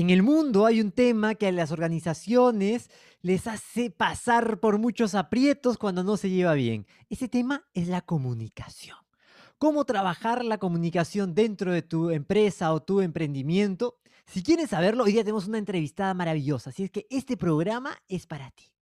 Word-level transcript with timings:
En 0.00 0.08
el 0.08 0.22
mundo 0.22 0.64
hay 0.64 0.80
un 0.80 0.92
tema 0.92 1.34
que 1.34 1.46
a 1.46 1.52
las 1.52 1.72
organizaciones 1.72 2.88
les 3.20 3.46
hace 3.46 3.90
pasar 3.90 4.58
por 4.58 4.78
muchos 4.78 5.14
aprietos 5.14 5.76
cuando 5.76 6.02
no 6.02 6.16
se 6.16 6.30
lleva 6.30 6.54
bien. 6.54 6.86
Ese 7.10 7.28
tema 7.28 7.68
es 7.74 7.86
la 7.86 8.00
comunicación. 8.00 8.96
Cómo 9.58 9.84
trabajar 9.84 10.42
la 10.42 10.56
comunicación 10.56 11.34
dentro 11.34 11.70
de 11.70 11.82
tu 11.82 12.08
empresa 12.08 12.72
o 12.72 12.80
tu 12.80 13.02
emprendimiento. 13.02 13.98
Si 14.24 14.42
quieres 14.42 14.70
saberlo, 14.70 15.04
hoy 15.04 15.12
día 15.12 15.22
tenemos 15.22 15.46
una 15.46 15.58
entrevistada 15.58 16.14
maravillosa, 16.14 16.70
así 16.70 16.84
es 16.84 16.90
que 16.90 17.06
este 17.10 17.36
programa 17.36 17.94
es 18.08 18.26
para 18.26 18.50
ti. 18.52 18.72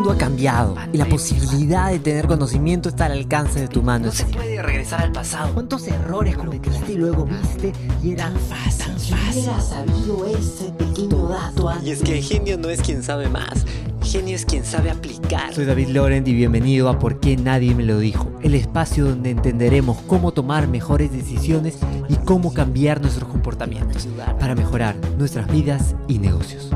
Mundo 0.00 0.12
ha 0.12 0.18
cambiado 0.18 0.76
y 0.94 0.96
la 0.96 1.04
posibilidad 1.04 1.90
de 1.90 1.98
tener 1.98 2.26
conocimiento 2.26 2.88
está 2.88 3.04
al 3.04 3.12
alcance 3.12 3.60
de 3.60 3.68
tu 3.68 3.82
mano. 3.82 4.06
No 4.06 4.12
se 4.12 4.24
puede 4.24 4.62
regresar 4.62 5.02
al 5.02 5.12
pasado. 5.12 5.52
¿Cuántos 5.52 5.86
errores 5.88 6.38
cometiste 6.38 6.92
y 6.92 6.96
luego 6.96 7.26
viste 7.26 7.72
y 8.02 8.12
era 8.12 8.30
fácil? 8.48 8.98
Si 8.98 9.42
sabido 9.42 10.26
ese 10.26 10.72
pequeño 10.72 11.28
dato 11.28 11.70
Y 11.84 11.90
es 11.90 12.02
que 12.02 12.22
genio 12.22 12.56
no 12.56 12.70
es 12.70 12.80
quien 12.80 13.02
sabe 13.02 13.28
más. 13.28 13.66
Genio 14.02 14.34
es 14.34 14.46
quien 14.46 14.64
sabe 14.64 14.90
aplicar. 14.90 15.52
Soy 15.52 15.66
David 15.66 15.88
Laurent 15.88 16.26
y 16.26 16.32
bienvenido 16.32 16.88
a 16.88 16.98
Por 16.98 17.20
qué 17.20 17.36
nadie 17.36 17.74
me 17.74 17.84
lo 17.84 17.98
dijo, 17.98 18.30
el 18.42 18.54
espacio 18.54 19.04
donde 19.04 19.30
entenderemos 19.30 19.98
cómo 20.06 20.32
tomar 20.32 20.66
mejores 20.66 21.12
decisiones 21.12 21.76
y 22.08 22.14
cómo 22.16 22.54
cambiar 22.54 23.02
nuestros 23.02 23.28
comportamientos 23.28 24.08
para 24.38 24.54
mejorar 24.54 24.96
nuestras 25.18 25.46
vidas 25.52 25.94
y 26.08 26.18
negocios. 26.18 26.70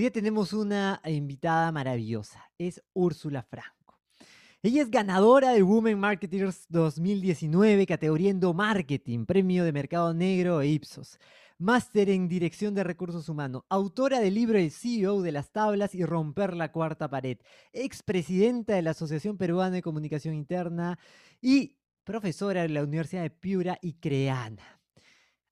Hoy 0.00 0.04
día 0.04 0.12
tenemos 0.12 0.54
una 0.54 1.02
invitada 1.04 1.70
maravillosa, 1.72 2.50
es 2.56 2.82
Úrsula 2.94 3.42
Franco. 3.42 4.00
Ella 4.62 4.80
es 4.80 4.90
ganadora 4.90 5.52
de 5.52 5.62
Women 5.62 5.98
Marketers 5.98 6.64
2019, 6.70 7.84
categoría 7.84 8.34
Marketing, 8.54 9.26
premio 9.26 9.62
de 9.62 9.72
mercado 9.72 10.14
negro 10.14 10.62
e 10.62 10.68
Ipsos. 10.68 11.18
Máster 11.58 12.08
en 12.08 12.28
Dirección 12.28 12.74
de 12.74 12.82
Recursos 12.82 13.28
Humanos, 13.28 13.64
autora 13.68 14.20
del 14.20 14.36
libro 14.36 14.56
El 14.56 14.70
CEO 14.70 15.20
de 15.20 15.32
las 15.32 15.50
tablas 15.50 15.94
y 15.94 16.02
romper 16.02 16.56
la 16.56 16.72
cuarta 16.72 17.10
pared, 17.10 17.36
expresidenta 17.74 18.76
de 18.76 18.80
la 18.80 18.92
Asociación 18.92 19.36
Peruana 19.36 19.76
de 19.76 19.82
Comunicación 19.82 20.32
Interna 20.34 20.98
y 21.42 21.76
profesora 22.04 22.62
de 22.62 22.70
la 22.70 22.84
Universidad 22.84 23.20
de 23.20 23.28
Piura 23.28 23.78
y 23.82 23.92
Creana. 23.92 24.79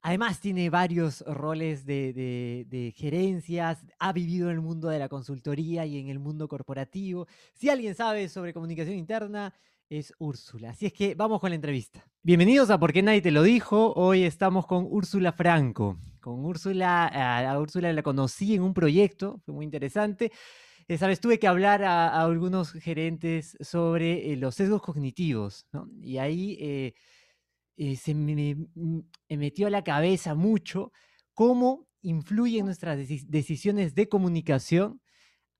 Además 0.08 0.40
tiene 0.40 0.70
varios 0.70 1.20
roles 1.26 1.84
de, 1.84 2.94
gerencias, 2.96 3.84
ha 3.98 4.10
vivido 4.14 4.48
en 4.48 4.54
el 4.54 4.62
mundo 4.62 4.88
de 4.88 4.98
la 4.98 5.06
consultoría 5.06 5.84
y 5.84 5.98
en 5.98 6.08
el 6.08 6.18
mundo 6.18 6.48
corporativo. 6.48 7.26
Si 7.52 7.68
alguien 7.68 7.94
sabe 7.94 8.30
sobre 8.30 8.54
comunicación 8.54 8.96
interna, 8.96 9.52
es 9.90 10.14
Úrsula. 10.18 10.70
Así 10.70 10.86
es 10.86 10.94
que 10.94 11.14
vamos 11.14 11.42
con 11.42 11.50
la 11.50 11.56
entrevista. 11.56 12.06
Bienvenidos 12.22 12.70
a 12.70 12.80
Por 12.80 12.94
qué 12.94 13.02
nadie 13.02 13.20
te 13.20 13.30
lo 13.30 13.42
dijo. 13.42 13.92
Hoy 13.96 14.22
estamos 14.22 14.64
con 14.64 14.86
Úrsula 14.88 15.32
Franco. 15.32 15.98
Con 16.20 16.42
Úrsula, 16.42 17.08
a 17.08 17.60
Úrsula 17.60 17.92
la 17.92 18.02
conocí 18.02 18.54
en 18.54 18.62
un 18.62 18.72
proyecto, 18.72 19.42
fue 19.44 19.52
muy 19.52 19.66
interesante. 19.66 20.32
Eh, 20.88 20.96
Sabes, 20.96 21.20
tuve 21.20 21.38
que 21.38 21.48
hablar 21.48 21.84
a, 21.84 22.18
algunos 22.22 22.72
gerentes 22.72 23.58
sobre 23.60 24.32
eh, 24.32 24.36
los 24.36 24.54
sesgos 24.54 24.80
cognitivos, 24.80 25.66
Y 26.00 26.16
ahí... 26.16 26.56
Eh, 26.62 26.94
eh, 27.78 27.96
se 27.96 28.12
me, 28.12 28.56
metió 29.28 29.68
a 29.68 29.70
la 29.70 29.84
cabeza 29.84 30.34
mucho 30.34 30.92
cómo 31.32 31.86
influyen 32.02 32.66
nuestras 32.66 32.98
decisiones 33.28 33.94
de 33.94 34.08
comunicación 34.08 35.00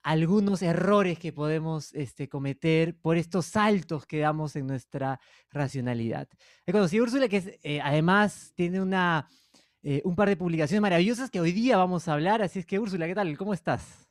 algunos 0.02 0.62
errores 0.62 1.18
que 1.18 1.32
podemos 1.32 1.94
este, 1.94 2.28
cometer 2.28 2.96
por 2.98 3.16
estos 3.16 3.46
saltos 3.46 4.04
que 4.04 4.18
damos 4.18 4.56
en 4.56 4.66
nuestra 4.66 5.20
racionalidad. 5.50 6.28
He 6.66 6.72
conocido 6.72 7.04
a 7.04 7.06
Úrsula, 7.06 7.28
que 7.28 7.58
eh, 7.62 7.80
además 7.80 8.52
tiene 8.56 8.80
una, 8.80 9.28
eh, 9.82 10.02
un 10.04 10.16
par 10.16 10.28
de 10.28 10.36
publicaciones 10.36 10.82
maravillosas 10.82 11.30
que 11.30 11.40
hoy 11.40 11.52
día 11.52 11.76
vamos 11.76 12.08
a 12.08 12.14
hablar. 12.14 12.42
Así 12.42 12.58
es 12.58 12.66
que, 12.66 12.80
Úrsula, 12.80 13.06
¿qué 13.06 13.14
tal? 13.14 13.36
¿Cómo 13.38 13.54
estás? 13.54 14.08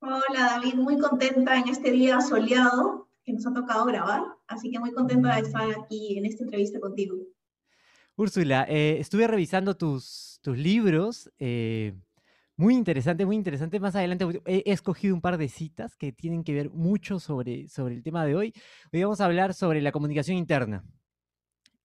Hola, 0.00 0.58
David, 0.58 0.74
muy 0.74 0.98
contenta 0.98 1.58
en 1.58 1.68
este 1.68 1.90
día 1.90 2.20
soleado 2.20 3.03
que 3.24 3.32
nos 3.32 3.46
ha 3.46 3.54
tocado 3.54 3.86
grabar, 3.86 4.22
así 4.46 4.70
que 4.70 4.78
muy 4.78 4.92
contenta 4.92 5.34
de 5.34 5.42
estar 5.42 5.68
aquí 5.70 6.18
en 6.18 6.26
esta 6.26 6.44
entrevista 6.44 6.78
contigo. 6.78 7.16
Úrsula, 8.16 8.66
eh, 8.68 8.98
estuve 9.00 9.26
revisando 9.26 9.76
tus, 9.76 10.38
tus 10.42 10.56
libros, 10.56 11.32
eh, 11.38 11.94
muy 12.56 12.74
interesante, 12.74 13.26
muy 13.26 13.34
interesante. 13.34 13.80
Más 13.80 13.96
adelante 13.96 14.40
he, 14.46 14.62
escogido 14.66 15.14
un 15.14 15.20
par 15.20 15.38
de 15.38 15.48
citas 15.48 15.96
que 15.96 16.12
tienen 16.12 16.44
que 16.44 16.52
ver 16.52 16.70
mucho 16.70 17.18
sobre, 17.18 17.68
sobre 17.68 17.94
el 17.94 18.04
tema 18.04 18.24
de 18.24 18.36
hoy. 18.36 18.52
Hoy 18.92 19.02
vamos 19.02 19.20
a 19.20 19.24
hablar 19.24 19.54
sobre 19.54 19.82
la 19.82 19.90
comunicación 19.90 20.36
interna. 20.36 20.84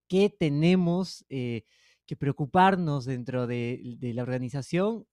¿Qué 0.07 0.29
tenemos 0.29 1.25
eh, 1.29 1.63
que 2.05 2.15
preocuparnos 2.15 3.05
dentro 3.05 3.47
de, 3.47 3.95
de 3.97 4.13
la 4.13 4.21
organización 4.21 5.07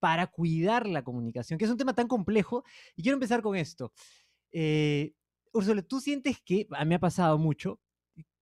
para 0.00 0.26
cuidar 0.26 0.88
la 0.88 1.04
comunicación? 1.04 1.58
Que 1.58 1.66
es 1.66 1.70
un 1.70 1.76
tema 1.76 1.94
tan 1.94 2.08
complejo. 2.08 2.64
Y 2.96 3.02
quiero 3.02 3.14
empezar 3.14 3.42
con 3.42 3.54
esto. 3.54 3.92
Úrsula, 5.56 5.82
¿tú 5.82 6.00
sientes 6.00 6.40
que, 6.44 6.66
a 6.70 6.84
mí 6.84 6.90
me 6.90 6.94
ha 6.96 7.00
pasado 7.00 7.38
mucho, 7.38 7.80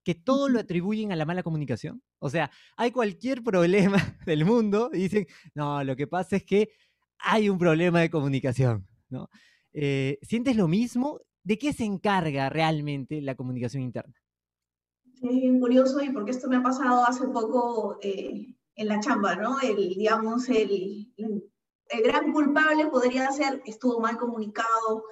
que 0.03 0.15
todo 0.15 0.49
lo 0.49 0.61
atribuyen 0.61 1.13
a 1.13 1.17
la 1.17 1.25
mala 1.25 1.43
comunicación? 1.43 2.03
O 2.19 2.29
sea, 2.29 2.51
hay 2.77 2.91
cualquier 2.91 3.43
problema 3.43 3.97
del 4.27 4.45
mundo 4.45 4.91
y 4.93 4.99
dicen, 4.99 5.27
no, 5.55 5.83
lo 5.85 5.97
que 5.97 6.07
pasa 6.07 6.37
es 6.37 6.45
que 6.45 6.71
hay 7.19 7.49
un 7.49 7.59
problema 7.59 8.01
de 8.01 8.11
comunicación, 8.11 8.87
¿no? 9.09 9.29
Eh, 9.73 10.19
¿Sientes 10.23 10.57
lo 10.57 10.69
mismo? 10.69 11.21
¿De 11.43 11.59
qué 11.59 11.73
se 11.73 11.85
encarga 11.85 12.49
realmente 12.49 13.21
la 13.21 13.35
comunicación 13.35 13.83
interna? 13.83 14.15
Es 15.23 15.31
bien 15.31 15.59
curioso 15.59 16.03
y 16.03 16.11
porque 16.11 16.33
esto 16.33 16.49
me 16.49 16.57
ha 16.57 16.63
pasado 16.63 17.05
hace 17.07 17.27
poco 17.29 17.99
eh, 18.03 18.55
en 18.75 18.89
la 18.89 19.01
chamba, 19.01 19.37
¿no? 19.37 19.61
El, 19.61 19.95
digamos, 19.95 20.49
el, 20.49 21.13
el 21.17 22.03
gran 22.03 22.33
culpable 22.33 22.87
podría 22.87 23.31
ser, 23.31 23.63
estuvo 23.67 24.01
mal 24.01 24.17
comunicado, 24.17 25.05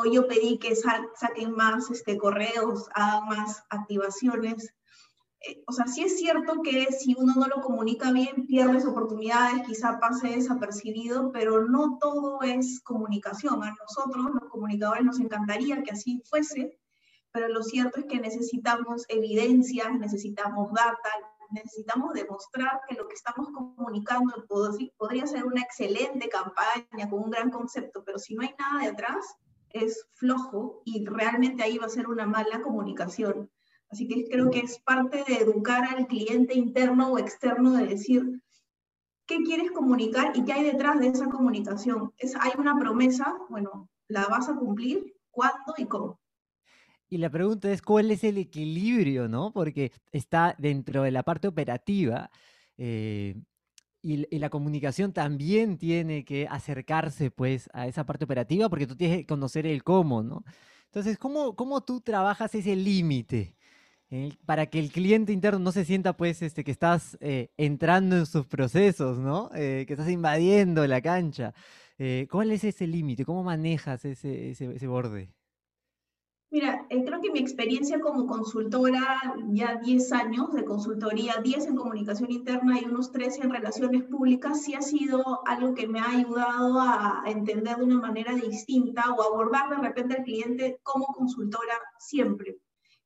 o 0.00 0.10
yo 0.10 0.26
pedí 0.26 0.58
que 0.58 0.74
saquen 0.74 1.52
más 1.52 1.90
este, 1.90 2.16
correos, 2.16 2.88
hagan 2.94 3.28
más 3.28 3.64
activaciones. 3.70 4.74
Eh, 5.40 5.62
o 5.66 5.72
sea, 5.72 5.86
sí 5.86 6.02
es 6.02 6.18
cierto 6.18 6.62
que 6.62 6.86
si 6.92 7.14
uno 7.16 7.34
no 7.36 7.46
lo 7.46 7.60
comunica 7.62 8.10
bien, 8.12 8.46
pierdes 8.46 8.84
oportunidades, 8.84 9.66
quizá 9.66 10.00
pase 10.00 10.28
desapercibido, 10.28 11.30
pero 11.32 11.66
no 11.66 11.98
todo 12.00 12.42
es 12.42 12.80
comunicación. 12.80 13.62
A 13.62 13.74
nosotros, 13.80 14.26
los 14.34 14.50
comunicadores, 14.50 15.04
nos 15.04 15.20
encantaría 15.20 15.82
que 15.82 15.92
así 15.92 16.22
fuese, 16.28 16.78
pero 17.30 17.48
lo 17.48 17.62
cierto 17.62 18.00
es 18.00 18.06
que 18.06 18.18
necesitamos 18.18 19.04
evidencias, 19.08 19.92
necesitamos 19.98 20.72
data, 20.72 21.10
necesitamos 21.50 22.12
demostrar 22.14 22.80
que 22.88 22.96
lo 22.96 23.08
que 23.08 23.14
estamos 23.14 23.48
comunicando 23.50 24.44
podría 24.98 25.26
ser 25.26 25.44
una 25.44 25.62
excelente 25.62 26.28
campaña 26.28 27.08
con 27.08 27.24
un 27.24 27.30
gran 27.30 27.50
concepto, 27.50 28.04
pero 28.04 28.18
si 28.18 28.34
no 28.34 28.42
hay 28.42 28.54
nada 28.58 28.82
de 28.82 28.88
atrás, 28.88 29.36
es 29.70 30.06
flojo 30.14 30.82
y 30.84 31.04
realmente 31.04 31.62
ahí 31.62 31.78
va 31.78 31.86
a 31.86 31.90
ser 31.90 32.08
una 32.08 32.26
mala 32.26 32.62
comunicación. 32.62 33.50
Así 33.90 34.06
que 34.06 34.28
creo 34.28 34.50
que 34.50 34.60
es 34.60 34.78
parte 34.80 35.24
de 35.26 35.38
educar 35.38 35.84
al 35.84 36.06
cliente 36.06 36.54
interno 36.54 37.12
o 37.12 37.18
externo 37.18 37.72
de 37.72 37.86
decir 37.86 38.42
qué 39.26 39.42
quieres 39.42 39.70
comunicar 39.70 40.32
y 40.34 40.44
qué 40.44 40.52
hay 40.52 40.64
detrás 40.64 40.98
de 41.00 41.08
esa 41.08 41.28
comunicación. 41.28 42.12
Es, 42.18 42.34
hay 42.36 42.52
una 42.58 42.78
promesa, 42.78 43.34
bueno, 43.48 43.88
¿la 44.08 44.26
vas 44.26 44.48
a 44.48 44.56
cumplir? 44.56 45.14
¿Cuándo 45.30 45.74
y 45.76 45.86
cómo? 45.86 46.20
Y 47.10 47.18
la 47.18 47.30
pregunta 47.30 47.70
es, 47.72 47.80
¿cuál 47.80 48.10
es 48.10 48.24
el 48.24 48.36
equilibrio, 48.36 49.28
no? 49.28 49.52
Porque 49.52 49.92
está 50.12 50.54
dentro 50.58 51.02
de 51.02 51.10
la 51.10 51.22
parte 51.22 51.48
operativa. 51.48 52.30
Eh, 52.76 53.34
y, 54.02 54.38
la 54.38 54.50
comunicación 54.50 55.12
también 55.12 55.78
tiene 55.78 56.24
que 56.24 56.46
acercarse 56.48 57.30
pues 57.30 57.68
a 57.72 57.86
esa 57.86 58.04
parte 58.06 58.24
operativa 58.24 58.68
porque 58.68 58.86
tú 58.86 58.96
tienes 58.96 59.18
que 59.18 59.26
conocer 59.26 59.66
el 59.66 59.82
cómo, 59.84 60.22
¿no? 60.22 60.44
Entonces, 60.86 61.18
¿cómo, 61.18 61.54
cómo 61.56 61.82
tú 61.82 62.00
trabajas 62.00 62.54
ese 62.54 62.74
límite 62.76 63.54
eh, 64.10 64.32
para 64.46 64.66
que 64.66 64.78
el 64.78 64.90
cliente 64.90 65.32
interno 65.32 65.58
no 65.58 65.72
se 65.72 65.84
sienta 65.84 66.16
pues 66.16 66.40
este, 66.42 66.64
que 66.64 66.70
estás 66.70 67.18
eh, 67.20 67.50
entrando 67.58 68.16
en 68.16 68.26
sus 68.26 68.46
procesos, 68.46 69.18
¿no? 69.18 69.50
Eh, 69.54 69.84
que 69.86 69.94
estás 69.94 70.08
invadiendo 70.08 70.86
la 70.86 71.00
cancha. 71.00 71.54
¿Cuál 72.30 72.52
es 72.52 72.62
ese 72.62 72.86
límite? 72.86 73.24
¿Cómo 73.24 73.42
manejas 73.42 74.04
ese, 74.04 74.50
ese, 74.50 74.72
ese 74.72 74.86
borde? 74.86 75.30
Mira, 76.50 76.86
eh, 76.88 77.04
creo 77.04 77.20
que 77.20 77.30
mi 77.30 77.40
experiencia 77.40 78.00
como 78.00 78.26
consultora, 78.26 79.20
ya 79.50 79.76
10 79.76 80.12
años 80.12 80.50
de 80.54 80.64
consultoría, 80.64 81.42
10 81.42 81.66
en 81.66 81.76
comunicación 81.76 82.30
interna 82.30 82.80
y 82.80 82.86
unos 82.86 83.12
13 83.12 83.42
en 83.42 83.50
relaciones 83.50 84.04
públicas, 84.04 84.62
sí 84.62 84.72
ha 84.72 84.80
sido 84.80 85.46
algo 85.46 85.74
que 85.74 85.86
me 85.86 86.00
ha 86.00 86.08
ayudado 86.10 86.80
a 86.80 87.22
entender 87.26 87.76
de 87.76 87.84
una 87.84 88.00
manera 88.00 88.34
distinta 88.34 89.12
o 89.12 89.22
abordar 89.22 89.68
de 89.68 89.76
repente 89.76 90.14
al 90.14 90.24
cliente 90.24 90.80
como 90.82 91.04
consultora 91.08 91.74
siempre. 91.98 92.56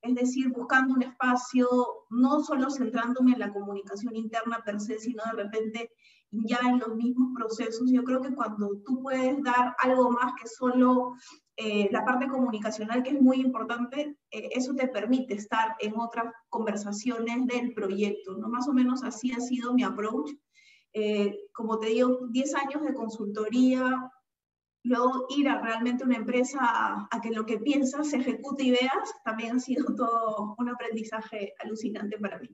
Es 0.03 0.15
decir, 0.15 0.51
buscando 0.51 0.95
un 0.95 1.03
espacio, 1.03 1.69
no 2.11 2.45
solo 2.45 2.71
centrándome 2.71 3.33
en 3.33 3.41
la 3.41 3.53
comunicación 3.53 4.15
interna 4.15 4.63
per 4.65 4.81
se, 4.81 5.01
sino 5.01 5.23
de 5.25 5.43
repente 5.43 5.91
ya 6.31 6.61
en 6.65 6.79
los 6.79 6.95
mismos 6.95 7.31
procesos. 7.35 7.91
Yo 7.91 8.05
creo 8.05 8.21
que 8.21 8.35
cuando 8.35 8.71
tú 8.87 9.03
puedes 9.03 9.43
dar 9.43 9.75
algo 9.81 10.11
más 10.11 10.33
que 10.41 10.49
solo 10.49 11.15
eh, 11.57 11.89
la 11.91 12.05
parte 12.05 12.29
comunicacional, 12.29 13.03
que 13.03 13.11
es 13.11 13.21
muy 13.21 13.41
importante, 13.41 14.17
eh, 14.31 14.49
eso 14.53 14.75
te 14.75 14.89
permite 14.89 15.35
estar 15.35 15.77
en 15.81 15.99
otras 15.99 16.33
conversaciones 16.49 17.47
del 17.47 17.75
proyecto, 17.75 18.37
¿no? 18.39 18.49
Más 18.49 18.69
o 18.69 18.73
menos 18.73 19.05
así 19.05 19.33
ha 19.33 19.41
sido 19.41 19.75
mi 19.75 19.83
approach. 19.83 20.31
Eh, 20.95 21.41
como 21.53 21.79
te 21.79 21.89
digo, 21.89 22.27
10 22.31 22.55
años 22.55 22.83
de 22.85 22.95
consultoría, 22.95 24.11
luego 24.85 25.27
ir 25.31 25.49
a 25.49 25.61
realmente 25.61 26.05
una 26.05 26.17
empresa 26.17 27.09
a, 27.11 27.21
que 27.23 27.31
lo 27.31 27.45
que 27.45 27.59
piensas 27.59 28.11
se 28.11 28.17
ejecute 28.17 28.65
y 28.65 28.71
veas, 28.71 29.15
también 29.25 29.57
ha 29.57 29.61
sido 29.61 29.85
todo 29.97 30.55
un 30.59 30.69
aprendizaje 30.71 31.55
alucinante 31.59 32.19
para 32.19 32.39
mí. 32.39 32.49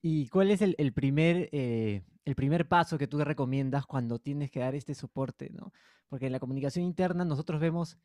¿Y 0.00 0.28
cuál 0.28 0.50
es 0.50 0.62
el, 0.62 0.92
primer, 0.92 1.48
el 1.52 2.34
primer 2.36 2.68
paso 2.68 2.98
que 2.98 3.08
tú 3.08 3.18
recomiendas 3.18 3.84
cuando 3.86 4.18
tienes 4.18 4.50
que 4.50 4.60
dar 4.60 4.74
este 4.74 4.94
soporte? 4.94 5.50
¿no? 5.50 5.72
Porque 6.08 6.26
en 6.26 6.32
la 6.32 6.40
comunicación 6.40 6.84
interna 6.84 7.24
nosotros 7.24 7.60
vemos 7.60 7.98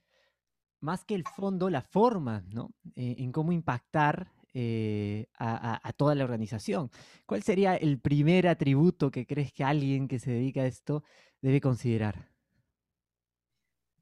más 0.83 1.05
que 1.05 1.15
el 1.15 1.23
fondo, 1.23 1.69
la 1.69 1.81
forma, 1.81 2.43
¿no? 2.51 2.71
Eh, 2.95 3.15
en 3.19 3.31
cómo 3.31 3.53
impactar 3.53 4.31
eh, 4.53 5.27
a, 5.39 5.91
toda 5.97 6.13
la 6.13 6.25
organización. 6.25 6.91
¿Cuál 7.25 7.41
sería 7.41 7.75
el 7.75 7.99
primer 7.99 8.47
atributo 8.47 9.09
que 9.09 9.25
crees 9.25 9.51
que 9.51 9.63
alguien 9.63 10.07
que 10.07 10.19
se 10.19 10.31
dedica 10.31 10.61
a 10.61 10.67
esto 10.67 11.03
debe 11.41 11.61
considerar? 11.61 12.29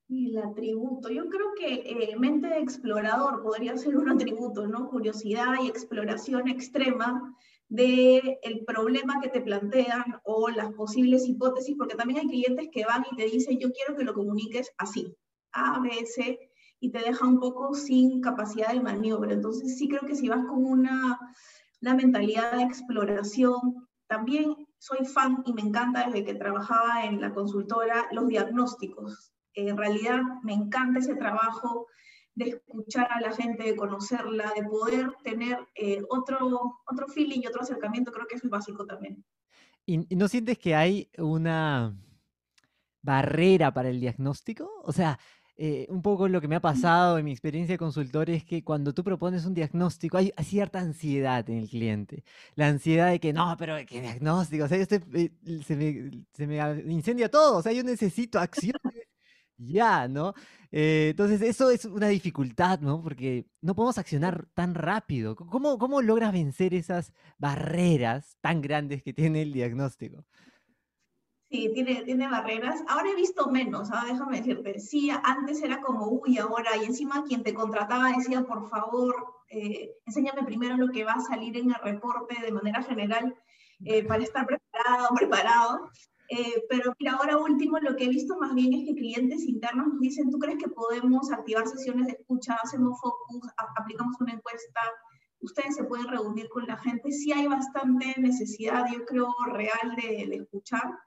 El 0.10 0.38
atributo, 0.40 1.10
yo 1.10 1.30
creo 1.30 1.54
que 1.58 1.90
eh, 1.90 2.16
mente 2.18 2.48
de 2.48 2.60
explorador 2.60 3.42
podría 3.44 3.78
ser 3.78 3.96
un 3.96 4.10
atributo, 4.10 4.68
¿no? 4.68 4.90
Curiosidad 4.90 5.54
y 5.64 5.68
exploración 5.68 6.50
extrema 6.50 7.38
del 7.72 8.38
el 8.42 8.66
problema 8.66 9.22
que 9.22 9.30
te 9.30 9.40
plantean 9.40 10.20
o 10.26 10.50
las 10.50 10.74
posibles 10.74 11.26
hipótesis, 11.26 11.76
porque 11.78 11.96
también 11.96 12.20
hay 12.20 12.28
clientes 12.28 12.68
que 12.70 12.86
van 12.86 13.06
y 13.10 13.16
te 13.16 13.24
dicen, 13.24 13.60
yo 13.60 13.72
quiero 13.72 13.96
que 13.96 14.04
lo 14.04 14.14
comuniques 14.14 14.70
así, 14.78 15.16
A, 15.54 15.80
B, 15.80 15.90
C, 16.06 16.38
y 16.82 16.92
te 16.92 17.00
deja 17.00 17.26
un 17.26 17.40
poco 17.40 17.74
sin 17.74 18.20
capacidad 18.20 18.74
de 18.74 18.82
maniobra. 18.82 19.32
Entonces 19.32 19.78
sí 19.78 19.88
creo 19.88 20.02
que 20.02 20.16
si 20.16 20.28
vas 20.28 20.46
con 20.48 20.66
una, 20.66 21.18
una 21.82 21.96
mentalidad 21.96 22.58
de 22.58 22.64
exploración, 22.64 23.88
también 24.08 24.68
soy 24.78 25.06
fan 25.06 25.42
y 25.46 25.54
me 25.54 25.62
encanta 25.62 26.08
desde 26.08 26.26
que 26.26 26.34
trabajaba 26.34 27.06
en 27.06 27.22
la 27.22 27.34
consultora 27.34 28.08
los 28.12 28.28
diagnósticos. 28.28 29.32
En 29.54 29.78
realidad 29.78 30.22
me 30.44 30.54
encanta 30.54 31.00
ese 31.00 31.16
trabajo 31.16 31.88
de 32.36 32.50
escuchar 32.50 33.08
a 33.12 33.20
la 33.22 33.32
gente, 33.34 33.64
de 33.64 33.76
conocerla, 33.76 34.54
de 34.56 34.64
poder 34.64 35.12
tener 35.24 35.60
eh, 35.76 36.02
otro, 36.10 36.80
otro 36.86 37.08
feeling 37.08 37.42
y 37.42 37.48
otro 37.48 37.62
acercamiento, 37.62 38.12
creo 38.12 38.28
que 38.28 38.36
eso 38.36 38.48
es 38.48 38.52
básico 38.52 38.86
también. 38.86 39.24
¿Y, 39.86 39.98
no 40.16 40.28
sientes 40.28 40.58
que 40.58 40.76
hay 40.76 41.10
una 41.18 41.96
barrera 43.02 43.74
para 43.74 43.90
el 43.90 44.00
diagnóstico? 44.00 44.70
O 44.84 44.92
sea, 44.92 45.20
eh, 45.58 45.86
un 45.90 46.02
poco 46.02 46.28
lo 46.28 46.40
que 46.42 46.48
me 46.48 46.56
ha 46.56 46.62
pasado 46.62 47.18
en 47.18 47.26
mi 47.26 47.32
experiencia 47.32 47.74
de 47.74 47.78
consultor 47.78 48.30
es 48.30 48.44
que 48.44 48.64
cuando 48.64 48.94
tú 48.94 49.04
propones 49.04 49.46
un 49.46 49.54
diagnóstico 49.54 50.18
hay, 50.18 50.34
cierta 50.44 50.80
ansiedad 50.80 51.48
en 51.50 51.58
el 51.58 51.70
cliente. 51.70 52.24
La 52.56 52.68
ansiedad 52.68 53.10
de 53.12 53.20
que 53.20 53.34
no, 53.34 53.56
pero 53.60 53.76
¿qué 53.86 54.02
diagnóstico? 54.02 54.66
O 54.66 54.68
sea, 54.68 54.78
eh, 54.80 54.88
se, 55.64 55.76
me, 55.76 56.26
se 56.34 56.48
me 56.48 56.58
incendia 56.92 57.30
todo. 57.30 57.58
O 57.58 57.62
sea, 57.62 57.74
yo 57.74 57.84
necesito 57.84 58.40
acción 58.40 58.80
ya, 59.62 60.08
¿no? 60.08 60.34
Eh, 60.72 61.10
entonces, 61.12 61.42
eso 61.42 61.70
es 61.70 61.86
una 61.86 62.08
dificultad, 62.08 62.80
¿no? 62.80 63.02
Porque 63.02 63.46
no 63.62 63.76
podemos 63.76 63.98
accionar 63.98 64.48
tan 64.54 64.74
rápido. 64.74 65.36
¿Cómo, 65.36 65.78
¿Cómo 65.78 66.02
logras 66.02 66.34
vencer 66.34 66.74
esas 66.74 67.14
barreras 67.38 68.38
tan 68.42 68.62
grandes 68.62 69.04
que 69.04 69.14
tiene 69.14 69.42
el 69.42 69.54
diagnóstico? 69.54 70.26
Sí, 71.52 71.70
tiene, 71.74 72.04
tiene 72.04 72.30
barreras. 72.30 72.82
Ahora 72.88 73.10
he 73.10 73.16
visto 73.16 73.50
menos, 73.50 73.90
¿ah? 73.92 74.06
déjame 74.08 74.38
decirte. 74.38 74.80
Sí, 74.80 75.12
antes 75.12 75.62
era 75.62 75.82
como, 75.82 76.08
uy, 76.08 76.38
ahora, 76.38 76.78
y 76.78 76.86
encima 76.86 77.26
quien 77.26 77.44
te 77.44 77.54
contrataba 77.54 78.14
decía, 78.14 78.44
por 78.44 78.70
favor, 78.70 79.14
eh, 79.50 79.92
enséñame 80.06 80.44
primero 80.44 80.78
lo 80.78 80.90
que 80.94 81.04
va 81.04 81.12
a 81.12 81.20
salir 81.20 81.58
en 81.58 81.72
el 81.72 81.82
reporte 81.84 82.40
de 82.42 82.54
manera 82.54 82.82
general 82.84 83.36
eh, 83.84 84.06
para 84.06 84.24
estar 84.24 84.46
preparado, 84.48 85.10
preparado. 85.14 85.92
Eh, 86.34 86.64
pero 86.70 86.94
mira, 86.98 87.12
ahora 87.12 87.38
último, 87.38 87.78
lo 87.80 87.94
que 87.98 88.06
he 88.06 88.08
visto 88.08 88.38
más 88.40 88.56
bien 88.56 88.72
es 88.72 88.86
que 88.86 88.96
clientes 88.96 89.44
internos 89.44 89.88
nos 89.88 90.00
dicen, 90.00 90.32
¿tú 90.32 90.40
crees 90.40 90.58
que 90.58 90.70
podemos 90.70 91.30
activar 91.30 91.68
sesiones 91.68 92.08
de 92.08 92.14
escucha? 92.14 92.58
Hacemos 92.64 92.98
focus, 93.02 93.52
aplicamos 93.76 94.16
una 94.22 94.32
encuesta, 94.32 94.80
ustedes 95.42 95.76
se 95.76 95.84
pueden 95.84 96.08
reunir 96.08 96.48
con 96.48 96.66
la 96.66 96.78
gente. 96.78 97.12
Sí 97.12 97.34
hay 97.34 97.48
bastante 97.48 98.16
necesidad, 98.18 98.86
yo 98.94 99.04
creo, 99.04 99.28
real 99.52 99.94
de, 99.98 100.26
de 100.30 100.36
escuchar. 100.38 100.98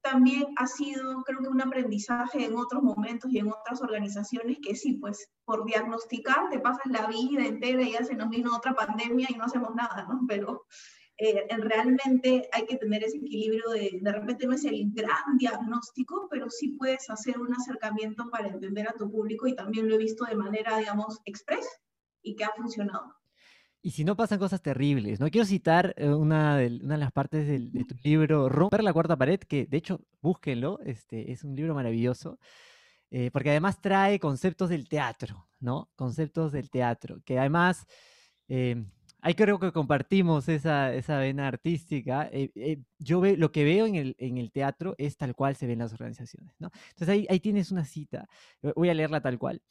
También 0.00 0.46
ha 0.56 0.68
sido, 0.68 1.24
creo 1.24 1.40
que 1.40 1.48
un 1.48 1.60
aprendizaje 1.60 2.44
en 2.44 2.54
otros 2.54 2.80
momentos 2.80 3.32
y 3.32 3.38
en 3.38 3.48
otras 3.48 3.82
organizaciones 3.82 4.58
que 4.62 4.76
sí, 4.76 4.92
pues 4.92 5.28
por 5.44 5.64
diagnosticar 5.64 6.50
te 6.50 6.60
pasas 6.60 6.86
la 6.86 7.08
vida 7.08 7.44
entera 7.44 7.82
y 7.82 7.94
ya 7.94 8.04
se 8.04 8.14
nos 8.14 8.30
vino 8.30 8.54
otra 8.54 8.74
pandemia 8.74 9.26
y 9.28 9.34
no 9.34 9.46
hacemos 9.46 9.74
nada, 9.74 10.06
¿no? 10.08 10.20
Pero 10.28 10.66
eh, 11.20 11.48
realmente 11.58 12.48
hay 12.52 12.64
que 12.64 12.76
tener 12.76 13.02
ese 13.02 13.16
equilibrio 13.16 13.68
de, 13.70 13.98
de 14.00 14.12
repente 14.12 14.46
no 14.46 14.52
es 14.52 14.64
el 14.64 14.92
gran 14.92 15.36
diagnóstico, 15.36 16.28
pero 16.30 16.48
sí 16.48 16.76
puedes 16.78 17.10
hacer 17.10 17.38
un 17.40 17.52
acercamiento 17.52 18.30
para 18.30 18.46
entender 18.46 18.88
a 18.88 18.92
tu 18.92 19.10
público 19.10 19.48
y 19.48 19.56
también 19.56 19.88
lo 19.88 19.96
he 19.96 19.98
visto 19.98 20.24
de 20.24 20.36
manera, 20.36 20.78
digamos, 20.78 21.20
express 21.24 21.66
y 22.22 22.36
que 22.36 22.44
ha 22.44 22.52
funcionado. 22.56 23.16
Y 23.82 23.90
si 23.90 24.04
no 24.04 24.16
pasan 24.16 24.38
cosas 24.38 24.62
terribles, 24.62 25.18
no 25.18 25.28
quiero 25.28 25.44
citar 25.44 25.92
eh, 25.96 26.08
una 26.08 26.56
de, 26.56 26.78
una 26.84 26.94
de 26.94 27.00
las 27.00 27.12
partes 27.12 27.48
del, 27.48 27.72
de 27.72 27.84
tu 27.84 27.96
libro, 28.04 28.48
Romper 28.48 28.84
la 28.84 28.92
cuarta 28.92 29.16
pared, 29.16 29.40
que 29.40 29.66
de 29.66 29.76
hecho 29.76 30.00
búsquenlo, 30.22 30.78
este, 30.84 31.32
es 31.32 31.42
un 31.42 31.56
libro 31.56 31.74
maravilloso, 31.74 32.38
eh, 33.10 33.30
porque 33.32 33.50
además 33.50 33.80
trae 33.80 34.20
conceptos 34.20 34.68
del 34.70 34.88
teatro, 34.88 35.48
¿no? 35.58 35.90
Conceptos 35.96 36.52
del 36.52 36.70
teatro, 36.70 37.20
que 37.24 37.40
además 37.40 37.86
ahí 39.20 39.34
creo 39.34 39.58
que 39.58 39.72
compartimos 39.72 40.48
esa, 40.48 40.94
esa 40.94 41.18
vena 41.18 41.48
artística. 41.48 42.28
Eh, 42.32 42.50
eh, 42.54 42.78
yo 42.98 43.20
ve, 43.20 43.36
lo 43.36 43.52
que 43.52 43.64
veo 43.64 43.86
en 43.86 43.94
el, 43.94 44.16
en 44.18 44.38
el, 44.38 44.50
teatro 44.50 44.94
es 44.98 45.16
tal 45.16 45.34
cual 45.34 45.56
se 45.56 45.66
ven 45.66 45.80
las 45.80 45.92
organizaciones, 45.92 46.54
¿no? 46.58 46.70
Entonces 46.90 47.26
ahí, 47.28 47.40
tienes 47.40 47.70
una 47.70 47.84
cita, 47.84 48.28
voy 48.74 48.88
a 48.90 48.94
leerla 48.94 49.20
tal 49.20 49.38
cual. 49.38 49.62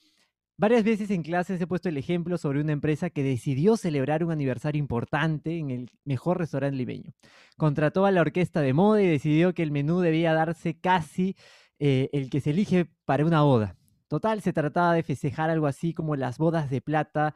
Varias 0.60 0.84
veces 0.84 1.12
en 1.12 1.22
clases 1.22 1.62
he 1.62 1.68
puesto 1.68 1.88
el 1.88 1.98
ejemplo 1.98 2.36
sobre 2.40 2.62
una 2.62 2.72
empresa 2.72 3.12
que 3.12 3.22
decidió 3.22 3.78
celebrar 3.78 4.24
un 4.24 4.32
aniversario 4.32 4.80
importante 4.80 5.60
en 5.60 5.70
el 5.70 5.92
mejor 6.04 6.40
restaurante 6.40 6.76
limeño. 6.76 7.14
Contrató 7.58 8.08
a 8.08 8.12
la 8.12 8.22
orquesta 8.22 8.62
de 8.62 8.74
moda 8.74 9.04
y 9.04 9.08
decidió 9.08 9.54
que 9.54 9.62
el 9.62 9.72
menú 9.72 10.00
debía 10.00 10.34
darse 10.34 10.80
casi 10.80 11.36
eh, 11.78 12.10
el 12.12 12.32
que 12.32 12.42
se 12.42 12.50
elige 12.50 12.88
para 13.06 13.24
una 13.24 13.44
boda. 13.44 13.77
Total, 14.08 14.42
se 14.42 14.54
trataba 14.54 14.94
de 14.94 15.04
festejar 15.04 15.50
algo 15.50 15.68
así 15.68 15.94
como 15.94 16.16
las 16.16 16.38
bodas 16.38 16.70
de 16.70 16.82
plata 16.82 17.36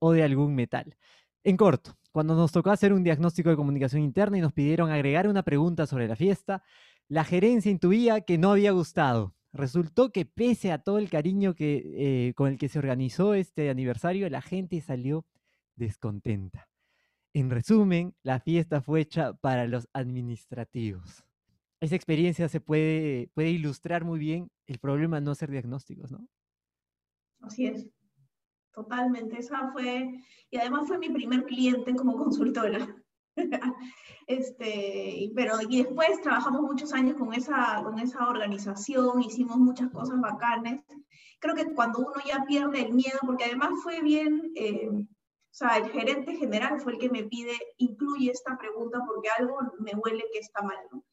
o 0.00 0.12
de 0.12 0.22
algún 0.22 0.54
metal. 0.54 0.96
En 1.44 1.56
corto, 1.56 1.96
cuando 2.10 2.34
nos 2.34 2.50
tocó 2.50 2.70
hacer 2.70 2.92
un 2.92 3.04
diagnóstico 3.04 3.50
de 3.50 3.56
comunicación 3.56 4.02
interna 4.02 4.38
y 4.38 4.40
nos 4.40 4.54
pidieron 4.54 4.90
agregar 4.90 5.28
una 5.28 5.42
pregunta 5.42 5.86
sobre 5.86 6.08
la 6.08 6.16
fiesta, 6.16 6.62
la 7.08 7.24
gerencia 7.24 7.70
intuía 7.70 8.22
que 8.22 8.38
no 8.38 8.52
había 8.52 8.72
gustado. 8.72 9.34
Resultó 9.52 10.10
que 10.10 10.24
pese 10.24 10.72
a 10.72 10.78
todo 10.78 10.98
el 10.98 11.08
cariño 11.08 11.54
que, 11.54 12.28
eh, 12.28 12.34
con 12.34 12.48
el 12.48 12.58
que 12.58 12.68
se 12.68 12.78
organizó 12.78 13.34
este 13.34 13.70
aniversario, 13.70 14.28
la 14.28 14.42
gente 14.42 14.80
salió 14.80 15.24
descontenta. 15.74 16.68
En 17.32 17.50
resumen, 17.50 18.14
la 18.22 18.40
fiesta 18.40 18.80
fue 18.80 19.02
hecha 19.02 19.34
para 19.34 19.66
los 19.66 19.86
administrativos. 19.92 21.25
Esa 21.86 21.94
experiencia 21.94 22.48
se 22.48 22.60
puede, 22.60 23.30
puede 23.32 23.50
ilustrar 23.50 24.04
muy 24.04 24.18
bien 24.18 24.50
el 24.66 24.80
problema 24.80 25.18
de 25.18 25.24
no 25.24 25.30
hacer 25.30 25.52
diagnósticos, 25.52 26.10
¿no? 26.10 26.26
Así 27.42 27.66
es. 27.66 27.86
Totalmente, 28.72 29.38
esa 29.38 29.70
fue, 29.70 30.20
y 30.50 30.56
además 30.56 30.88
fue 30.88 30.98
mi 30.98 31.10
primer 31.10 31.44
cliente 31.44 31.94
como 31.94 32.16
consultora. 32.16 32.92
este, 34.26 35.30
pero 35.36 35.58
y 35.68 35.84
después 35.84 36.20
trabajamos 36.22 36.62
muchos 36.62 36.92
años 36.92 37.16
con 37.16 37.32
esa, 37.32 37.80
con 37.84 38.00
esa 38.00 38.28
organización, 38.28 39.22
hicimos 39.22 39.56
muchas 39.56 39.88
cosas 39.90 40.20
bacanes. 40.20 40.82
Creo 41.38 41.54
que 41.54 41.72
cuando 41.72 42.00
uno 42.00 42.14
ya 42.26 42.44
pierde 42.48 42.82
el 42.82 42.94
miedo, 42.94 43.20
porque 43.24 43.44
además 43.44 43.70
fue 43.84 44.02
bien, 44.02 44.50
eh, 44.56 44.88
o 44.90 45.06
sea, 45.52 45.76
el 45.76 45.88
gerente 45.90 46.34
general 46.34 46.80
fue 46.80 46.94
el 46.94 46.98
que 46.98 47.10
me 47.10 47.22
pide, 47.22 47.56
incluye 47.76 48.32
esta 48.32 48.58
pregunta 48.58 49.04
porque 49.06 49.28
algo 49.38 49.56
me 49.78 49.92
huele 49.94 50.24
que 50.32 50.40
está 50.40 50.62
mal, 50.62 50.78
¿no? 50.90 51.04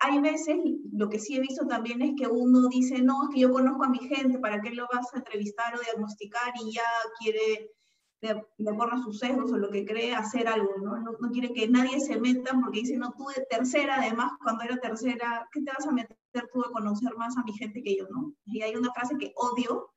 Hay 0.00 0.20
veces, 0.20 0.56
lo 0.92 1.08
que 1.08 1.18
sí 1.18 1.36
he 1.36 1.40
visto 1.40 1.66
también 1.66 2.00
es 2.02 2.14
que 2.16 2.26
uno 2.26 2.68
dice, 2.68 3.02
no, 3.02 3.24
es 3.24 3.34
que 3.34 3.40
yo 3.40 3.52
conozco 3.52 3.84
a 3.84 3.88
mi 3.88 3.98
gente, 3.98 4.38
¿para 4.38 4.60
qué 4.60 4.70
lo 4.70 4.86
vas 4.92 5.12
a 5.12 5.18
entrevistar 5.18 5.74
o 5.74 5.80
diagnosticar? 5.80 6.52
Y 6.62 6.72
ya 6.74 6.84
quiere, 7.18 7.72
de, 8.20 8.46
de 8.58 8.70
acuerdo 8.70 8.94
a 8.94 9.02
sus 9.02 9.18
sesgos 9.18 9.52
o 9.52 9.56
lo 9.56 9.70
que 9.70 9.84
cree, 9.84 10.14
hacer 10.14 10.46
algo, 10.46 10.72
¿no? 10.80 10.98
¿no? 10.98 11.12
¿no? 11.18 11.30
quiere 11.30 11.52
que 11.52 11.68
nadie 11.68 12.00
se 12.00 12.20
meta 12.20 12.56
porque 12.62 12.80
dice, 12.80 12.96
no, 12.96 13.12
tú 13.16 13.26
de 13.36 13.44
tercera, 13.50 13.96
además, 13.96 14.32
cuando 14.42 14.62
era 14.64 14.76
tercera, 14.78 15.48
¿qué 15.52 15.62
te 15.62 15.72
vas 15.76 15.86
a 15.86 15.92
meter 15.92 16.16
tú 16.52 16.60
a 16.60 16.70
conocer 16.70 17.16
más 17.16 17.36
a 17.36 17.42
mi 17.42 17.52
gente 17.54 17.82
que 17.82 17.96
yo, 17.96 18.06
no? 18.08 18.34
Y 18.44 18.62
hay 18.62 18.76
una 18.76 18.92
frase 18.92 19.16
que 19.18 19.32
odio, 19.34 19.90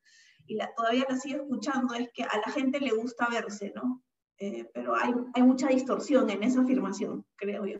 y 0.48 0.56
la, 0.56 0.74
todavía 0.76 1.06
la 1.08 1.18
sigo 1.18 1.44
escuchando, 1.44 1.94
es 1.94 2.10
que 2.14 2.24
a 2.24 2.38
la 2.44 2.52
gente 2.52 2.80
le 2.80 2.92
gusta 2.92 3.28
verse, 3.30 3.72
¿no? 3.76 4.04
Eh, 4.40 4.68
pero 4.74 4.96
hay, 4.96 5.14
hay 5.36 5.44
mucha 5.44 5.68
distorsión 5.68 6.28
en 6.32 6.42
esa 6.42 6.62
afirmación, 6.62 7.24
creo 7.36 7.68
yo. 7.68 7.78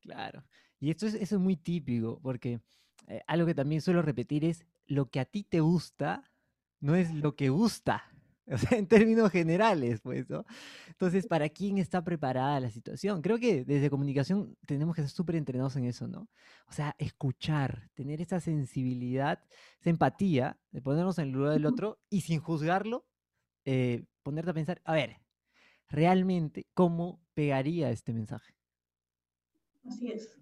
Claro. 0.00 0.42
Y 0.80 0.90
esto 0.90 1.06
es, 1.06 1.14
eso 1.14 1.36
es 1.36 1.40
muy 1.40 1.56
típico, 1.56 2.18
porque 2.22 2.60
eh, 3.06 3.22
algo 3.26 3.46
que 3.46 3.54
también 3.54 3.82
suelo 3.82 4.02
repetir 4.02 4.44
es, 4.44 4.64
lo 4.86 5.08
que 5.08 5.20
a 5.20 5.24
ti 5.24 5.44
te 5.44 5.60
gusta 5.60 6.30
no 6.80 6.96
es 6.96 7.14
lo 7.14 7.36
que 7.36 7.48
gusta. 7.48 8.04
O 8.52 8.58
sea, 8.58 8.78
en 8.78 8.88
términos 8.88 9.30
generales, 9.30 10.00
pues, 10.00 10.28
¿no? 10.28 10.44
Entonces, 10.88 11.28
¿para 11.28 11.48
quién 11.50 11.78
está 11.78 12.02
preparada 12.02 12.58
la 12.58 12.68
situación? 12.68 13.22
Creo 13.22 13.38
que 13.38 13.64
desde 13.64 13.90
comunicación 13.90 14.56
tenemos 14.66 14.96
que 14.96 15.02
ser 15.02 15.10
súper 15.10 15.36
entrenados 15.36 15.76
en 15.76 15.84
eso, 15.84 16.08
¿no? 16.08 16.28
O 16.66 16.72
sea, 16.72 16.96
escuchar, 16.98 17.88
tener 17.94 18.20
esa 18.20 18.40
sensibilidad, 18.40 19.40
esa 19.78 19.90
empatía 19.90 20.58
de 20.72 20.82
ponernos 20.82 21.18
en 21.18 21.28
el 21.28 21.30
lugar 21.30 21.52
del 21.52 21.66
otro 21.66 22.00
y 22.10 22.22
sin 22.22 22.40
juzgarlo, 22.40 23.06
eh, 23.66 24.02
ponerte 24.24 24.50
a 24.50 24.54
pensar, 24.54 24.82
a 24.84 24.94
ver, 24.94 25.18
realmente, 25.86 26.66
¿cómo 26.74 27.22
pegaría 27.34 27.92
este 27.92 28.12
mensaje? 28.12 28.56
Así 29.84 30.08
es. 30.10 30.39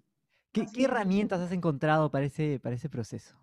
¿Qué, 0.51 0.65
¿qué 0.73 0.85
herramientas 0.85 1.39
has 1.41 1.51
encontrado 1.51 2.09
para 2.09 2.25
ese, 2.25 2.59
para 2.59 2.75
ese 2.75 2.89
proceso? 2.89 3.35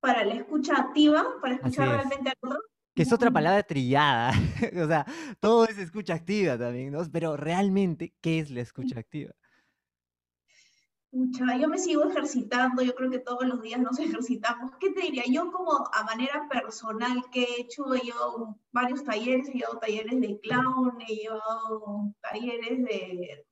Para 0.00 0.24
la 0.24 0.34
escucha 0.34 0.76
activa, 0.76 1.26
para 1.40 1.54
escuchar 1.54 1.88
realmente 1.88 2.30
al 2.30 2.36
otro. 2.42 2.60
Que 2.94 3.02
es 3.02 3.12
otra 3.12 3.30
palabra 3.30 3.62
trillada. 3.62 4.32
o 4.84 4.86
sea, 4.86 5.04
todo 5.40 5.66
es 5.66 5.78
escucha 5.78 6.14
activa 6.14 6.56
también, 6.56 6.92
¿no? 6.92 7.00
Pero 7.12 7.36
realmente, 7.36 8.14
¿qué 8.20 8.38
es 8.38 8.50
la 8.50 8.60
escucha 8.60 9.00
activa? 9.00 9.32
Mucha, 11.10 11.56
yo 11.56 11.68
me 11.68 11.78
sigo 11.78 12.04
ejercitando, 12.04 12.82
yo 12.82 12.94
creo 12.94 13.10
que 13.10 13.18
todos 13.18 13.46
los 13.46 13.62
días 13.62 13.80
nos 13.80 13.98
ejercitamos. 13.98 14.72
¿Qué 14.78 14.90
te 14.90 15.00
diría? 15.00 15.24
Yo 15.26 15.50
como 15.50 15.88
a 15.92 16.04
manera 16.04 16.46
personal 16.48 17.24
que 17.32 17.42
he 17.42 17.60
hecho, 17.62 17.92
he 17.94 18.00
llevado 18.00 18.56
varios 18.70 19.02
talleres, 19.02 19.48
he 19.48 19.54
llevado 19.54 19.78
talleres 19.78 20.20
de 20.20 20.38
clown, 20.40 21.00
he 21.08 21.14
llevado 21.14 22.14
talleres 22.20 22.84
de, 22.84 23.46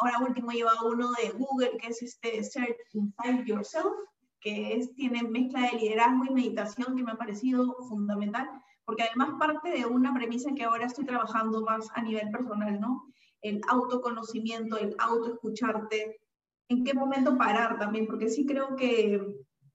ahora 0.00 0.18
último 0.26 0.50
he 0.50 0.56
llevado 0.56 0.88
uno 0.88 1.10
de 1.12 1.30
Google, 1.30 1.76
que 1.78 1.88
es 1.88 2.02
este 2.02 2.42
Search 2.42 2.76
Inside 2.92 3.44
Yourself, 3.46 3.92
que 4.40 4.74
es, 4.74 4.94
tiene 4.94 5.22
mezcla 5.22 5.70
de 5.70 5.78
liderazgo 5.78 6.24
y 6.24 6.34
meditación 6.34 6.96
que 6.96 7.02
me 7.02 7.12
ha 7.12 7.16
parecido 7.16 7.74
fundamental, 7.88 8.48
porque 8.84 9.04
además 9.04 9.30
parte 9.38 9.70
de 9.70 9.86
una 9.86 10.12
premisa 10.12 10.52
que 10.54 10.64
ahora 10.64 10.86
estoy 10.86 11.06
trabajando 11.06 11.62
más 11.62 11.88
a 11.94 12.02
nivel 12.02 12.30
personal, 12.30 12.80
¿no? 12.80 13.06
El 13.40 13.60
autoconocimiento, 13.68 14.76
el 14.76 14.94
autoescucharte, 14.98 16.20
en 16.68 16.84
qué 16.84 16.94
momento 16.94 17.36
parar 17.36 17.78
también, 17.78 18.06
porque 18.06 18.28
sí 18.28 18.46
creo 18.46 18.76
que 18.76 19.20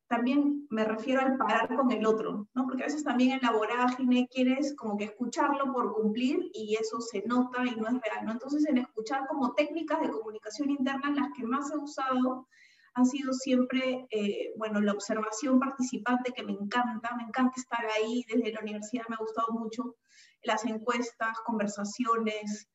también 0.07 0.65
me 0.69 0.85
refiero 0.85 1.21
al 1.21 1.37
parar 1.37 1.75
con 1.75 1.91
el 1.91 2.05
otro, 2.05 2.47
¿no? 2.53 2.65
Porque 2.65 2.83
a 2.83 2.85
veces 2.85 3.03
también 3.03 3.31
en 3.31 3.41
la 3.41 3.51
vorágine 3.51 4.27
quieres 4.31 4.75
como 4.75 4.97
que 4.97 5.05
escucharlo 5.05 5.73
por 5.73 5.93
cumplir 5.93 6.49
y 6.53 6.75
eso 6.75 7.01
se 7.01 7.23
nota 7.23 7.65
y 7.65 7.75
no 7.75 7.87
es 7.87 7.93
real. 7.93 8.29
Entonces 8.29 8.65
en 8.65 8.77
escuchar 8.77 9.27
como 9.27 9.53
técnicas 9.53 10.01
de 10.01 10.09
comunicación 10.09 10.69
interna, 10.69 11.11
las 11.11 11.29
que 11.35 11.43
más 11.43 11.71
he 11.71 11.77
usado 11.77 12.47
han 12.93 13.05
sido 13.05 13.31
siempre, 13.33 14.07
eh, 14.09 14.53
bueno, 14.57 14.81
la 14.81 14.93
observación 14.93 15.59
participante 15.59 16.31
que 16.31 16.43
me 16.43 16.53
encanta, 16.53 17.15
me 17.15 17.23
encanta 17.23 17.53
estar 17.57 17.85
ahí, 17.85 18.25
desde 18.27 18.51
la 18.51 18.61
universidad 18.61 19.03
me 19.07 19.15
ha 19.15 19.19
gustado 19.19 19.49
mucho, 19.51 19.95
las 20.41 20.65
encuestas, 20.65 21.37
conversaciones, 21.45 22.67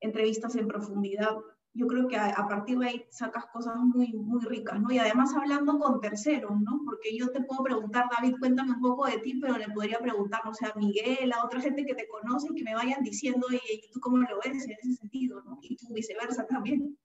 entrevistas 0.00 0.56
en 0.56 0.66
profundidad. 0.66 1.36
Yo 1.74 1.86
creo 1.86 2.06
que 2.06 2.16
a, 2.16 2.46
partir 2.48 2.78
de 2.78 2.86
ahí 2.86 3.06
sacas 3.10 3.46
cosas 3.46 3.76
muy, 3.76 4.12
muy 4.12 4.44
ricas, 4.44 4.78
¿no? 4.78 4.92
Y 4.92 4.98
además 4.98 5.34
hablando 5.34 5.78
con 5.78 6.00
terceros, 6.00 6.60
¿no? 6.60 6.82
Porque 6.84 7.16
yo 7.16 7.30
te 7.30 7.42
puedo 7.42 7.62
preguntar, 7.62 8.10
David, 8.14 8.36
cuéntame 8.38 8.72
un 8.72 8.80
poco 8.80 9.06
de 9.06 9.18
ti, 9.18 9.38
pero 9.40 9.56
le 9.56 9.68
podría 9.70 9.98
preguntar, 9.98 10.42
o 10.46 10.52
sea, 10.52 10.72
a 10.74 10.78
Miguel, 10.78 11.32
a 11.32 11.44
otra 11.44 11.62
gente 11.62 11.86
que 11.86 11.94
te 11.94 12.06
conoce 12.08 12.48
que 12.54 12.62
me 12.62 12.74
vayan 12.74 13.02
diciendo, 13.02 13.46
y 13.50 13.90
tú 13.90 14.00
cómo 14.00 14.18
lo 14.18 14.38
ves 14.44 14.64
en 14.64 14.72
ese 14.72 14.92
sentido, 14.96 15.42
¿no? 15.44 15.58
Y 15.62 15.76
tú 15.76 15.86
viceversa 15.94 16.46
también. 16.46 16.98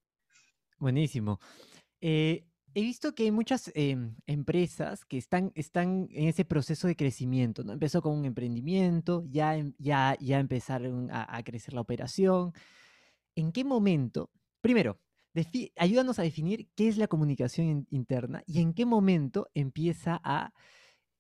Buenísimo. 0.80 1.40
Eh, 2.02 2.46
he 2.74 2.82
visto 2.82 3.16
que 3.16 3.24
hay 3.24 3.32
muchas 3.32 3.72
em, 3.74 4.16
empresas 4.28 5.04
que 5.04 5.18
están, 5.18 5.52
están 5.56 6.08
en 6.12 6.28
ese 6.28 6.46
proceso 6.46 6.88
de 6.88 6.96
crecimiento, 6.96 7.64
¿no? 7.64 7.74
Empezó 7.74 8.04
con 8.04 8.16
un 8.16 8.26
emprendimiento, 8.26 9.24
ya, 9.30 9.56
em, 9.56 9.74
ya, 9.80 10.16
ya 10.20 10.40
empezaron 10.40 11.10
a, 11.12 11.42
crecer 11.44 11.74
la 11.74 11.82
operación. 11.82 12.54
¿En 13.36 13.52
qué 13.52 13.64
momento? 13.64 14.30
Primero, 14.68 15.00
ayúdanos 15.78 16.20
a 16.20 16.24
definir 16.24 16.68
qué 16.76 16.90
es 16.90 16.98
la 16.98 17.08
comunicación 17.08 17.88
interna 17.90 18.44
y 18.46 18.60
en 18.60 18.74
qué 18.74 18.86
momento 18.86 19.48
empieza 19.54 20.20
a 20.26 20.52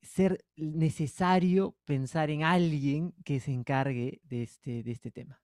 ser 0.01 0.43
necesario 0.57 1.77
pensar 1.85 2.29
en 2.29 2.43
alguien 2.43 3.13
que 3.23 3.39
se 3.39 3.53
encargue 3.53 4.19
de 4.25 4.43
este, 4.43 4.83
de 4.83 4.91
este 4.91 5.11
tema. 5.11 5.41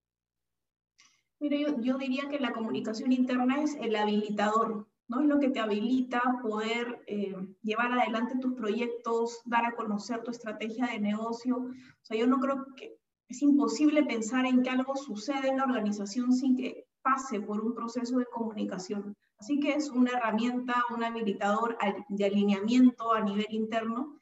Mira, 1.39 1.55
yo, 1.55 1.79
yo 1.79 1.97
diría 1.97 2.27
que 2.29 2.41
la 2.41 2.51
comunicación 2.51 3.13
interna 3.13 3.63
es 3.63 3.75
el 3.75 3.95
habilitador 3.95 4.89
¿no? 5.07 5.21
Es 5.21 5.27
lo 5.27 5.39
que 5.39 5.51
te 5.51 5.61
habilita 5.61 6.21
poder 6.41 7.05
eh, 7.07 7.37
llevar 7.61 7.93
adelante 7.93 8.37
tus 8.37 8.53
proyectos, 8.53 9.39
dar 9.45 9.65
a 9.65 9.75
conocer 9.75 10.21
tu 10.23 10.31
estrategia 10.31 10.87
de 10.87 10.99
negocio. 10.99 11.55
O 11.55 11.71
sea, 12.01 12.17
yo 12.17 12.27
no 12.27 12.41
creo 12.41 12.65
que 12.75 12.97
es 13.29 13.41
imposible 13.41 14.03
pensar 14.03 14.45
en 14.45 14.61
que 14.61 14.71
algo 14.71 14.97
sucede 14.97 15.47
en 15.47 15.57
la 15.57 15.63
organización 15.63 16.33
sin 16.33 16.57
que 16.57 16.85
pase 17.03 17.39
por 17.41 17.61
un 17.61 17.75
proceso 17.75 18.17
de 18.17 18.25
comunicación. 18.25 19.15
Así 19.37 19.59
que 19.59 19.73
es 19.73 19.89
una 19.89 20.11
herramienta, 20.11 20.83
un 20.89 21.03
habilitador 21.03 21.77
de 22.07 22.25
alineamiento 22.25 23.11
a 23.13 23.21
nivel 23.21 23.47
interno. 23.49 24.19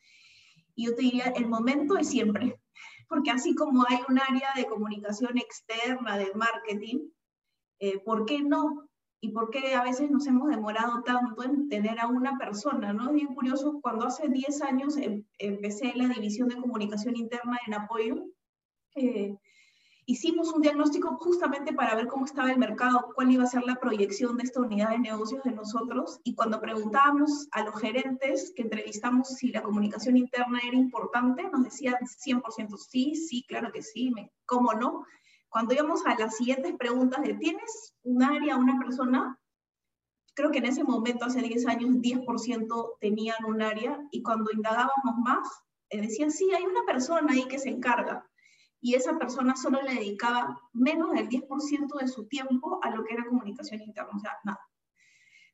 Y 0.76 0.88
yo 0.88 0.96
te 0.96 1.04
diría, 1.04 1.26
el 1.36 1.48
momento 1.48 1.98
es 1.98 2.10
siempre, 2.10 2.60
porque 3.08 3.32
así 3.32 3.54
como 3.56 3.86
hay 3.88 4.00
un 4.10 4.20
área 4.20 4.50
de 4.56 4.66
comunicación 4.66 5.38
externa, 5.38 6.18
de 6.18 6.34
marketing, 6.34 7.10
eh, 7.80 8.00
¿por 8.00 8.26
qué 8.26 8.42
no 8.42 8.90
y 9.24 9.30
por 9.30 9.52
qué 9.52 9.76
a 9.76 9.84
veces 9.84 10.10
nos 10.10 10.26
hemos 10.26 10.50
demorado 10.50 11.04
tanto 11.04 11.44
en 11.44 11.70
tener 11.70 12.00
a 12.00 12.08
una 12.08 12.40
persona, 12.40 12.92
¿no? 12.92 13.10
Es 13.10 13.14
bien 13.14 13.36
curioso, 13.36 13.80
cuando 13.80 14.08
hace 14.08 14.28
10 14.28 14.62
años 14.64 14.98
em, 14.98 15.24
empecé 15.38 15.94
la 15.96 16.08
división 16.08 16.48
de 16.50 16.56
comunicación 16.56 17.16
interna 17.16 17.60
en 17.68 17.76
apoyo, 17.76 18.26
eh, 18.96 19.38
hicimos 20.06 20.52
un 20.54 20.62
diagnóstico 20.62 21.18
justamente 21.18 21.74
para 21.74 21.96
ver 21.96 22.08
cómo 22.08 22.26
estaba 22.26 22.52
el 22.52 22.58
mercado, 22.58 23.12
cuál 23.16 23.32
iba 23.32 23.44
a 23.44 23.48
ser 23.48 23.64
la 23.64 23.76
proyección 23.76 24.38
de 24.38 24.44
esta 24.44 24.62
unidad 24.62 24.90
de 24.90 25.00
negocios 25.00 25.44
de 25.44 25.52
nosotros, 25.52 26.20
y 26.24 26.36
cuando 26.36 26.60
preguntábamos 26.60 27.48
a 27.52 27.64
los 27.64 27.80
gerentes 27.80 28.54
que 28.56 28.64
entrevistamos 28.64 29.30
si 29.30 29.52
la 29.52 29.62
comunicación 29.64 30.18
interna 30.18 30.60
era 30.66 30.76
importante, 30.76 31.44
nos 31.50 31.64
decían 31.64 31.96
100% 32.02 32.78
sí, 32.78 33.16
sí, 33.16 33.46
claro 33.48 33.72
que 33.72 33.82
sí, 33.82 34.14
¿cómo 34.46 34.74
no? 34.74 35.06
Cuando 35.50 35.74
íbamos 35.74 36.06
a 36.06 36.18
las 36.18 36.38
siguientes 36.38 36.74
preguntas 36.78 37.22
de, 37.24 37.34
¿tienes 37.34 37.94
un 38.04 38.24
área, 38.24 38.56
una 38.56 38.80
persona? 38.80 39.38
Creo 40.34 40.50
que 40.50 40.60
en 40.60 40.66
ese 40.66 40.86
momento, 40.86 41.26
hace 41.26 41.42
10 41.42 41.68
años, 41.68 41.90
10% 41.98 42.98
tenían 43.02 43.44
un 43.46 43.62
área 43.62 44.00
y 44.12 44.24
cuando 44.24 44.50
indagábamos 44.52 45.18
más, 45.22 45.48
eh, 45.90 46.00
decían, 46.00 46.32
sí, 46.32 46.50
hay 46.56 46.64
una 46.64 46.84
persona 46.86 47.34
ahí 47.34 47.46
que 47.50 47.60
se 47.60 47.68
encarga. 47.68 48.31
Y 48.82 48.96
esa 48.96 49.18
persona 49.18 49.56
solo 49.56 49.82
le 49.82 49.94
dedicaba 49.94 50.60
menos 50.74 51.14
del 51.14 51.30
10% 51.30 52.00
de 52.00 52.08
su 52.08 52.28
tiempo 52.28 52.80
a 52.84 52.90
lo 52.90 53.04
que 53.04 53.14
era 53.14 53.26
comunicación 53.26 53.82
interna, 53.82 54.12
o 54.16 54.20
sea, 54.20 54.38
nada. 54.44 54.60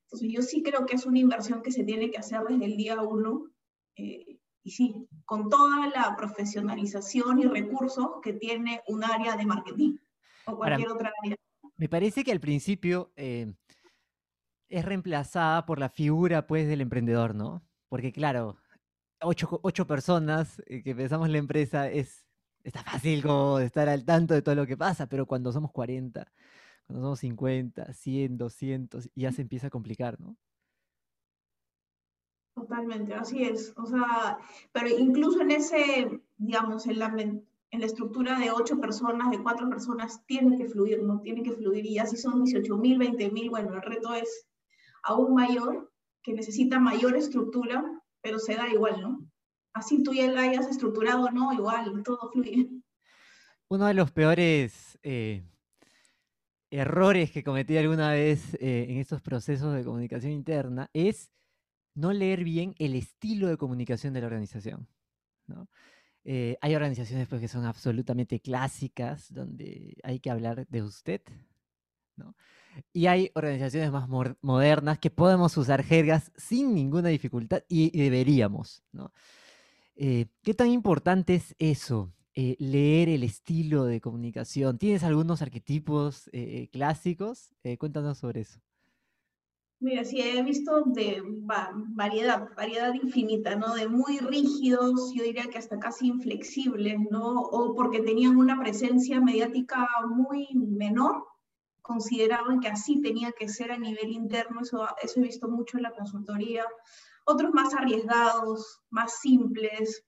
Entonces 0.03 0.29
yo 0.31 0.41
sí 0.41 0.63
creo 0.63 0.85
que 0.85 0.95
es 0.95 1.05
una 1.05 1.19
inversión 1.19 1.61
que 1.61 1.71
se 1.71 1.83
tiene 1.83 2.09
que 2.09 2.17
hacer 2.17 2.41
desde 2.47 2.65
el 2.65 2.77
día 2.77 3.01
uno. 3.01 3.51
Eh, 3.97 4.39
y 4.63 4.71
sí, 4.71 5.07
con 5.25 5.49
toda 5.49 5.87
la 5.87 6.15
profesionalización 6.15 7.39
y 7.39 7.45
recursos 7.45 8.21
que 8.21 8.33
tiene 8.33 8.81
un 8.87 9.03
área 9.03 9.35
de 9.35 9.45
marketing 9.45 9.97
o 10.45 10.57
cualquier 10.57 10.89
otra 10.89 11.11
área. 11.23 11.35
Me 11.75 11.89
parece 11.89 12.23
que 12.23 12.31
al 12.31 12.39
principio 12.39 13.11
eh, 13.15 13.53
es 14.69 14.85
reemplazada 14.85 15.65
por 15.65 15.79
la 15.79 15.89
figura 15.89 16.47
pues 16.47 16.67
del 16.67 16.81
emprendedor, 16.81 17.35
¿no? 17.35 17.63
Porque 17.89 18.11
claro, 18.11 18.57
ocho, 19.21 19.87
personas 19.87 20.61
eh, 20.67 20.83
que 20.83 20.91
empezamos 20.91 21.29
la 21.29 21.37
empresa 21.37 21.89
es, 21.89 22.26
está 22.69 22.83
fácil 22.83 23.21
como 23.21 23.59
estar 23.59 23.87
al 23.89 24.03
tanto 24.03 24.33
de 24.33 24.41
todo 24.41 24.55
lo 24.55 24.67
que 24.67 24.77
pasa, 24.77 25.07
pero 25.07 25.25
cuando 25.25 25.51
somos 25.51 25.71
40, 25.71 26.31
cuando 26.85 27.03
somos 27.03 27.19
50, 27.19 27.93
100, 27.93 28.37
200, 28.37 29.09
ya 29.15 29.31
se 29.31 29.41
empieza 29.41 29.67
a 29.67 29.69
complicar, 29.69 30.19
¿no? 30.19 30.37
Totalmente, 32.55 33.13
así 33.13 33.43
es. 33.43 33.73
O 33.77 33.85
sea, 33.85 34.39
pero 34.71 34.89
incluso 34.89 35.41
en 35.41 35.51
ese, 35.51 36.21
digamos, 36.37 36.87
en 36.87 36.99
la, 36.99 37.07
en 37.17 37.79
la 37.79 37.85
estructura 37.85 38.39
de 38.39 38.51
ocho 38.51 38.79
personas, 38.79 39.29
de 39.29 39.41
cuatro 39.43 39.69
personas, 39.69 40.25
tiene 40.25 40.57
que 40.57 40.65
fluir, 40.65 41.03
¿no? 41.03 41.21
Tiene 41.21 41.43
que 41.43 41.51
fluir. 41.51 41.85
Y 41.85 41.99
así 41.99 42.17
son 42.17 42.43
18 42.43 42.77
mil, 42.77 42.97
20 42.97 43.31
mil, 43.31 43.49
bueno, 43.49 43.75
el 43.75 43.81
reto 43.81 44.13
es 44.13 44.47
aún 45.03 45.35
mayor, 45.35 45.91
que 46.23 46.33
necesita 46.33 46.79
mayor 46.79 47.15
estructura, 47.15 47.85
pero 48.21 48.39
se 48.39 48.55
da 48.55 48.67
igual, 48.67 49.01
¿no? 49.01 49.26
Así 49.77 50.03
tú 50.03 50.13
ya 50.13 50.27
la 50.27 50.41
hayas 50.41 50.67
estructurado, 50.67 51.29
¿no? 51.31 51.53
Igual, 51.53 52.03
todo 52.03 52.31
fluye. 52.31 52.69
Uno 53.69 53.85
de 53.85 53.93
los 53.93 54.11
peores 54.11 54.97
eh, 55.03 55.43
errores 56.71 57.31
que 57.31 57.43
cometí 57.43 57.77
alguna 57.77 58.11
vez 58.11 58.55
eh, 58.55 58.87
en 58.89 58.97
estos 58.97 59.21
procesos 59.21 59.73
de 59.75 59.83
comunicación 59.83 60.31
interna 60.31 60.89
es 60.93 61.31
no 61.93 62.13
leer 62.13 62.43
bien 62.43 62.75
el 62.79 62.95
estilo 62.95 63.47
de 63.47 63.57
comunicación 63.57 64.13
de 64.13 64.21
la 64.21 64.27
organización. 64.27 64.87
Eh, 66.23 66.57
hay 66.61 66.75
organizaciones 66.75 67.27
pues, 67.27 67.41
que 67.41 67.47
son 67.47 67.65
absolutamente 67.65 68.39
clásicas, 68.39 69.33
donde 69.33 69.97
hay 70.03 70.19
que 70.19 70.29
hablar 70.29 70.67
de 70.67 70.83
usted, 70.83 71.21
Y 72.93 73.07
hay 73.07 73.31
organizaciones 73.33 73.91
más 73.91 74.07
modernas 74.41 74.99
que 74.99 75.09
podemos 75.09 75.55
usar 75.57 75.83
jergas 75.83 76.31
sin 76.35 76.75
ninguna 76.75 77.09
dificultad 77.09 77.63
y, 77.67 77.97
deberíamos, 77.97 78.83
¿no? 78.91 79.11
Eh, 79.99 80.27
¿Qué 80.43 80.53
tan 80.53 80.67
importante 80.67 81.33
es 81.35 81.55
eso? 81.57 82.13
Eh, 82.35 82.55
leer 82.59 83.09
el 83.09 83.23
estilo 83.23 83.85
de 83.85 83.99
comunicación. 83.99 84.77
¿Tienes 84.77 85.03
algunos 85.03 85.41
arquetipos 85.41 86.29
eh, 86.33 86.69
clásicos? 86.71 87.55
cuéntanos 87.79 88.19
sobre 88.19 88.41
eso. 88.41 88.59
Mira, 89.79 90.05
sí, 90.05 90.21
he 90.21 90.41
visto 90.43 90.83
de 90.85 91.21
variedad, 91.23 92.47
variedad 92.55 92.93
infinita, 92.93 93.55
¿no? 93.55 93.73
De 93.73 93.87
muy 93.87 94.19
rígidos, 94.19 95.11
yo 95.13 95.23
diría 95.23 95.47
que 95.47 95.57
hasta 95.57 95.77
casi 95.77 96.07
inflexibles, 96.07 96.97
¿no? 97.11 97.41
O 97.41 97.75
porque 97.75 98.01
tenían 98.01 98.37
una 98.37 98.59
presencia 98.59 99.19
mediática 99.19 99.87
muy 100.07 100.47
menor, 100.55 101.25
consideraban 101.81 102.59
que 102.59 102.69
así 102.69 103.01
tenía 103.01 103.31
que 103.31 103.49
ser 103.49 103.71
a 103.71 103.77
nivel 103.77 104.11
interno, 104.11 104.61
eso, 104.61 104.87
eso 105.01 105.19
he 105.19 105.23
visto 105.23 105.47
mucho 105.47 105.77
en 105.77 105.83
la 105.83 105.91
consultoría. 105.91 106.65
Otros 107.29 107.53
más 107.53 107.73
arriesgados, 107.73 108.81
más 108.89 109.19
simples. 109.19 110.03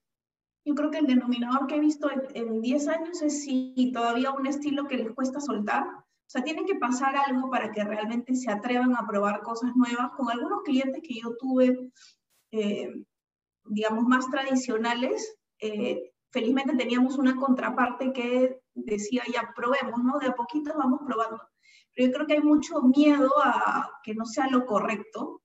Yo 0.66 0.74
creo 0.74 0.90
que 0.90 1.00
el 1.00 1.08
denominador 1.08 1.68
que 1.68 1.76
he 1.76 1.80
visto 1.80 2.10
en 2.34 2.62
10 2.62 2.88
años 2.88 3.22
es 3.22 3.44
si 3.44 3.92
todavía 3.94 4.32
un 4.32 4.48
estilo 4.48 4.88
que 4.88 4.98
les 4.98 5.12
cuesta 5.12 5.42
soltar, 5.42 5.84
o 6.30 6.32
sea, 6.32 6.44
tiene 6.44 6.64
que 6.64 6.76
pasar 6.76 7.18
algo 7.18 7.50
para 7.50 7.72
que 7.72 7.84
realmente 7.84 8.36
se 8.36 8.52
atrevan 8.52 8.96
a 8.96 9.06
probar 9.06 9.42
cosas 9.42 9.76
nuevas. 9.76 10.12
Con 10.16 10.30
algunos 10.30 10.62
clientes 10.64 11.02
que 11.02 11.20
yo 11.20 11.36
tuve, 11.38 11.92
eh, 12.52 13.04
digamos, 13.66 14.06
más 14.06 14.30
tradicionales, 14.30 15.38
eh, 15.60 16.14
felizmente 16.30 16.78
teníamos 16.78 17.18
una 17.18 17.36
contraparte 17.36 18.14
que 18.14 18.62
decía, 18.76 19.24
ya 19.34 19.52
probemos, 19.56 20.04
¿no? 20.04 20.20
De 20.20 20.28
a 20.28 20.36
poquito 20.36 20.72
vamos 20.78 21.02
probando. 21.06 21.42
Pero 21.96 22.08
yo 22.08 22.14
creo 22.14 22.28
que 22.28 22.34
hay 22.34 22.42
mucho 22.42 22.80
miedo 22.84 23.32
a 23.44 23.90
que 24.04 24.14
no 24.14 24.26
sea 24.26 24.48
lo 24.52 24.66
correcto. 24.66 25.39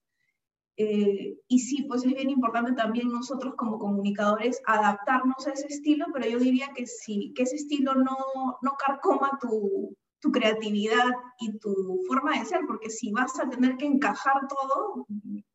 Eh, 0.77 1.37
y 1.47 1.59
sí, 1.59 1.83
pues 1.87 2.03
es 2.03 2.13
bien 2.13 2.29
importante 2.29 2.73
también 2.73 3.09
nosotros 3.09 3.55
como 3.55 3.79
comunicadores 3.79 4.61
adaptarnos 4.65 5.47
a 5.47 5.51
ese 5.51 5.67
estilo, 5.67 6.07
pero 6.13 6.27
yo 6.27 6.37
diría 6.37 6.71
que 6.75 6.85
sí, 6.85 7.33
que 7.35 7.43
ese 7.43 7.55
estilo 7.55 7.95
no, 7.95 8.17
no 8.61 8.75
carcoma 8.77 9.37
tu, 9.39 9.95
tu 10.25 10.31
creatividad 10.31 11.11
y 11.39 11.57
tu 11.59 12.01
forma 12.07 12.37
de 12.37 12.45
ser, 12.45 12.61
porque 12.65 12.89
si 12.89 13.11
vas 13.11 13.39
a 13.39 13.47
tener 13.47 13.77
que 13.77 13.85
encajar 13.85 14.47
todo, 14.49 15.05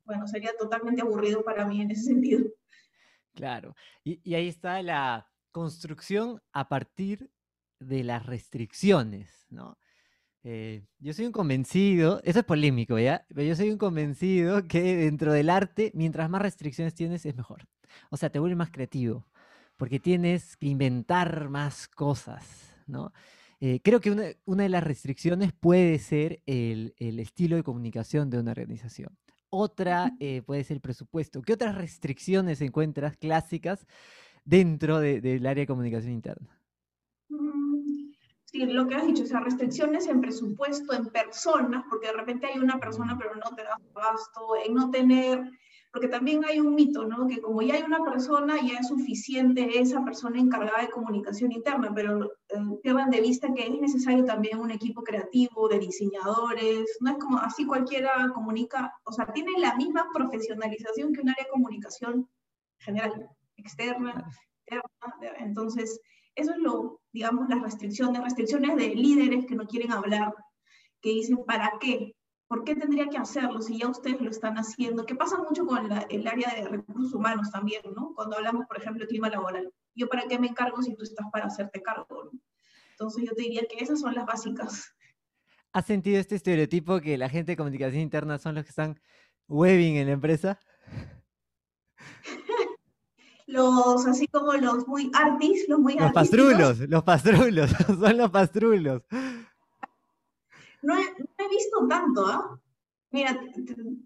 bueno, 0.05 0.27
sería 0.27 0.53
totalmente 0.59 1.03
aburrido 1.03 1.43
para 1.45 1.67
mí 1.67 1.83
en 1.83 1.91
ese 1.91 2.05
sentido. 2.05 2.49
Claro, 3.35 3.75
y, 4.05 4.35
ahí 4.35 4.49
está 4.49 4.81
la 4.83 5.29
construcción 5.50 6.41
a 6.53 6.69
partir 6.69 7.33
de 7.81 8.05
las 8.05 8.27
restricciones, 8.27 9.47
¿no? 9.50 9.77
Eh, 10.43 10.83
yo 10.99 11.13
soy 11.13 11.27
un 11.27 11.33
convencido, 11.33 12.21
eso 12.25 12.39
es 12.39 12.45
polémico, 12.45 12.99
¿ya? 12.99 13.27
Pero 13.29 13.43
yo 13.43 13.55
soy 13.55 13.71
un 13.71 13.79
convencido 13.79 14.67
que 14.67 14.97
dentro 14.97 15.33
del 15.33 15.51
arte, 15.51 15.91
mientras 15.95 16.31
más 16.31 16.43
restricciones 16.43 16.95
tienes, 16.95 17.27
es 17.27 17.37
mejor. 17.37 17.67
O 18.11 18.17
sea, 18.17 18.31
te 18.31 18.39
vuelve 18.39 18.57
más 18.57 18.71
creativo, 18.71 19.27
porque 19.77 20.01
tienes 20.01 20.57
que 20.57 20.69
inventar 20.69 21.49
más 21.51 21.89
cosas, 21.89 22.75
¿no? 22.87 23.13
Eh, 23.61 23.81
creo 23.83 24.01
que 24.01 24.11
una, 24.47 24.63
de 24.63 24.69
las 24.71 24.83
restricciones 24.83 25.53
puede 25.53 25.99
ser 25.99 26.43
el, 26.47 26.95
estilo 26.99 27.57
de 27.57 27.63
comunicación 27.63 28.31
de 28.31 28.39
una 28.39 28.53
organización. 28.53 29.15
Otra 29.51 30.13
eh, 30.21 30.41
puede 30.43 30.65
ser 30.65 30.77
el 30.77 30.81
presupuesto. 30.81 31.43
¿Qué 31.43 31.53
otras 31.53 31.75
restricciones 31.75 32.63
encuentras 32.63 33.19
clásicas 33.19 33.87
dentro 34.45 35.01
del 35.01 35.47
área 35.47 35.63
de 35.63 35.67
comunicación 35.67 36.13
interna? 36.13 36.60
Sí, 38.50 38.66
lo 38.66 38.88
que 38.88 38.97
has 38.97 39.07
dicho, 39.07 39.23
o 39.23 39.26
sea, 39.26 39.40
restricciones 39.40 40.09
en 40.09 40.21
presupuesto, 40.21 40.92
en 40.92 41.07
personas, 41.07 41.85
porque 41.88 42.09
de 42.09 42.14
repente 42.14 42.49
hay 42.49 42.59
una 42.59 42.80
persona 42.80 43.16
pero 43.16 43.37
no 43.37 43.54
te 43.54 43.62
da 43.62 43.78
gasto, 43.95 44.57
en 44.64 44.75
no 44.75 44.90
tener 44.90 45.49
porque 45.92 46.09
también 46.09 46.45
hay 46.45 46.61
un 46.61 46.75
mito, 46.75 47.04
¿no? 47.04 47.26
Que 47.26 47.40
como 47.40 47.62
ya 47.62 47.75
hay 47.75 47.83
una 47.83 48.04
persona, 48.04 48.57
ya 48.62 48.78
es 48.78 48.88
suficiente 48.88 49.80
esa 49.80 50.04
persona 50.04 50.38
encargada 50.38 50.83
de 50.83 50.90
comunicación 50.90 51.50
interna, 51.50 51.92
pero 51.92 52.26
eh, 52.49 52.59
pierdan 52.83 53.11
de 53.11 53.21
vista 53.21 53.52
que 53.52 53.66
es 53.66 53.80
necesario 53.80 54.25
también 54.25 54.61
un 54.61 54.71
equipo 54.71 55.02
creativo 55.02 55.69
de 55.69 55.80
diseñadores, 55.80 56.97
no 57.00 57.10
es 57.10 57.19
como 57.19 57.39
así 57.39 57.67
cualquiera 57.67 58.30
comunica, 58.32 58.93
o 59.04 59.13
sea, 59.13 59.32
tiene 59.32 59.58
la 59.58 59.75
misma 59.75 60.06
profesionalización 60.15 61.13
que 61.13 61.23
un 61.23 61.30
área 61.30 61.45
de 61.45 61.50
comunicación 61.50 62.28
general, 62.78 63.28
externa, 63.56 64.30
interna, 64.67 65.36
entonces 65.39 66.00
eso 66.36 66.52
es 66.52 66.58
lo, 66.58 67.00
digamos, 67.13 67.49
las 67.49 67.63
restricciones, 67.63 68.23
restricciones 68.23 68.77
de 68.77 68.95
líderes 68.95 69.47
que 69.47 69.55
no 69.55 69.67
quieren 69.67 69.93
hablar, 69.93 70.35
que 71.01 71.11
dicen, 71.11 71.45
¿para 71.47 71.73
qué? 71.81 72.15
¿Por 72.47 72.65
qué 72.65 72.75
tendría 72.75 73.09
que 73.09 73.17
hacerlo 73.17 73.63
si 73.63 73.79
ya 73.79 73.89
ustedes 73.89 74.21
lo 74.21 74.29
están 74.29 74.57
haciendo? 74.57 75.07
Que 75.07 75.15
pasa 75.15 75.39
mucho 75.39 75.65
con 75.65 75.89
el 76.11 76.27
área 76.27 76.55
de 76.55 76.69
recursos 76.69 77.15
humanos 77.15 77.51
también, 77.51 77.83
¿no? 77.95 78.13
Cuando 78.15 78.37
hablamos, 78.37 78.67
por 78.67 78.79
ejemplo, 78.79 79.03
de 79.05 79.09
clima 79.09 79.29
laboral. 79.29 79.73
¿Yo 79.95 80.09
para 80.09 80.27
qué 80.27 80.39
me 80.39 80.49
encargo 80.49 80.83
si 80.83 80.97
tú 80.97 81.05
estás 81.05 81.27
para 81.31 81.47
hacerte 81.47 81.81
cargo? 81.81 82.25
¿no? 82.25 82.41
Entonces 82.91 83.25
yo 83.25 83.35
te 83.35 83.43
diría 83.43 83.63
que 83.71 83.83
esas 83.83 84.01
son 84.01 84.15
las 84.15 84.27
básicas. 84.27 84.95
¿Has 85.73 85.87
sentido 85.87 86.19
este 86.19 86.35
estereotipo 86.35 87.01
que 87.01 87.17
la 87.17 87.29
gente 87.29 87.53
de 87.53 87.57
comunicación 87.57 88.03
interna 88.03 88.39
son 88.39 88.57
los 88.57 88.65
que 88.65 88.71
están 88.71 89.01
webbing 89.47 89.97
en 89.97 90.07
la 90.09 90.13
empresa? 90.13 90.59
los, 93.50 94.06
así 94.06 94.26
como 94.28 94.52
los 94.54 94.86
muy 94.86 95.10
artis, 95.15 95.67
los 95.69 95.80
muy 95.80 95.95
Los 95.95 96.13
pastrulos, 96.13 96.78
los 96.80 97.02
pastrulos, 97.02 97.71
son 97.86 98.17
los 98.17 98.30
pastrulos. 98.30 99.02
No 100.82 100.95
he, 100.99 101.49
visto 101.49 101.86
tanto, 101.89 102.26
¿ah? 102.26 102.58
Mira, 103.13 103.39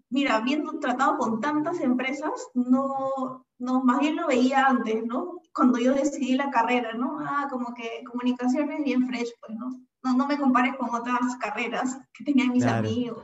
mira, 0.09 0.37
habiendo 0.37 0.79
tratado 0.79 1.17
con 1.17 1.39
tantas 1.39 1.79
empresas, 1.79 2.31
no, 2.55 3.45
no, 3.59 3.83
más 3.83 3.99
bien 3.99 4.15
lo 4.15 4.27
veía 4.27 4.65
antes, 4.65 5.05
¿no? 5.05 5.41
Cuando 5.53 5.77
yo 5.77 5.93
decidí 5.93 6.35
la 6.35 6.49
carrera, 6.49 6.93
¿no? 6.93 7.19
Ah, 7.19 7.47
como 7.49 7.73
que 7.75 8.03
comunicaciones 8.03 8.83
bien 8.83 9.07
fresh, 9.07 9.29
pues, 9.39 9.57
¿no? 9.57 9.79
No, 10.03 10.17
no 10.17 10.27
me 10.27 10.39
compares 10.39 10.75
con 10.75 10.89
otras 10.93 11.35
carreras 11.39 11.99
que 12.13 12.23
tenían 12.23 12.51
mis 12.51 12.65
amigos. 12.65 13.23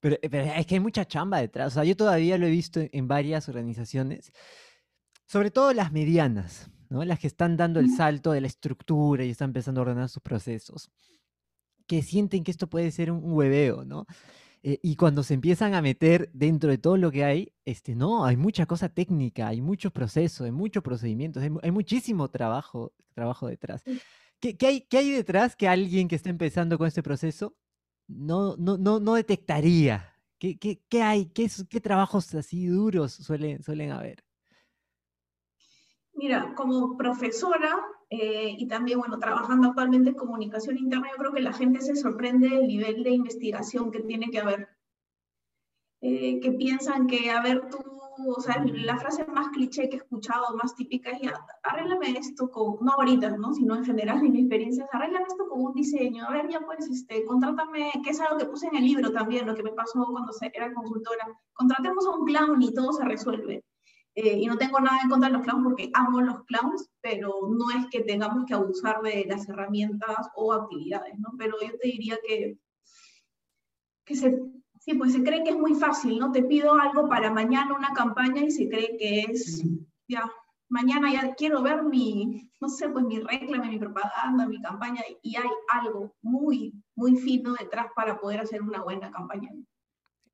Pero, 0.00 0.16
pero, 0.30 0.50
es 0.56 0.66
que 0.66 0.76
hay 0.76 0.80
mucha 0.80 1.04
chamba 1.04 1.38
detrás. 1.38 1.68
O 1.68 1.74
sea, 1.74 1.84
yo 1.84 1.94
todavía 1.94 2.38
lo 2.38 2.46
he 2.46 2.50
visto 2.50 2.80
en 2.80 3.06
varias 3.06 3.50
organizaciones, 3.50 4.32
sobre 5.30 5.52
todo 5.52 5.72
las 5.72 5.92
medianas, 5.92 6.68
¿no? 6.88 7.04
Las 7.04 7.20
que 7.20 7.28
están 7.28 7.56
dando 7.56 7.78
el 7.78 7.88
salto 7.88 8.32
de 8.32 8.40
la 8.40 8.48
estructura 8.48 9.24
y 9.24 9.30
están 9.30 9.50
empezando 9.50 9.80
a 9.80 9.82
ordenar 9.82 10.08
sus 10.08 10.22
procesos 10.22 10.90
que 11.86 12.02
sienten 12.02 12.42
que 12.42 12.50
esto 12.50 12.68
puede 12.68 12.90
ser 12.90 13.12
un 13.12 13.20
hueveo, 13.32 13.84
¿no? 13.84 14.06
Eh, 14.64 14.80
y 14.82 14.96
cuando 14.96 15.22
se 15.22 15.34
empiezan 15.34 15.74
a 15.74 15.82
meter 15.82 16.30
dentro 16.32 16.70
de 16.70 16.78
todo 16.78 16.96
lo 16.96 17.12
que 17.12 17.22
hay, 17.22 17.52
este, 17.64 17.94
no, 17.94 18.24
hay 18.24 18.36
mucha 18.36 18.66
cosa 18.66 18.88
técnica, 18.88 19.46
hay 19.46 19.60
muchos 19.60 19.92
procesos, 19.92 20.46
hay 20.46 20.50
muchos 20.50 20.82
procedimientos, 20.82 21.44
hay, 21.62 21.70
muchísimo 21.70 22.28
trabajo, 22.28 22.92
trabajo 23.14 23.46
detrás. 23.46 23.84
¿Qué, 24.40 24.56
hay, 24.66 24.80
¿Qué, 24.80 24.98
hay, 24.98 25.10
detrás 25.12 25.54
que 25.54 25.68
alguien 25.68 26.08
que 26.08 26.16
está 26.16 26.28
empezando 26.28 26.76
con 26.76 26.88
este 26.88 27.04
proceso 27.04 27.54
no, 28.08 28.56
no, 28.56 28.78
no, 28.78 28.98
no 28.98 29.14
detectaría? 29.14 30.12
¿Qué, 30.38 30.58
qué, 30.58 30.82
qué 30.88 31.02
hay? 31.02 31.26
¿Qué, 31.26 31.48
¿Qué, 31.68 31.80
trabajos 31.80 32.34
así 32.34 32.66
duros 32.66 33.12
suelen, 33.12 33.62
suelen 33.62 33.92
haber? 33.92 34.24
Mira, 36.20 36.54
como 36.54 36.98
profesora, 36.98 37.82
eh, 38.10 38.54
y 38.58 38.68
también, 38.68 38.98
bueno, 38.98 39.18
trabajando 39.18 39.68
actualmente 39.68 40.10
en 40.10 40.16
comunicación 40.16 40.76
interna, 40.76 41.08
yo 41.10 41.16
creo 41.16 41.32
que 41.32 41.40
la 41.40 41.54
gente 41.54 41.80
se 41.80 41.96
sorprende 41.96 42.50
del 42.50 42.66
nivel 42.66 43.02
de 43.02 43.12
investigación 43.12 43.90
que 43.90 44.00
tiene 44.00 44.30
que 44.30 44.38
haber. 44.38 44.68
Eh, 46.02 46.38
que 46.40 46.52
piensan 46.52 47.06
que, 47.06 47.30
a 47.30 47.40
ver, 47.40 47.70
tú, 47.70 47.78
o 47.78 48.40
sea, 48.42 48.62
la 48.66 48.98
frase 48.98 49.24
más 49.28 49.48
cliché 49.48 49.88
que 49.88 49.96
he 49.96 50.00
escuchado, 50.00 50.54
más 50.62 50.74
típica 50.74 51.08
es, 51.12 51.32
arréglame 51.62 52.10
esto 52.18 52.50
con, 52.50 52.84
no 52.84 52.92
ahorita, 52.92 53.38
¿no? 53.38 53.54
Sino 53.54 53.74
en 53.76 53.86
general 53.86 54.22
en 54.22 54.32
mi 54.32 54.40
experiencia, 54.40 54.86
arréglame 54.92 55.24
esto 55.26 55.48
con 55.48 55.62
un 55.64 55.72
diseño, 55.72 56.26
a 56.26 56.32
ver, 56.32 56.50
ya 56.50 56.60
pues, 56.60 56.86
este, 56.86 57.24
contrátame, 57.24 57.92
que 58.04 58.10
es 58.10 58.20
algo 58.20 58.36
que 58.36 58.44
puse 58.44 58.66
en 58.66 58.76
el 58.76 58.84
libro 58.84 59.10
también, 59.10 59.46
lo 59.46 59.54
que 59.54 59.62
me 59.62 59.72
pasó 59.72 60.04
cuando 60.10 60.32
era 60.52 60.74
consultora, 60.74 61.28
contratemos 61.54 62.06
a 62.06 62.10
un 62.10 62.26
clown 62.26 62.60
y 62.60 62.74
todo 62.74 62.92
se 62.92 63.06
resuelve. 63.06 63.64
Eh, 64.16 64.38
y 64.40 64.46
no 64.46 64.58
tengo 64.58 64.80
nada 64.80 64.98
en 65.02 65.08
contra 65.08 65.28
de 65.28 65.34
los 65.34 65.42
clowns 65.44 65.64
porque 65.64 65.90
amo 65.94 66.20
los 66.20 66.44
clowns, 66.44 66.90
pero 67.00 67.32
no 67.48 67.70
es 67.70 67.86
que 67.90 68.00
tengamos 68.00 68.44
que 68.44 68.54
abusar 68.54 69.00
de 69.02 69.24
las 69.28 69.48
herramientas 69.48 70.28
o 70.34 70.52
actividades, 70.52 71.16
¿no? 71.18 71.30
Pero 71.38 71.56
yo 71.60 71.78
te 71.78 71.88
diría 71.88 72.18
que, 72.26 72.58
que 74.04 74.16
se, 74.16 74.40
sí, 74.80 74.94
pues 74.94 75.12
se 75.12 75.22
cree 75.22 75.44
que 75.44 75.50
es 75.50 75.58
muy 75.58 75.74
fácil, 75.74 76.18
¿no? 76.18 76.32
Te 76.32 76.42
pido 76.42 76.74
algo 76.74 77.08
para 77.08 77.30
mañana, 77.32 77.76
una 77.76 77.92
campaña, 77.92 78.42
y 78.42 78.50
se 78.50 78.68
cree 78.68 78.96
que 78.98 79.20
es, 79.20 79.64
ya, 80.08 80.30
mañana 80.68 81.12
ya 81.12 81.34
quiero 81.34 81.62
ver 81.62 81.84
mi, 81.84 82.50
no 82.60 82.68
sé, 82.68 82.88
pues 82.88 83.04
mi 83.04 83.20
reclame, 83.20 83.68
mi 83.68 83.78
propaganda, 83.78 84.46
mi 84.46 84.60
campaña, 84.60 85.02
y 85.22 85.36
hay 85.36 85.48
algo 85.68 86.16
muy, 86.20 86.74
muy 86.96 87.16
fino 87.16 87.52
detrás 87.52 87.86
para 87.94 88.18
poder 88.18 88.40
hacer 88.40 88.60
una 88.60 88.82
buena 88.82 89.10
campaña. 89.12 89.50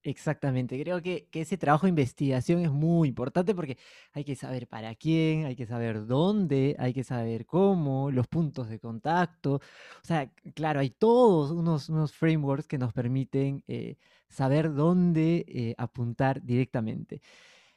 Exactamente, 0.07 0.81
creo 0.81 1.03
que, 1.03 1.29
ese 1.33 1.59
trabajo 1.59 1.87
de 1.87 1.91
investigación 1.91 2.61
es 2.61 2.71
muy 2.71 3.09
importante 3.09 3.57
porque 3.57 3.77
hay 4.13 4.23
que 4.23 4.37
saber 4.37 4.69
para 4.69 4.95
quién, 4.95 5.47
hay 5.47 5.57
que 5.57 5.67
saber 5.67 6.07
dónde, 6.07 6.77
hay 6.79 6.95
que 6.95 7.03
saber 7.03 7.45
cómo, 7.45 8.13
los 8.13 8.29
puntos 8.29 8.69
de 8.69 8.79
contacto. 8.79 9.55
O 9.57 9.61
sea, 10.05 10.31
claro, 10.55 10.79
hay 10.79 10.91
todos 10.91 11.51
unos, 11.51 11.89
unos 11.89 12.13
frameworks 12.13 12.69
que 12.69 12.79
nos 12.79 12.93
permiten 12.93 13.65
eh, 13.67 13.97
saber 14.29 14.73
dónde 14.73 15.45
eh, 15.49 15.75
apuntar 15.77 16.41
directamente. 16.41 17.21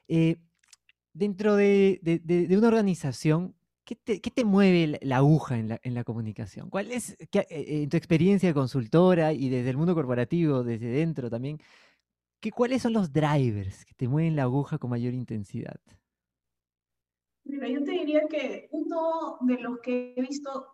Eh, 0.08 0.38
dentro 1.14 1.56
de, 1.56 2.00
una 2.52 2.68
organización, 2.68 3.56
¿qué 3.84 3.96
te, 3.96 4.46
mueve 4.46 5.00
la, 5.02 5.18
aguja 5.18 5.58
en 5.58 5.94
la, 5.96 6.04
comunicación? 6.04 6.70
¿Cuál 6.70 6.92
es, 6.92 7.18
en 7.32 7.90
tu 7.90 7.98
experiencia 7.98 8.50
de 8.50 8.54
consultora 8.54 9.34
y 9.34 9.50
desde 9.50 9.72
el 9.72 9.78
mundo 9.78 9.96
corporativo, 9.96 10.64
desde 10.64 10.90
dentro 10.90 11.28
también? 11.32 11.60
¿Cuáles 12.56 12.82
son 12.82 12.94
los 12.94 13.12
drivers 13.12 13.84
que 13.86 13.94
te 13.94 14.08
mueven 14.08 14.36
la 14.36 14.44
aguja 14.44 14.78
con 14.78 14.92
mayor 14.92 15.14
intensidad? 15.14 15.80
Mira, 17.44 17.68
yo 17.68 17.84
te 17.84 17.92
diría 17.92 18.22
que 18.30 18.70
uno 18.72 19.38
de 19.42 19.60
los 19.60 19.80
que 19.80 20.14
he 20.16 20.22
visto, 20.22 20.68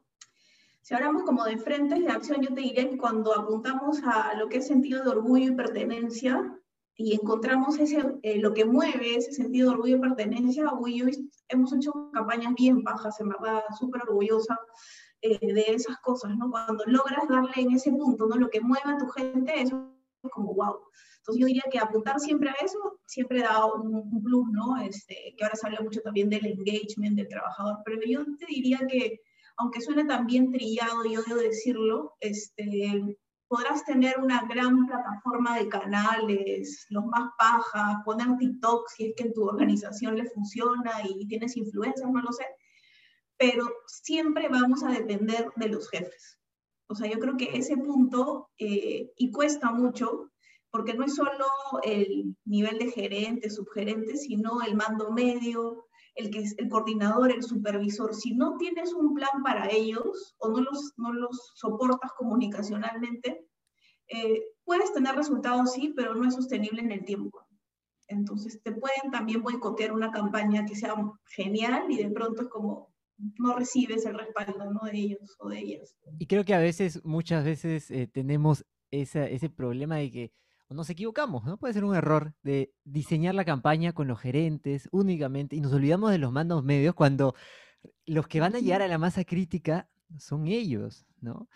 si 0.82 0.94
hablamos 0.94 1.24
como 1.24 1.44
de 1.44 1.58
frentes 1.58 2.00
de 2.00 2.12
acción, 2.12 2.42
yo 2.42 2.54
te 2.54 2.62
diría 2.62 2.90
que 2.90 2.98
cuando 2.98 3.34
apuntamos 3.34 4.02
a 4.04 4.36
lo 4.36 4.48
que 4.48 4.58
es 4.58 4.68
sentido 4.68 5.04
de 5.04 5.10
orgullo 5.10 5.54
y 5.54 5.56
pertenencia 5.56 6.56
y 6.98 7.14
encontramos 7.14 7.80
ese, 7.80 8.16
eh, 8.22 8.40
lo 8.40 8.54
que 8.54 8.66
mueve 8.66 9.16
ese 9.16 9.34
sentido 9.34 9.70
de 9.70 9.76
orgullo 9.76 9.98
y 9.98 10.02
pertenencia, 10.02 10.68
orgullo, 10.68 11.08
hemos 11.50 11.74
hecho 11.74 12.12
campañas 12.14 12.54
bien 12.54 12.84
bajas, 12.84 13.20
en 13.20 13.30
verdad, 13.30 13.62
súper 13.80 14.04
orgullosa 14.04 14.60
eh, 15.22 15.40
de 15.42 15.66
esas 15.70 15.98
cosas, 16.02 16.38
¿no? 16.38 16.52
Cuando 16.52 16.84
logras 16.86 17.28
darle 17.28 17.54
en 17.56 17.72
ese 17.72 17.92
punto, 17.92 18.28
¿no? 18.28 18.36
Lo 18.36 18.50
que 18.50 18.62
mueve 18.62 18.92
a 18.92 18.98
tu 18.98 19.08
gente, 19.08 19.62
es 19.62 19.74
como 20.30 20.54
wow. 20.54 20.80
Entonces 21.18 21.42
yo 21.42 21.48
diría 21.48 21.64
que 21.72 21.80
apuntar 21.80 22.20
siempre 22.20 22.50
a 22.50 22.56
eso 22.64 23.00
siempre 23.06 23.42
da 23.42 23.66
un, 23.66 24.24
plus, 24.24 24.48
¿no? 24.52 24.78
Este, 24.78 25.34
que 25.38 25.44
ahora 25.44 25.56
se 25.56 25.68
habla 25.68 25.82
mucho 25.82 26.02
también 26.02 26.30
del 26.30 26.46
engagement 26.46 27.16
del 27.16 27.28
trabajador, 27.28 27.78
pero 27.86 28.02
yo 28.06 28.24
te 28.38 28.46
diría 28.48 28.80
que, 28.90 29.22
aunque 29.58 29.82
suene 29.82 30.06
también 30.06 30.52
trillado, 30.52 31.06
yo 31.06 31.22
debo 31.24 31.40
decirlo, 31.40 32.16
este, 32.20 33.18
podrás 33.48 33.86
tener 33.86 34.20
una 34.20 34.46
gran 34.48 34.86
plataforma 34.86 35.58
de 35.58 35.70
canales, 35.70 36.86
los 36.90 37.06
más 37.06 37.32
pajas, 37.38 37.98
poner 38.04 38.38
TikTok 38.38 38.90
si 38.90 39.08
es 39.08 39.14
que 39.16 39.24
en 39.24 39.34
tu 39.34 39.44
organización 39.46 40.16
le 40.18 40.30
funciona 40.30 40.92
y 41.08 41.28
tienes 41.28 41.56
influencias, 41.56 42.10
no 42.10 42.22
lo 42.22 42.32
sé, 42.32 42.46
pero 43.38 43.70
siempre 43.88 44.50
vamos 44.50 44.84
a 44.84 44.92
depender 44.92 45.52
de 45.56 45.70
los 45.70 45.90
jefes. 45.90 46.40
O 46.88 46.96
sea, 46.96 47.10
yo 47.10 47.20
creo 47.20 47.38
que 47.38 47.58
ese 47.58 47.78
punto, 47.78 48.50
eh, 48.58 49.12
y 49.18 49.32
cuesta 49.32 49.72
mucho, 49.72 50.32
porque 50.70 50.94
no 50.94 51.06
es 51.06 51.16
solo 51.16 51.46
el 51.84 52.36
nivel 52.46 52.78
de 52.80 52.92
gerente, 52.92 53.50
subgerente, 53.50 54.18
sino 54.18 54.62
el 54.62 54.76
mando 54.76 55.12
medio, 55.12 55.86
el, 56.16 56.30
que 56.30 56.40
es 56.40 56.56
el 56.58 56.70
coordinador, 56.70 57.32
el 57.32 57.44
supervisor. 57.44 58.14
Si 58.14 58.36
no 58.36 58.58
tienes 58.58 58.94
un 58.94 59.14
plan 59.14 59.42
para 59.44 59.70
ellos 59.70 60.36
o 60.38 60.50
no 60.50 60.62
los, 60.62 60.94
no 60.98 61.14
los 61.14 61.54
soportas 61.56 62.12
comunicacionalmente, 62.18 63.48
eh, 64.08 64.44
puedes 64.64 64.94
tener 64.94 65.16
resultados, 65.16 65.74
sí, 65.74 65.94
pero 65.96 66.14
no 66.14 66.28
es 66.28 66.36
sostenible 66.36 66.82
en 66.82 66.92
el 66.92 67.06
tiempo. 67.06 67.46
Entonces 68.08 68.62
te 68.62 68.72
pueden 68.72 69.12
también 69.12 69.42
boicotear 69.42 69.92
una 69.92 70.12
campaña 70.12 70.66
que 70.66 70.76
sea 70.76 70.96
genial 71.26 71.86
y 71.90 71.98
de 71.98 72.10
pronto 72.10 72.44
es 72.44 72.50
como 72.50 72.94
no 73.18 73.56
recibes 73.56 74.06
el 74.06 74.18
respaldo 74.18 74.72
¿no? 74.72 74.82
de 74.86 74.98
ellos 74.98 75.36
o 75.40 75.50
de 75.50 75.60
ellas. 75.60 75.96
Y 76.20 76.28
creo 76.28 76.46
que 76.46 76.54
a 76.54 76.60
veces, 76.60 77.04
muchas 77.06 77.44
veces 77.44 77.90
eh, 77.92 78.08
tenemos 78.08 78.66
ese 78.92 79.50
problema 79.50 79.98
de 79.98 80.12
que 80.12 80.32
nos 80.70 80.90
equivocamos, 80.90 81.44
¿no? 81.44 81.58
Puede 81.58 81.74
ser 81.74 81.84
un 81.84 81.96
error 81.96 82.34
de 82.42 82.74
diseñar 82.84 83.36
la 83.36 83.46
campaña 83.46 83.94
con 83.94 84.08
los 84.08 84.20
gerentes 84.20 84.90
únicamente 84.92 85.56
y 85.56 85.62
nos 85.62 85.74
olvidamos 85.74 86.12
de 86.12 86.18
los 86.18 86.32
mandos 86.32 86.64
medios 86.64 86.96
cuando 86.96 87.36
los 88.06 88.28
que 88.28 88.40
van 88.40 88.56
a 88.56 88.60
llegar 88.60 88.82
a 88.82 88.88
la 88.88 88.98
masa 88.98 89.24
crítica 89.24 89.90
son 90.18 90.48
ellos, 90.48 91.06
¿no? 91.22 91.48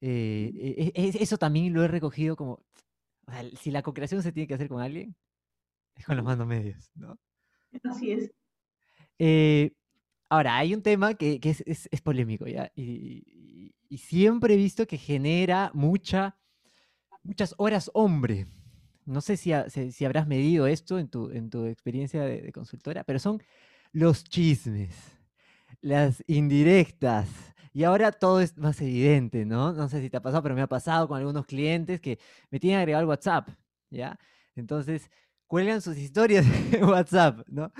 Eh, 0.00 0.92
e, 0.94 1.02
e, 1.02 1.22
eso 1.22 1.38
también 1.38 1.72
lo 1.72 1.84
he 1.84 1.88
recogido 1.88 2.36
como, 2.36 2.64
si 3.60 3.70
la 3.70 3.82
co-creación 3.82 4.22
se 4.22 4.32
tiene 4.32 4.46
que 4.46 4.54
hacer 4.54 4.68
con 4.68 4.80
alguien, 4.80 5.14
es 5.96 6.04
con 6.04 6.16
los 6.16 6.24
mandos 6.24 6.46
medios, 6.46 6.90
¿no? 6.94 7.18
Así 7.84 8.12
es. 8.12 8.30
Eh, 9.18 9.72
ahora, 10.32 10.56
hay 10.56 10.74
un 10.74 10.82
tema 10.82 11.14
que, 11.14 11.40
es, 11.42 12.00
polémico, 12.02 12.46
¿ya? 12.46 12.72
y 12.74 13.98
siempre 13.98 14.54
he 14.54 14.56
visto 14.56 14.86
que 14.86 14.98
genera 14.98 15.70
mucha 15.74 16.36
muchas 17.22 17.54
horas 17.58 17.90
hombre. 17.94 18.46
No 19.04 19.20
sé 19.20 19.36
si, 19.36 19.52
si, 19.90 20.04
habrás 20.04 20.26
medido 20.26 20.66
esto 20.66 20.98
en 20.98 21.08
tu, 21.08 21.30
en 21.30 21.50
tu 21.50 21.66
experiencia 21.66 22.22
de, 22.22 22.52
consultora, 22.52 23.04
pero 23.04 23.18
son 23.18 23.42
los 23.92 24.24
chismes, 24.24 24.94
las 25.80 26.22
indirectas. 26.26 27.28
Y 27.72 27.84
ahora 27.84 28.12
todo 28.12 28.40
es 28.40 28.56
más 28.58 28.80
evidente, 28.80 29.44
¿no? 29.44 29.72
No 29.72 29.88
sé 29.88 30.00
si 30.00 30.10
te 30.10 30.18
ha 30.18 30.22
pasado, 30.22 30.42
pero 30.42 30.54
me 30.54 30.62
ha 30.62 30.68
pasado 30.68 31.08
con 31.08 31.18
algunos 31.18 31.46
clientes 31.46 32.00
que 32.00 32.18
me 32.50 32.60
tienen 32.60 32.78
agregado 32.78 33.08
WhatsApp, 33.08 33.48
¿ya? 33.90 34.18
Entonces, 34.54 35.10
cuelgan 35.52 35.82
sus 35.82 35.98
historias 35.98 36.46
en 36.72 36.82
WhatsApp, 36.84 37.46
¿no? 37.46 37.70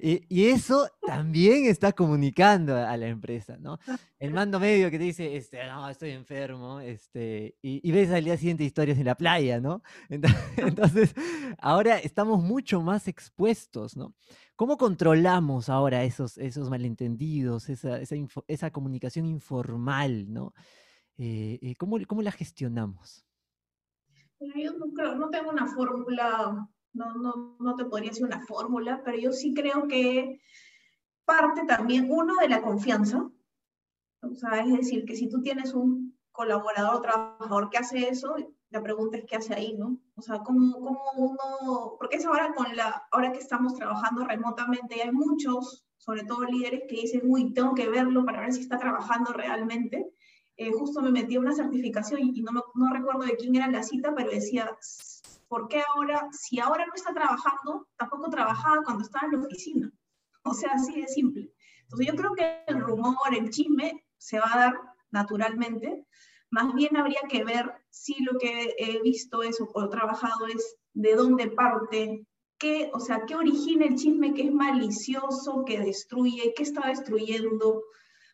Y, 0.00 0.46
eso 0.46 0.88
también 1.06 1.66
está 1.66 1.92
comunicando 1.92 2.74
a 2.74 2.96
la 2.96 3.06
empresa, 3.06 3.58
¿no? 3.58 3.78
El 4.18 4.32
mando 4.32 4.58
medio 4.58 4.90
que 4.90 4.96
te 4.96 5.04
dice, 5.04 5.36
este, 5.36 5.66
no, 5.66 5.90
estoy 5.90 6.12
enfermo, 6.12 6.80
este, 6.80 7.58
y, 7.60 7.92
ves 7.92 8.10
al 8.12 8.24
día 8.24 8.38
siguiente 8.38 8.64
historias 8.64 8.96
en 8.96 9.04
la 9.04 9.14
playa, 9.14 9.60
¿no? 9.60 9.82
Entonces, 10.56 11.14
ahora 11.58 11.98
estamos 11.98 12.42
mucho 12.42 12.80
más 12.80 13.08
expuestos, 13.08 13.94
¿no? 13.94 14.14
¿Cómo 14.56 14.78
controlamos 14.78 15.68
ahora 15.68 16.04
esos, 16.04 16.38
esos 16.38 16.70
malentendidos, 16.70 17.68
esa, 17.68 18.00
esa, 18.00 18.70
comunicación 18.70 19.26
informal, 19.26 20.32
¿no? 20.32 20.54
Eh, 21.18 21.58
eh, 21.60 21.74
¿cómo, 21.76 21.98
¿Cómo 22.06 22.22
la 22.22 22.32
gestionamos? 22.32 23.26
Yo 24.40 24.72
no, 24.78 24.86
creo, 24.94 25.14
no 25.16 25.28
tengo 25.28 25.50
una 25.50 25.66
fórmula 25.66 26.70
no, 26.98 27.14
no, 27.14 27.56
no 27.58 27.76
te 27.76 27.84
podría 27.84 28.10
decir 28.10 28.26
una 28.26 28.44
fórmula, 28.44 29.02
pero 29.04 29.16
yo 29.16 29.32
sí 29.32 29.54
creo 29.54 29.88
que 29.88 30.40
parte 31.24 31.64
también, 31.66 32.08
uno, 32.10 32.34
de 32.40 32.48
la 32.48 32.62
confianza. 32.62 33.30
O 34.22 34.34
sea, 34.34 34.60
es 34.64 34.72
decir, 34.72 35.04
que 35.04 35.14
si 35.14 35.28
tú 35.28 35.40
tienes 35.42 35.74
un 35.74 36.18
colaborador 36.32 37.00
trabajador 37.02 37.70
que 37.70 37.78
hace 37.78 38.08
eso, 38.08 38.34
la 38.70 38.82
pregunta 38.82 39.18
es 39.18 39.24
qué 39.26 39.36
hace 39.36 39.54
ahí, 39.54 39.74
¿no? 39.76 39.98
O 40.16 40.22
sea, 40.22 40.38
¿cómo, 40.38 40.72
cómo 40.80 41.00
uno, 41.16 41.96
porque 41.98 42.16
es 42.16 42.26
ahora 42.26 42.54
con 42.54 42.74
la, 42.74 43.06
ahora 43.12 43.32
que 43.32 43.38
estamos 43.38 43.74
trabajando 43.74 44.24
remotamente, 44.24 45.02
hay 45.02 45.12
muchos, 45.12 45.86
sobre 45.98 46.24
todo 46.24 46.44
líderes, 46.44 46.82
que 46.88 46.96
dicen, 46.96 47.22
uy, 47.24 47.52
tengo 47.52 47.74
que 47.74 47.88
verlo 47.88 48.24
para 48.24 48.40
ver 48.40 48.52
si 48.52 48.60
está 48.60 48.78
trabajando 48.78 49.32
realmente. 49.32 50.10
Eh, 50.56 50.72
justo 50.72 51.00
me 51.02 51.12
metí 51.12 51.36
a 51.36 51.40
una 51.40 51.54
certificación 51.54 52.20
y, 52.20 52.40
no, 52.42 52.52
no 52.74 52.92
recuerdo 52.92 53.20
de 53.20 53.36
quién 53.36 53.54
era 53.54 53.68
la 53.68 53.82
cita, 53.82 54.14
pero 54.16 54.30
decía, 54.30 54.76
¿por 55.48 55.68
qué 55.68 55.82
ahora, 55.94 56.28
si 56.32 56.60
ahora 56.60 56.86
no 56.86 56.92
está 56.94 57.12
trabajando, 57.12 57.88
tampoco 57.96 58.30
trabajaba 58.30 58.82
cuando 58.84 59.04
estaba 59.04 59.26
en 59.26 59.40
la 59.40 59.46
oficina? 59.46 59.92
O 60.44 60.54
sea, 60.54 60.72
así 60.74 61.00
de 61.00 61.08
simple. 61.08 61.52
Entonces 61.82 62.06
yo 62.06 62.14
creo 62.14 62.34
que 62.34 62.64
el 62.66 62.80
rumor, 62.80 63.16
el 63.36 63.50
chisme, 63.50 64.04
se 64.18 64.38
va 64.38 64.52
a 64.52 64.58
dar 64.58 64.80
naturalmente. 65.10 66.04
Más 66.50 66.74
bien 66.74 66.96
habría 66.96 67.20
que 67.28 67.44
ver 67.44 67.72
si 67.90 68.22
lo 68.22 68.38
que 68.38 68.74
he 68.78 69.00
visto 69.02 69.42
es 69.42 69.58
o 69.60 69.88
trabajado 69.88 70.46
es 70.46 70.76
de 70.92 71.14
dónde 71.14 71.50
parte, 71.50 72.26
qué, 72.58 72.90
o 72.92 73.00
sea, 73.00 73.24
qué 73.26 73.36
origina 73.36 73.86
el 73.86 73.96
chisme 73.96 74.34
que 74.34 74.42
es 74.42 74.52
malicioso, 74.52 75.64
que 75.64 75.78
destruye, 75.80 76.52
qué 76.56 76.62
está 76.62 76.88
destruyendo. 76.88 77.84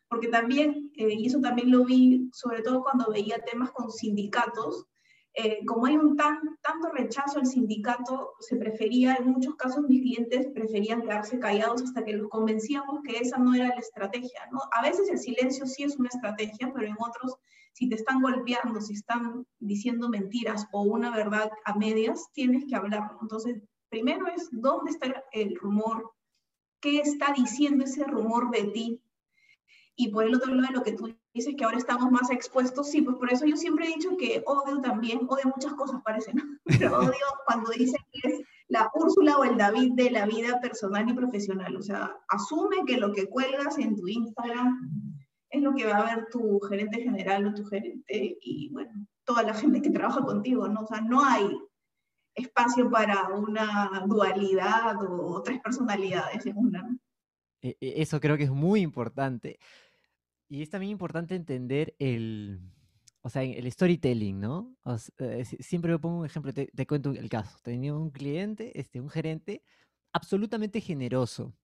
Porque 0.08 0.28
también, 0.28 0.92
eh, 0.96 1.12
y 1.12 1.26
eso 1.26 1.40
también 1.40 1.70
lo 1.70 1.84
vi, 1.84 2.28
sobre 2.32 2.62
todo 2.62 2.82
cuando 2.82 3.10
veía 3.10 3.38
temas 3.44 3.70
con 3.72 3.90
sindicatos, 3.90 4.86
eh, 5.36 5.64
como 5.66 5.86
hay 5.86 5.96
un 5.96 6.16
tan, 6.16 6.38
tanto 6.62 6.90
rechazo 6.90 7.40
al 7.40 7.46
sindicato, 7.46 8.34
se 8.38 8.56
prefería, 8.56 9.16
en 9.16 9.30
muchos 9.32 9.56
casos 9.56 9.84
mis 9.88 10.00
clientes 10.00 10.46
preferían 10.54 11.02
quedarse 11.02 11.40
callados 11.40 11.82
hasta 11.82 12.04
que 12.04 12.12
los 12.12 12.28
convencíamos 12.28 13.00
que 13.02 13.18
esa 13.18 13.38
no 13.38 13.52
era 13.52 13.68
la 13.68 13.80
estrategia. 13.80 14.48
A 14.72 14.82
veces 14.82 15.08
el 15.10 15.18
silencio 15.18 15.66
sí 15.66 15.82
es 15.82 15.96
una 15.96 16.08
estrategia, 16.08 16.72
pero 16.72 16.86
en 16.86 16.94
otros, 17.00 17.36
si 17.72 17.88
te 17.88 17.96
están 17.96 18.22
golpeando, 18.22 18.80
si 18.80 18.94
están 18.94 19.44
diciendo 19.58 20.08
mentiras 20.08 20.68
o 20.72 20.82
una 20.82 21.10
verdad 21.10 21.50
a 21.64 21.76
medias, 21.76 22.30
tienes 22.32 22.64
que 22.68 22.76
hablar. 22.76 23.10
Entonces, 23.20 23.60
primero 23.88 24.28
es 24.28 24.48
dónde 24.52 24.92
está 24.92 25.24
el 25.32 25.56
rumor, 25.56 26.12
qué 26.80 27.00
está 27.00 27.32
diciendo 27.36 27.84
ese 27.84 28.04
rumor 28.04 28.50
de 28.52 28.64
ti, 28.64 29.00
y 29.96 30.08
por 30.08 30.24
el 30.24 30.34
otro 30.34 30.54
lado, 30.54 30.74
lo 30.74 30.82
que 30.82 30.92
tú 30.92 31.14
dices 31.34 31.54
que 31.56 31.64
ahora 31.64 31.78
estamos 31.78 32.10
más 32.12 32.30
expuestos, 32.30 32.88
sí, 32.88 33.02
pues 33.02 33.16
por 33.16 33.30
eso 33.30 33.44
yo 33.44 33.56
siempre 33.56 33.86
he 33.86 33.94
dicho 33.94 34.16
que 34.16 34.42
odio 34.46 34.80
también, 34.80 35.20
odio 35.28 35.52
muchas 35.54 35.74
cosas, 35.74 36.00
parece, 36.04 36.32
¿no? 36.32 36.42
Pero 36.64 36.98
odio 36.98 37.26
cuando 37.44 37.70
dicen 37.72 38.00
que 38.12 38.28
es 38.28 38.40
la 38.68 38.88
Úrsula 38.94 39.36
o 39.36 39.44
el 39.44 39.56
David 39.56 39.92
de 39.94 40.10
la 40.10 40.26
vida 40.26 40.60
personal 40.60 41.08
y 41.08 41.12
profesional. 41.12 41.76
O 41.76 41.82
sea, 41.82 42.16
asume 42.28 42.84
que 42.86 42.96
lo 42.96 43.12
que 43.12 43.26
cuelgas 43.26 43.78
en 43.78 43.96
tu 43.96 44.06
Instagram 44.06 44.78
es 45.50 45.60
lo 45.60 45.74
que 45.74 45.86
va 45.86 45.98
a 45.98 46.16
ver 46.16 46.28
tu 46.30 46.60
gerente 46.60 47.02
general 47.02 47.46
o 47.46 47.54
tu 47.54 47.64
gerente 47.64 48.38
y, 48.40 48.70
bueno, 48.72 48.92
toda 49.24 49.42
la 49.42 49.54
gente 49.54 49.82
que 49.82 49.90
trabaja 49.90 50.22
contigo, 50.22 50.68
¿no? 50.68 50.82
O 50.82 50.86
sea, 50.86 51.00
no 51.00 51.24
hay 51.24 51.48
espacio 52.34 52.90
para 52.90 53.28
una 53.28 54.04
dualidad 54.06 54.96
o 55.00 55.42
tres 55.42 55.60
personalidades 55.60 56.46
en 56.46 56.56
una. 56.56 56.96
E, 57.60 57.76
e, 57.80 58.02
eso 58.02 58.20
creo 58.20 58.36
que 58.36 58.44
es 58.44 58.50
muy 58.50 58.80
importante. 58.80 59.58
Y 60.54 60.62
es 60.62 60.70
también 60.70 60.92
importante 60.92 61.34
entender 61.34 61.96
el, 61.98 62.60
o 63.22 63.28
sea, 63.28 63.42
el 63.42 63.72
storytelling, 63.72 64.38
¿no? 64.38 64.76
Eh, 65.18 65.44
siempre 65.44 65.90
me 65.90 65.98
pongo 65.98 66.20
un 66.20 66.26
ejemplo, 66.26 66.52
te, 66.52 66.86
cuento 66.86 67.10
el 67.10 67.28
caso. 67.28 67.58
Tenía 67.64 67.92
un 67.92 68.12
cliente, 68.12 68.70
este, 68.78 69.00
un 69.00 69.10
gerente 69.10 69.64
absolutamente 70.12 70.80
generoso. 70.80 71.56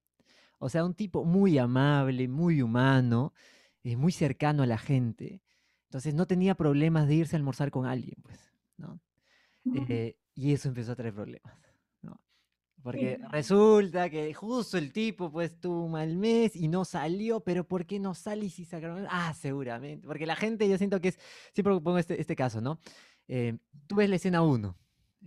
O 0.58 0.68
sea, 0.68 0.84
un 0.84 0.94
tipo 0.94 1.24
muy 1.24 1.56
amable, 1.56 2.26
muy 2.26 2.62
humano, 2.62 3.32
eh, 3.84 3.94
muy 3.94 4.10
cercano 4.10 4.64
a 4.64 4.66
la 4.66 4.78
gente. 4.78 5.40
Entonces 5.84 6.12
no 6.12 6.26
tenía 6.26 6.56
problemas 6.56 7.06
de 7.06 7.14
irse 7.14 7.36
a 7.36 7.38
almorzar 7.38 7.70
con 7.70 7.86
alguien, 7.86 8.16
pues, 8.24 8.40
¿no? 8.76 9.00
Eh, 9.88 10.16
y 10.34 10.52
eso 10.52 10.66
empezó 10.66 10.90
a 10.90 10.96
traer 10.96 11.14
problemas. 11.14 11.54
Porque 12.82 13.18
resulta 13.30 14.08
que 14.10 14.32
justo 14.34 14.78
el 14.78 14.92
tipo 14.92 15.30
pues 15.30 15.60
tuvo 15.60 15.84
un 15.84 15.92
mal 15.92 16.16
mes 16.16 16.56
y 16.56 16.68
no 16.68 16.84
salió, 16.84 17.40
pero 17.40 17.66
¿por 17.66 17.86
qué 17.86 17.98
no 17.98 18.14
sale 18.14 18.46
y 18.46 18.50
si 18.50 18.64
sacaron? 18.64 19.06
Ah, 19.10 19.34
seguramente, 19.34 20.06
porque 20.06 20.26
la 20.26 20.36
gente, 20.36 20.68
yo 20.68 20.78
siento 20.78 21.00
que 21.00 21.08
es, 21.08 21.18
siempre 21.52 21.78
pongo 21.80 21.98
este, 21.98 22.20
este 22.20 22.36
caso, 22.36 22.60
¿no? 22.60 22.78
Eh, 23.28 23.56
tú 23.86 23.96
ves 23.96 24.08
la 24.08 24.16
escena 24.16 24.42
1, 24.42 24.76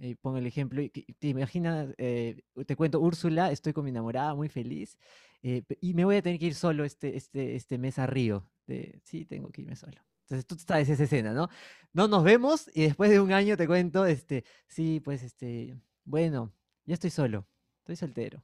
eh, 0.02 0.16
pongo 0.22 0.38
el 0.38 0.48
ejemplo, 0.48 0.82
y 0.82 0.90
te 0.90 1.28
imaginas, 1.28 1.94
eh, 1.98 2.42
te 2.66 2.76
cuento, 2.76 3.00
Úrsula, 3.00 3.52
estoy 3.52 3.74
con 3.74 3.84
mi 3.84 3.92
enamorada, 3.92 4.36
muy 4.36 4.50
feliz, 4.50 4.98
y 5.42 5.94
me 5.94 6.06
voy 6.06 6.16
a 6.16 6.22
tener 6.22 6.40
que 6.40 6.46
ir 6.46 6.56
solo 6.56 6.86
este, 6.86 7.18
este, 7.18 7.56
este 7.56 7.78
mes 7.78 8.00
a 8.00 8.08
Río. 8.08 8.48
De, 8.66 9.02
sí, 9.04 9.26
tengo 9.26 9.50
que 9.50 9.62
irme 9.62 9.76
solo. 9.76 10.00
Entonces 10.22 10.46
tú 10.46 10.56
sabes 10.58 10.88
esa 10.88 11.04
escena, 11.04 11.34
¿no? 11.34 11.50
No 11.92 12.08
nos 12.08 12.24
vemos 12.24 12.72
y 12.74 12.84
después 12.84 13.10
de 13.10 13.20
un 13.20 13.34
año 13.34 13.58
te 13.58 13.68
cuento, 13.68 14.06
este, 14.06 14.46
sí, 14.68 15.02
pues, 15.04 15.22
este, 15.22 15.76
bueno, 16.06 16.54
ya 16.86 16.94
estoy 16.94 17.10
solo, 17.10 17.48
estoy 17.80 17.96
soltero. 17.96 18.44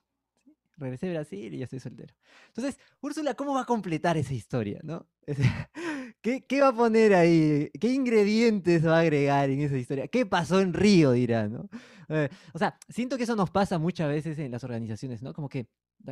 Regresé 0.77 1.09
a 1.09 1.11
Brasil 1.11 1.53
y 1.53 1.57
ya 1.57 1.65
estoy 1.65 1.81
soltero. 1.81 2.13
Entonces, 2.47 2.79
Úrsula, 3.01 3.33
¿cómo 3.33 3.53
va 3.53 3.61
a 3.61 3.65
completar 3.65 4.15
esa 4.15 4.33
historia, 4.33 4.79
no? 4.83 5.07
¿Qué, 6.21 6.45
¿Qué, 6.45 6.61
va 6.61 6.69
a 6.69 6.75
poner 6.75 7.13
ahí? 7.13 7.69
¿Qué 7.79 7.89
ingredientes 7.89 8.85
va 8.87 8.97
a 8.97 9.01
agregar 9.01 9.49
en 9.49 9.59
esa 9.59 9.77
historia? 9.77 10.07
¿Qué 10.07 10.25
pasó 10.25 10.61
en 10.61 10.73
Río, 10.73 11.11
dirá, 11.11 11.49
no? 11.49 11.69
Eh, 12.07 12.29
o 12.53 12.59
sea, 12.59 12.77
siento 12.87 13.17
que 13.17 13.23
eso 13.23 13.35
nos 13.35 13.51
pasa 13.51 13.77
muchas 13.77 14.07
veces 14.07 14.39
en 14.39 14.51
las 14.51 14.63
organizaciones, 14.63 15.21
¿no? 15.21 15.33
Como 15.33 15.49
que 15.49 15.67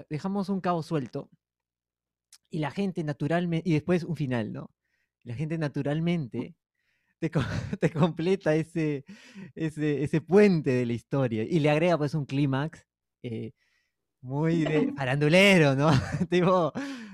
dejamos 0.10 0.50
un 0.50 0.60
cabo 0.60 0.84
suelto 0.84 1.30
y 2.50 2.60
la 2.60 2.72
gente 2.72 3.04
naturalmente, 3.04 3.70
y 3.70 3.74
después 3.74 4.04
un 4.04 4.16
final, 4.16 4.52
¿no? 4.52 4.72
La 5.24 5.36
gente 5.36 5.58
naturalmente 5.58 6.56
te, 7.20 7.30
te 7.80 7.92
completa 7.92 8.56
ese, 8.56 9.06
ese, 9.56 10.04
ese, 10.04 10.22
puente 10.22 10.72
de 10.72 10.86
la 10.86 10.94
historia 10.94 11.44
y 11.44 11.60
le 11.60 11.70
agrega 11.70 11.98
pues 11.98 12.14
un 12.14 12.26
clímax 12.26 12.86
eh, 13.24 13.52
muy 14.22 14.64
de 14.64 14.94
farandulero, 14.98 15.76
¿no? 15.76 15.90
tipo, 16.30 16.72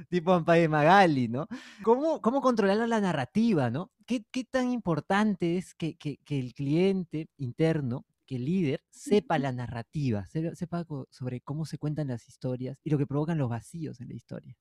tipo 0.10 0.34
Ampay 0.34 0.68
Magali, 0.68 1.28
¿no? 1.28 1.48
¿Cómo, 1.84 2.22
¿Cómo 2.22 2.42
controlar 2.42 2.88
la 2.88 3.02
narrativa, 3.02 3.70
¿no? 3.70 3.92
¿Qué, 4.06 4.26
qué 4.32 4.44
tan 4.44 4.72
importante 4.72 5.58
es 5.58 5.76
que, 5.76 5.96
que, 5.96 6.18
que, 6.26 6.40
el 6.40 6.54
cliente 6.54 7.28
interno, 7.38 8.06
que 8.26 8.38
el 8.38 8.46
líder, 8.46 8.84
sepa 8.90 9.38
la 9.38 9.52
narrativa, 9.52 10.26
sepa 10.26 10.86
sobre 11.10 11.42
cómo 11.42 11.66
se 11.66 11.78
cuentan 11.78 12.08
las 12.08 12.28
historias 12.28 12.78
y 12.84 12.90
lo 12.90 12.98
que 12.98 13.08
provocan 13.08 13.38
los 13.38 13.50
vacíos 13.50 14.00
en 14.02 14.10
la 14.10 14.16
historia? 14.16 14.56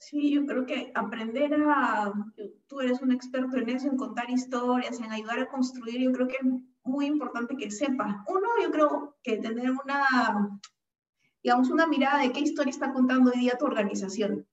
Sí, 0.00 0.30
yo 0.30 0.46
creo 0.46 0.64
que 0.64 0.90
aprender 0.94 1.52
a, 1.54 2.10
tú 2.66 2.80
eres 2.80 3.02
un 3.02 3.12
experto 3.12 3.58
en 3.58 3.68
eso, 3.68 3.86
en 3.86 3.98
contar 3.98 4.30
historias, 4.30 4.98
en 4.98 5.12
ayudar 5.12 5.40
a 5.40 5.48
construir, 5.48 6.00
yo 6.00 6.10
creo 6.12 6.26
que 6.26 6.36
es 6.36 6.46
muy 6.84 7.04
importante 7.04 7.54
que 7.54 7.70
sepas. 7.70 8.16
Uno, 8.26 8.48
yo 8.62 8.70
creo 8.70 9.18
que 9.22 9.36
tener 9.36 9.70
una, 9.70 10.58
digamos, 11.42 11.68
una 11.68 11.86
mirada 11.86 12.22
de 12.22 12.32
qué 12.32 12.40
historia 12.40 12.70
está 12.70 12.94
contando 12.94 13.30
hoy 13.30 13.40
día 13.40 13.58
tu 13.58 13.66
organización. 13.66 14.48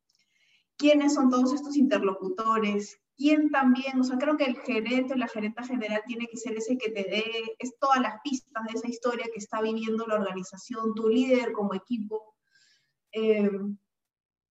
¿Quiénes 0.75 1.13
son 1.13 1.29
todos 1.29 1.53
estos 1.53 1.77
interlocutores? 1.77 2.99
¿Quién 3.15 3.49
también? 3.49 4.01
O 4.01 4.03
sea, 4.03 4.17
creo 4.17 4.35
que 4.35 4.43
el 4.43 4.57
gerente 4.57 5.13
o 5.13 5.17
la 5.17 5.29
gerenta 5.29 5.63
general 5.63 6.03
tiene 6.05 6.27
que 6.27 6.35
ser 6.35 6.57
ese 6.57 6.77
que 6.77 6.91
te 6.91 7.03
dé 7.03 7.55
es 7.57 7.79
todas 7.79 8.01
las 8.01 8.19
pistas 8.21 8.65
de 8.65 8.77
esa 8.77 8.89
historia 8.89 9.25
que 9.33 9.39
está 9.39 9.61
viviendo 9.61 10.05
la 10.07 10.15
organización, 10.15 10.93
tu 10.93 11.07
líder 11.07 11.53
como 11.53 11.73
equipo. 11.73 12.35
Eh, 13.13 13.49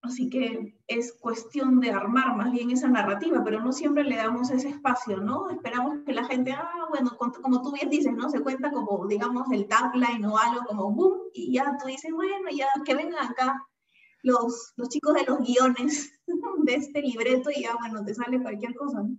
Así 0.07 0.29
que 0.31 0.77
es 0.87 1.13
cuestión 1.21 1.81
de 1.81 1.91
armar 1.91 2.37
más 2.37 2.53
bien 2.53 2.71
esa 2.71 2.89
narrativa, 2.89 3.43
pero 3.45 3.61
no 3.61 3.73
siempre 3.73 4.05
le 4.05 4.17
damos 4.17 4.51
ese 4.51 4.69
espacio, 4.69 5.19
¿no? 5.19 5.51
Esperamos 5.51 5.99
que 6.07 6.13
la 6.13 6.25
gente, 6.25 6.53
ah, 6.53 6.87
bueno, 6.91 7.17
como 7.19 7.63
tú 7.63 7.73
bien 7.73 7.91
dices, 7.91 8.13
¿no? 8.13 8.31
Se 8.31 8.41
cuenta 8.41 8.71
como, 8.71 9.07
digamos, 9.07 9.51
el 9.51 9.67
tagline 9.67 10.25
o 10.25 10.39
algo 10.39 10.65
como 10.67 10.93
boom, 10.93 11.19
y 11.35 11.53
ya 11.53 11.77
tú 11.81 11.89
dices, 11.89 12.13
bueno, 12.13 12.49
ya 12.57 12.67
que 12.85 12.95
vengan 12.95 13.27
acá 13.27 13.67
los, 14.23 14.73
los 14.77 14.89
chicos 14.89 15.15
de 15.15 15.25
los 15.25 15.39
guiones 15.41 16.13
de 16.65 16.75
este 16.75 17.03
libreto 17.03 17.51
y 17.51 17.63
ya, 17.63 17.75
bueno, 17.77 18.05
te 18.05 18.15
sale 18.15 18.41
cualquier 18.41 18.75
cosa, 18.75 19.03
¿no? 19.03 19.19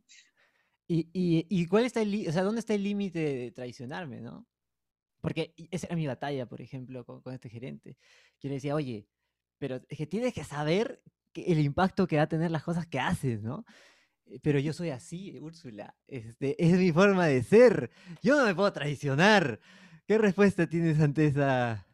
¿Y, 0.88 1.10
y, 1.12 1.46
y 1.50 1.68
cuál 1.68 1.84
está 1.84 2.02
el, 2.02 2.28
o 2.30 2.32
sea, 2.32 2.44
dónde 2.44 2.62
está 2.62 2.74
el 2.74 2.84
límite 2.84 3.20
de 3.20 3.52
traicionarme, 3.52 4.22
no? 4.22 4.48
Porque 5.20 5.54
esa 5.70 5.88
era 5.88 5.98
mi 5.98 6.08
batalla, 6.08 6.46
por 6.46 6.62
ejemplo, 6.62 7.04
con, 7.04 7.22
con 7.22 7.34
este 7.34 7.50
gerente. 7.50 7.98
Yo 8.40 8.48
le 8.48 8.56
decía, 8.56 8.74
oye, 8.74 9.06
pero 9.58 9.82
es 9.88 9.98
que 9.98 10.08
tienes 10.08 10.34
que 10.34 10.44
saber 10.44 11.02
el 11.34 11.60
impacto 11.60 12.08
que 12.08 12.18
va 12.18 12.24
a 12.24 12.30
tener 12.30 12.52
las 12.52 12.64
cosas 12.64 12.88
que 12.88 13.00
haces, 13.00 13.42
¿no? 13.42 13.66
Eh, 14.26 14.40
pero 14.42 14.60
yo 14.60 14.74
soy 14.74 14.90
así, 14.90 15.38
Úrsula. 15.40 15.96
Este, 16.08 16.56
es 16.64 16.78
mi 16.78 16.92
forma 16.92 17.26
de 17.26 17.44
ser. 17.44 17.92
Yo 18.22 18.38
no 18.38 18.46
me 18.46 18.56
puedo 18.56 18.72
traicionar. 18.74 19.60
¿Qué 20.08 20.18
respuesta 20.18 20.68
tienes 20.68 21.00
ante 21.00 21.28
esa? 21.28 21.86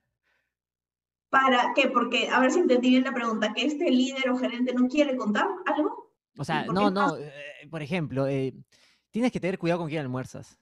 ¿Para 1.30 1.74
qué? 1.76 1.90
Porque, 1.90 2.30
a 2.30 2.40
ver 2.40 2.52
si 2.52 2.60
entendí 2.60 2.90
bien 2.90 3.04
la 3.04 3.14
pregunta, 3.14 3.54
que 3.54 3.66
este 3.66 3.90
líder 3.90 4.30
o 4.30 4.38
gerente 4.38 4.74
no 4.74 4.88
quiere 4.88 5.16
contar 5.16 5.48
algo. 5.66 6.14
O 6.38 6.44
sea, 6.44 6.66
no, 6.66 6.92
no. 6.92 7.18
Eh, 7.18 7.68
por 7.70 7.82
ejemplo, 7.82 8.28
eh, 8.28 8.54
tienes 9.10 9.32
que 9.32 9.40
tener 9.40 9.58
cuidado 9.58 9.80
con 9.80 9.90
quién 9.90 10.02
almuerzas. 10.02 10.60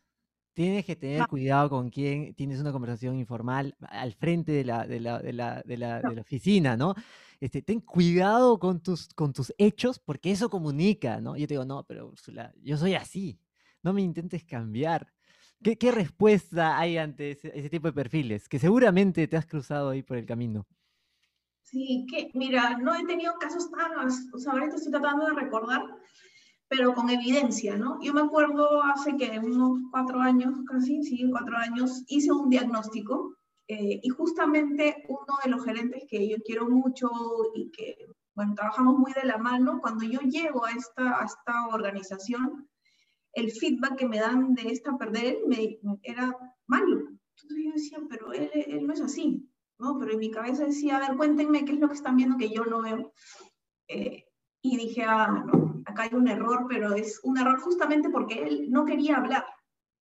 Tienes 0.54 0.86
que 0.86 0.96
tener 0.96 1.28
cuidado 1.28 1.70
con 1.70 1.90
quién 1.90 2.34
tienes 2.34 2.60
una 2.60 2.74
conversación 2.74 3.18
informal 3.18 3.76
al 3.82 4.14
frente 4.14 4.52
de 4.52 4.66
la, 4.66 4.86
de 4.86 5.00
la, 5.00 5.20
de 5.20 5.34
la, 5.34 5.62
de 5.64 5.78
la, 5.78 6.02
de 6.02 6.16
la 6.16 6.22
oficina, 6.22 6.76
¿no? 6.76 6.94
Este, 7.40 7.62
ten 7.62 7.80
cuidado 7.80 8.60
con 8.60 8.82
tus, 8.82 9.14
con 9.14 9.34
tus 9.34 9.54
hechos 9.58 9.98
porque 9.98 10.32
eso 10.32 10.50
comunica, 10.50 11.22
¿no? 11.22 11.38
Yo 11.38 11.48
te 11.48 11.54
digo, 11.54 11.66
no, 11.66 11.84
pero 11.84 12.08
Ursula, 12.08 12.54
yo 12.62 12.78
soy 12.78 12.96
así, 12.96 13.40
no 13.82 13.94
me 13.94 14.02
intentes 14.02 14.44
cambiar. 14.44 15.12
¿Qué, 15.64 15.78
qué 15.78 15.92
respuesta 15.92 16.78
hay 16.78 16.98
ante 16.98 17.32
ese, 17.32 17.52
ese, 17.58 17.70
tipo 17.70 17.88
de 17.88 17.94
perfiles 17.94 18.50
que 18.50 18.60
seguramente 18.60 19.28
te 19.28 19.38
has 19.38 19.46
cruzado 19.46 19.92
ahí 19.92 20.04
por 20.04 20.18
el 20.18 20.26
camino? 20.26 20.68
Sí, 21.64 22.06
que 22.10 22.30
mira, 22.34 22.78
no 22.78 22.94
he 22.94 23.06
tenido 23.06 23.34
casos 23.40 23.72
tan, 23.72 23.92
o 24.08 24.38
sea, 24.38 24.52
ahorita 24.52 24.76
estoy 24.76 24.92
tratando 24.92 25.26
de 25.28 25.34
recordar, 25.34 25.82
pero 26.72 26.96
con 26.96 27.10
evidencia, 27.10 27.76
¿no? 27.76 28.00
Yo 28.02 28.14
me 28.14 28.22
acuerdo 28.22 28.82
hace 28.82 29.18
que 29.18 29.38
unos 29.40 29.82
cuatro 29.92 30.22
años, 30.22 30.56
casi, 30.66 31.04
sí, 31.04 31.28
cuatro 31.30 31.58
años, 31.58 32.06
hice 32.08 32.32
un 32.32 32.50
diagnóstico 32.50 33.36
eh, 33.68 34.00
y 34.02 34.08
justamente 34.08 35.04
uno 35.10 35.38
de 35.44 35.52
los 35.52 35.66
gerentes 35.66 36.06
que 36.08 36.30
yo 36.30 36.38
quiero 36.46 36.70
mucho 36.70 37.10
y 37.56 37.70
que, 37.72 37.98
bueno, 38.36 38.56
trabajamos 38.56 38.98
muy 38.98 39.12
de 39.12 39.26
la 39.26 39.38
mano, 39.38 39.82
cuando 39.82 40.06
yo 40.06 40.22
llego 40.22 40.66
a 40.66 40.72
esta, 40.72 41.20
a 41.22 41.26
esta 41.26 41.68
organización, 41.74 42.70
el 43.34 43.52
feedback 43.52 43.98
que 43.98 44.08
me 44.08 44.20
dan 44.20 44.54
de 44.54 44.70
esta 44.70 44.98
perder 44.98 45.40
me, 45.46 45.78
era 46.04 46.34
malo. 46.68 47.00
Entonces 47.36 47.66
yo 47.66 47.72
decía, 47.74 48.00
pero 48.10 48.32
él, 48.32 48.50
él 48.54 48.88
no 48.88 48.94
es 48.94 49.02
así, 49.02 49.46
¿no? 49.78 50.00
Pero 50.00 50.14
en 50.14 50.20
mi 50.20 50.32
cabeza 50.32 50.64
decía, 50.64 50.96
a 50.96 51.10
ver, 51.10 51.18
cuéntenme 51.18 51.66
qué 51.66 51.74
es 51.74 51.82
lo 51.82 51.90
que 51.90 51.96
están 51.96 52.16
viendo 52.16 52.38
que 52.38 52.50
yo 52.50 52.64
no 52.64 52.82
veo. 52.82 53.12
Eh, 53.90 54.24
y 54.62 54.78
dije, 54.78 55.04
ah, 55.04 55.44
no, 55.46 55.61
acá 55.86 56.04
hay 56.04 56.14
un 56.14 56.28
error, 56.28 56.66
pero 56.70 56.94
es 56.94 57.20
un 57.24 57.38
error 57.38 57.60
justamente 57.60 58.10
porque 58.10 58.44
él 58.44 58.72
no 58.72 58.86
quería 58.86 59.18
hablar. 59.18 59.46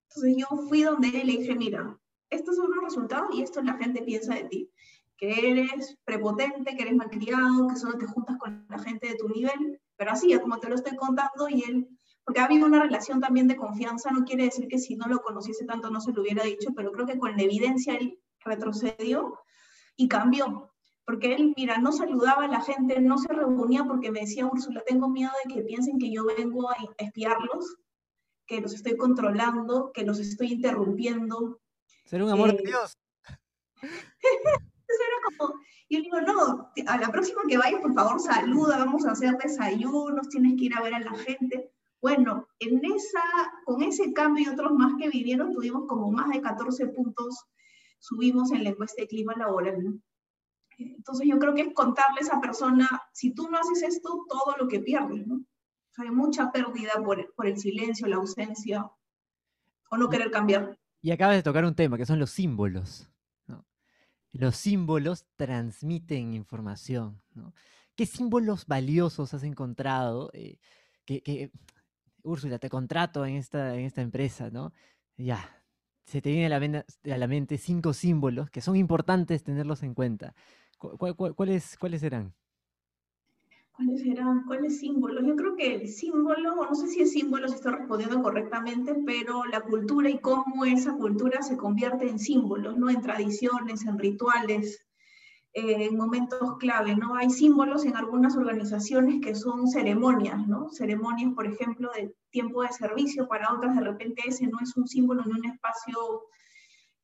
Entonces 0.09 0.35
yo 0.37 0.57
fui 0.67 0.83
donde 0.83 1.07
él 1.09 1.29
y 1.29 1.33
le 1.33 1.37
dije, 1.39 1.55
mira, 1.55 1.97
estos 2.29 2.55
son 2.55 2.69
los 2.71 2.83
resultados 2.83 3.29
y 3.33 3.41
esto 3.41 3.61
la 3.61 3.77
gente 3.77 4.01
piensa 4.01 4.35
de 4.35 4.43
ti. 4.45 4.71
Que 5.17 5.51
eres 5.51 5.97
prepotente, 6.03 6.75
que 6.75 6.81
eres 6.81 6.95
malcriado, 6.95 7.67
que 7.67 7.75
solo 7.75 7.97
te 7.97 8.07
juntas 8.07 8.37
con 8.37 8.65
la 8.69 8.79
gente 8.79 9.09
de 9.09 9.15
tu 9.15 9.29
nivel, 9.29 9.79
pero 9.95 10.11
así, 10.11 10.37
como 10.39 10.57
te 10.59 10.67
lo 10.67 10.75
estoy 10.75 10.95
contando, 10.97 11.47
y 11.47 11.63
él, 11.63 11.87
porque 12.23 12.39
ha 12.39 12.45
habido 12.45 12.65
una 12.65 12.81
relación 12.81 13.21
también 13.21 13.47
de 13.47 13.55
confianza, 13.55 14.09
no 14.09 14.25
quiere 14.25 14.45
decir 14.45 14.67
que 14.67 14.79
si 14.79 14.95
no 14.95 15.07
lo 15.07 15.21
conociese 15.21 15.65
tanto 15.65 15.91
no 15.91 16.01
se 16.01 16.11
lo 16.11 16.23
hubiera 16.23 16.43
dicho, 16.43 16.71
pero 16.75 16.91
creo 16.91 17.05
que 17.05 17.19
con 17.19 17.37
la 17.37 17.43
evidencia 17.43 17.95
él 17.95 18.19
retrocedió 18.43 19.37
y 19.95 20.07
cambió 20.07 20.70
porque 21.11 21.35
él, 21.35 21.53
mira, 21.57 21.77
no 21.77 21.91
saludaba 21.91 22.45
a 22.45 22.47
la 22.47 22.61
gente, 22.61 23.01
no 23.01 23.17
se 23.17 23.27
reunía 23.33 23.83
porque 23.83 24.11
me 24.11 24.21
decía, 24.21 24.45
Úrsula, 24.45 24.81
tengo 24.87 25.09
miedo 25.09 25.31
de 25.43 25.53
que 25.53 25.61
piensen 25.61 25.99
que 25.99 26.09
yo 26.09 26.23
vengo 26.23 26.69
a 26.69 26.77
espiarlos, 26.99 27.75
que 28.47 28.61
los 28.61 28.73
estoy 28.73 28.95
controlando, 28.95 29.91
que 29.93 30.05
los 30.05 30.19
estoy 30.19 30.53
interrumpiendo. 30.53 31.59
Ser 32.05 32.23
un 32.23 32.29
amor 32.29 32.53
de 32.53 32.59
eh, 32.59 32.63
Dios. 32.65 32.97
era 33.81 35.37
como, 35.37 35.59
yo 35.89 35.99
digo, 35.99 36.21
no, 36.21 36.71
a 36.87 36.97
la 36.97 37.11
próxima 37.11 37.41
que 37.45 37.57
vayas, 37.57 37.81
por 37.81 37.93
favor, 37.93 38.17
saluda, 38.21 38.77
vamos 38.77 39.05
a 39.05 39.11
hacer 39.11 39.35
desayunos, 39.37 40.29
tienes 40.29 40.55
que 40.57 40.63
ir 40.63 40.75
a 40.75 40.81
ver 40.81 40.93
a 40.93 40.99
la 41.01 41.13
gente. 41.13 41.73
Bueno, 42.01 42.47
en 42.59 42.79
esa, 42.85 43.21
con 43.65 43.83
ese 43.83 44.13
cambio 44.13 44.45
y 44.45 44.53
otros 44.53 44.71
más 44.71 44.93
que 44.97 45.09
vinieron, 45.09 45.51
tuvimos 45.51 45.89
como 45.89 46.09
más 46.09 46.29
de 46.29 46.39
14 46.39 46.87
puntos, 46.87 47.35
subimos 47.99 48.53
en 48.53 48.63
la 48.63 48.69
encuesta 48.69 49.01
de 49.01 49.09
clima 49.09 49.33
laboral. 49.35 50.01
Entonces 50.95 51.27
yo 51.27 51.39
creo 51.39 51.53
que 51.53 51.61
es 51.61 51.73
contarle 51.73 52.19
a 52.19 52.23
esa 52.23 52.41
persona, 52.41 52.87
si 53.13 53.33
tú 53.33 53.49
no 53.49 53.57
haces 53.57 53.83
esto, 53.83 54.25
todo 54.27 54.55
lo 54.57 54.67
que 54.67 54.79
pierdes, 54.79 55.27
¿no? 55.27 55.43
hay 55.97 56.09
mucha 56.09 56.51
pérdida 56.51 56.93
por, 57.03 57.33
por 57.35 57.45
el 57.45 57.57
silencio, 57.59 58.07
la 58.07 58.15
ausencia, 58.15 58.89
o 59.89 59.97
no 59.97 60.09
querer 60.09 60.31
cambiar. 60.31 60.77
Y 61.01 61.11
acabas 61.11 61.35
de 61.35 61.43
tocar 61.43 61.65
un 61.65 61.75
tema, 61.75 61.97
que 61.97 62.05
son 62.05 62.19
los 62.19 62.31
símbolos. 62.31 63.07
Los 64.33 64.55
símbolos 64.55 65.25
transmiten 65.35 66.33
información. 66.33 67.21
¿Qué 67.95 68.05
símbolos 68.05 68.65
valiosos 68.65 69.33
has 69.33 69.43
encontrado? 69.43 70.31
Eh, 70.33 70.57
que, 71.05 71.51
Úrsula, 72.23 72.57
te 72.57 72.69
contrato 72.69 73.25
en 73.25 73.35
esta, 73.35 73.75
en 73.75 73.81
esta 73.81 74.01
empresa, 74.01 74.49
¿no? 74.49 74.73
Ya, 75.17 75.61
se 76.05 76.21
te 76.21 76.31
viene 76.31 76.53
a 76.53 76.59
la, 76.59 76.85
a 77.13 77.17
la 77.17 77.27
mente 77.27 77.57
cinco 77.57 77.93
símbolos 77.93 78.49
que 78.49 78.61
son 78.61 78.77
importantes 78.77 79.43
tenerlos 79.43 79.83
en 79.83 79.93
cuenta. 79.93 80.33
Cuáles, 81.35 81.77
¿Cuáles 81.77 82.01
serán? 82.01 82.33
¿Cuáles 83.71 84.05
eran? 84.05 84.43
¿Cuáles 84.45 84.79
símbolos? 84.79 85.25
Yo 85.25 85.35
creo 85.35 85.55
que 85.55 85.75
el 85.75 85.87
símbolo, 85.87 86.55
no 86.55 86.75
sé 86.75 86.87
si 86.87 87.01
es 87.01 87.13
símbolo, 87.13 87.47
si 87.47 87.55
estoy 87.55 87.73
respondiendo 87.73 88.21
correctamente, 88.21 88.95
pero 89.05 89.45
la 89.45 89.61
cultura 89.61 90.09
y 90.09 90.19
cómo 90.19 90.65
esa 90.65 90.93
cultura 90.93 91.41
se 91.41 91.57
convierte 91.57 92.07
en 92.07 92.19
símbolos, 92.19 92.77
¿no? 92.77 92.89
En 92.89 93.01
tradiciones, 93.01 93.85
en 93.85 93.97
rituales, 93.97 94.85
eh, 95.53 95.87
en 95.87 95.97
momentos 95.97 96.57
clave, 96.59 96.95
¿no? 96.95 97.15
Hay 97.15 97.29
símbolos 97.29 97.85
en 97.85 97.95
algunas 97.95 98.35
organizaciones 98.37 99.21
que 99.21 99.35
son 99.35 99.67
ceremonias, 99.67 100.47
¿no? 100.47 100.69
Ceremonias, 100.69 101.33
por 101.33 101.47
ejemplo, 101.47 101.89
de 101.95 102.13
tiempo 102.29 102.61
de 102.61 102.71
servicio, 102.71 103.27
para 103.27 103.53
otras 103.53 103.75
de 103.75 103.81
repente 103.81 104.21
ese 104.27 104.47
no 104.47 104.59
es 104.61 104.77
un 104.77 104.87
símbolo 104.87 105.23
en 105.25 105.35
un 105.35 105.45
espacio 105.45 106.23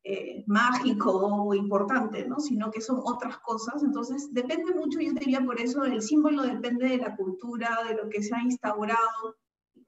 eh, 0.04 0.44
mágico 0.46 1.10
o 1.12 1.54
importante, 1.54 2.26
¿no? 2.26 2.38
sino 2.40 2.70
que 2.70 2.80
son 2.80 3.00
otras 3.04 3.38
cosas. 3.38 3.82
Entonces, 3.82 4.32
depende 4.32 4.72
mucho, 4.74 5.00
yo 5.00 5.12
diría 5.12 5.40
por 5.44 5.60
eso, 5.60 5.84
el 5.84 6.02
símbolo 6.02 6.42
depende 6.42 6.88
de 6.88 6.98
la 6.98 7.16
cultura, 7.16 7.80
de 7.86 7.94
lo 7.94 8.08
que 8.08 8.22
se 8.22 8.34
ha 8.34 8.42
instaurado. 8.42 9.36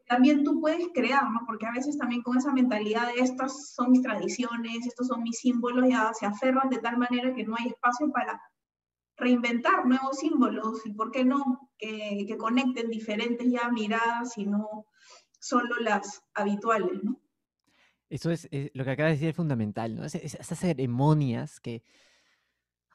También 0.07 0.42
tú 0.42 0.61
puedes 0.61 0.88
crear, 0.92 1.23
porque 1.46 1.66
a 1.66 1.73
veces 1.73 1.96
también 1.96 2.23
con 2.23 2.37
esa 2.37 2.53
mentalidad 2.53 3.07
de 3.07 3.20
estas 3.20 3.73
son 3.73 3.92
mis 3.92 4.03
tradiciones, 4.03 4.87
estos 4.87 5.07
son 5.07 5.23
mis 5.23 5.38
símbolos, 5.38 5.88
ya 5.88 6.12
se 6.12 6.27
aferran 6.27 6.68
de 6.68 6.79
tal 6.79 6.99
manera 6.99 7.33
que 7.33 7.44
no 7.44 7.55
hay 7.57 7.68
espacio 7.68 8.11
para 8.11 8.40
reinventar 9.16 9.87
nuevos 9.87 10.18
símbolos 10.18 10.85
y, 10.85 10.92
¿por 10.92 11.12
qué 11.12 11.25
no?, 11.25 11.70
que, 11.79 12.25
que 12.27 12.37
conecten 12.37 12.90
diferentes 12.90 13.46
ya 13.51 13.68
miradas 13.70 14.37
y 14.37 14.46
no 14.46 14.87
solo 15.38 15.77
las 15.81 16.23
habituales, 16.35 17.03
¿no? 17.05 17.20
Eso 18.11 18.33
es, 18.33 18.49
eh, 18.51 18.73
lo 18.75 18.85
que 18.85 18.90
acaba 18.90 19.09
de 19.09 19.14
decir 19.14 19.29
es 19.29 19.37
fundamental, 19.37 19.94
¿no? 19.94 20.05
esas 20.05 20.59
ceremonias 20.59 21.61
que 21.61 21.85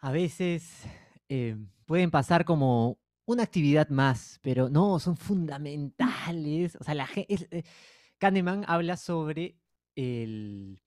a 0.02 0.12
veces 0.12 0.84
eh, 1.30 1.56
pueden 1.86 2.12
pasar 2.12 2.44
como 2.44 3.00
una 3.24 3.44
actividad 3.44 3.88
más, 3.90 4.40
pero 4.44 4.70
no, 4.70 5.00
son 5.00 5.16
fundamentales. 5.16 6.76
O 6.80 6.84
sea, 6.84 6.96
la 6.96 7.08
eh, 7.16 7.64
Kahneman 8.18 8.66
habla 8.68 8.98
sobre 8.98 9.58
el, 9.96 10.82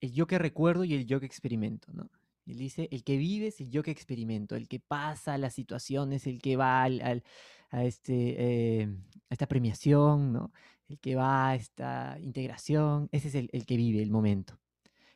el, 0.00 0.12
yo 0.12 0.26
que 0.26 0.38
recuerdo 0.38 0.82
y 0.82 0.94
el 0.94 1.06
yo 1.06 1.20
que 1.20 1.26
experimento, 1.26 1.92
¿no? 1.92 2.10
Él 2.44 2.58
dice, 2.58 2.88
el 2.90 3.04
que 3.04 3.16
vive 3.16 3.46
es 3.46 3.60
el 3.60 3.70
yo 3.70 3.84
que 3.84 3.92
experimento, 3.92 4.56
el 4.56 4.66
que 4.66 4.80
pasa 4.80 5.38
las 5.38 5.54
situaciones, 5.54 6.26
el 6.26 6.42
que 6.42 6.56
va 6.56 6.82
al, 6.82 7.22
a, 7.70 7.84
este, 7.84 8.88
a 9.30 9.32
esta 9.32 9.46
premiación, 9.46 10.32
¿no? 10.32 10.52
El 10.92 11.00
que 11.00 11.14
va 11.14 11.48
a 11.48 11.54
esta 11.54 12.18
integración, 12.20 13.08
ese 13.12 13.28
es 13.28 13.34
el, 13.34 13.66
que 13.66 13.76
vive 13.76 14.02
el 14.02 14.10
momento. 14.10 14.60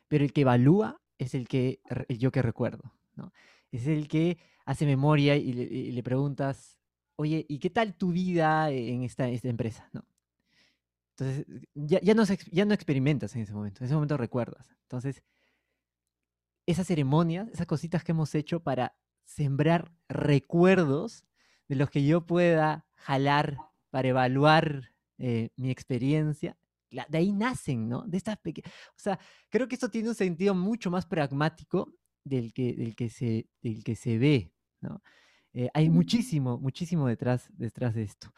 Pero 0.07 0.23
el 0.23 0.33
que 0.33 0.41
evalúa 0.41 1.01
es 1.17 1.35
el, 1.35 1.47
que, 1.47 1.81
el 2.07 2.17
yo 2.17 2.31
que 2.31 2.41
recuerdo, 2.41 2.93
¿no? 3.15 3.31
Es 3.71 3.87
el 3.87 4.07
que 4.07 4.37
hace 4.65 4.85
memoria 4.85 5.35
y 5.35 5.91
le, 5.91 6.03
preguntas, 6.03 6.79
oye, 7.15 7.45
¿y 7.47 7.59
qué 7.59 7.69
tal 7.69 7.95
tu 7.95 8.11
vida 8.11 8.71
en 8.71 9.03
esta, 9.03 9.29
esta 9.29 9.49
empresa? 9.49 9.89
¿no? 9.93 10.05
Entonces, 11.11 11.45
ya, 11.73 11.99
ya, 12.01 12.13
no, 12.13 12.23
ya 12.23 12.65
no 12.65 12.73
experimentas 12.73 13.35
en 13.35 13.41
ese 13.41 13.53
momento, 13.53 13.81
en 13.81 13.85
ese 13.85 13.93
momento 13.93 14.17
recuerdas. 14.17 14.73
Entonces, 14.83 15.23
esas 16.65 16.87
ceremonias, 16.87 17.49
esas 17.49 17.67
cositas 17.67 18.03
que 18.03 18.13
hemos 18.13 18.33
hecho 18.35 18.61
para 18.61 18.97
sembrar 19.25 19.91
recuerdos 20.07 21.25
de 21.67 21.75
los 21.75 21.89
que 21.89 22.05
yo 22.05 22.25
pueda 22.25 22.85
jalar 22.95 23.57
para 23.89 24.07
evaluar 24.07 24.91
eh, 25.17 25.49
mi 25.55 25.69
experiencia, 25.71 26.57
de 26.89 27.17
ahí 27.17 27.31
nacen, 27.31 27.89
¿no? 27.89 28.03
De 28.07 28.17
estas 28.17 28.37
pequeñas... 28.37 28.71
O 28.89 28.99
sea, 28.99 29.19
creo 29.49 29.67
que 29.67 29.75
esto 29.75 29.89
tiene 29.89 30.09
un 30.09 30.15
sentido 30.15 30.55
mucho 30.55 30.89
más 30.89 31.05
pragmático 31.05 31.93
del 32.23 32.53
que, 32.53 32.73
del 32.73 32.95
que, 32.95 33.09
se, 33.09 33.47
del 33.61 33.83
que 33.83 33.95
se 33.95 34.17
ve, 34.17 34.53
¿no? 34.81 35.01
Eh, 35.53 35.69
hay 35.73 35.89
muchísimo, 35.89 36.59
muchísimo 36.59 37.07
detrás, 37.07 37.49
detrás 37.53 37.95
de 37.95 38.03
esto. 38.03 38.31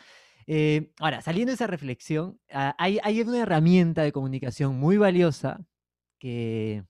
Eh, 0.47 0.93
ahora, 0.99 1.21
saliendo 1.21 1.51
de 1.51 1.55
esa 1.55 1.67
reflexión, 1.67 2.39
ah, 2.51 2.75
hay, 2.79 2.99
hay, 3.03 3.21
una 3.21 3.39
herramienta 3.39 4.03
de 4.03 4.11
comunicación 4.11 4.79
muy 4.79 4.97
valiosa 4.97 5.63
que, 6.17 6.83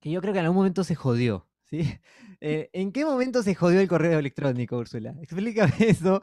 que 0.00 0.10
yo 0.10 0.20
creo 0.20 0.32
que 0.32 0.38
en 0.38 0.46
algún 0.46 0.58
momento 0.58 0.84
se 0.84 0.94
jodió, 0.94 1.45
¿sí? 1.66 2.00
¿En 2.40 2.92
qué 2.92 3.04
momento 3.04 3.42
se 3.42 3.54
jodió 3.54 3.80
el 3.80 3.88
correo 3.88 4.18
electrónico, 4.18 4.76
Úrsula? 4.78 5.14
Explícame 5.20 5.74
eso, 5.78 6.22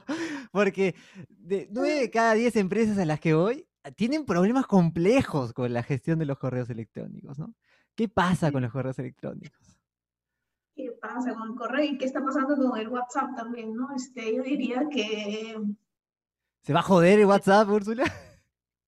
porque 0.52 0.96
de 1.30 1.68
9 1.72 2.00
de 2.02 2.10
cada 2.10 2.34
10 2.34 2.56
empresas 2.58 2.98
a 2.98 3.06
las 3.06 3.20
que 3.20 3.34
voy 3.34 3.68
ah, 3.84 3.92
tienen 3.92 4.26
problemas 4.26 4.66
complejos 4.68 5.54
con 5.54 5.74
la 5.74 5.84
gestión 5.84 6.20
de 6.20 6.26
los 6.26 6.38
correos 6.38 6.70
electrónicos, 6.70 7.38
¿no? 7.38 7.54
¿Qué 7.96 8.10
pasa 8.10 8.52
con 8.52 8.64
los 8.64 8.72
correos 8.72 8.98
electrónicos? 8.98 9.80
¿Qué 10.76 10.92
pasa 11.00 11.36
con 11.36 11.52
el 11.52 11.56
correo 11.56 11.84
y 11.84 11.98
qué 11.98 12.06
está 12.06 12.24
pasando 12.24 12.56
con 12.56 12.80
el 12.80 12.88
WhatsApp 12.88 13.36
también, 13.36 13.76
no? 13.76 13.90
Este, 13.96 14.36
yo 14.36 14.42
diría 14.42 14.88
que... 14.90 15.56
¿Se 16.64 16.74
va 16.74 16.80
a 16.80 16.84
joder 16.84 17.20
el 17.20 17.26
WhatsApp, 17.28 17.70
Úrsula? 17.70 18.04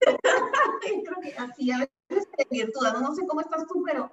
Creo 0.00 1.20
que 1.22 1.32
así, 1.34 1.70
a 1.70 1.78
veces 1.78 2.28
se 2.36 2.46
virtud, 2.50 2.82
¿no? 2.92 3.00
no 3.00 3.14
sé 3.14 3.24
cómo 3.26 3.40
estás 3.40 3.66
tú, 3.66 3.82
pero 3.84 4.10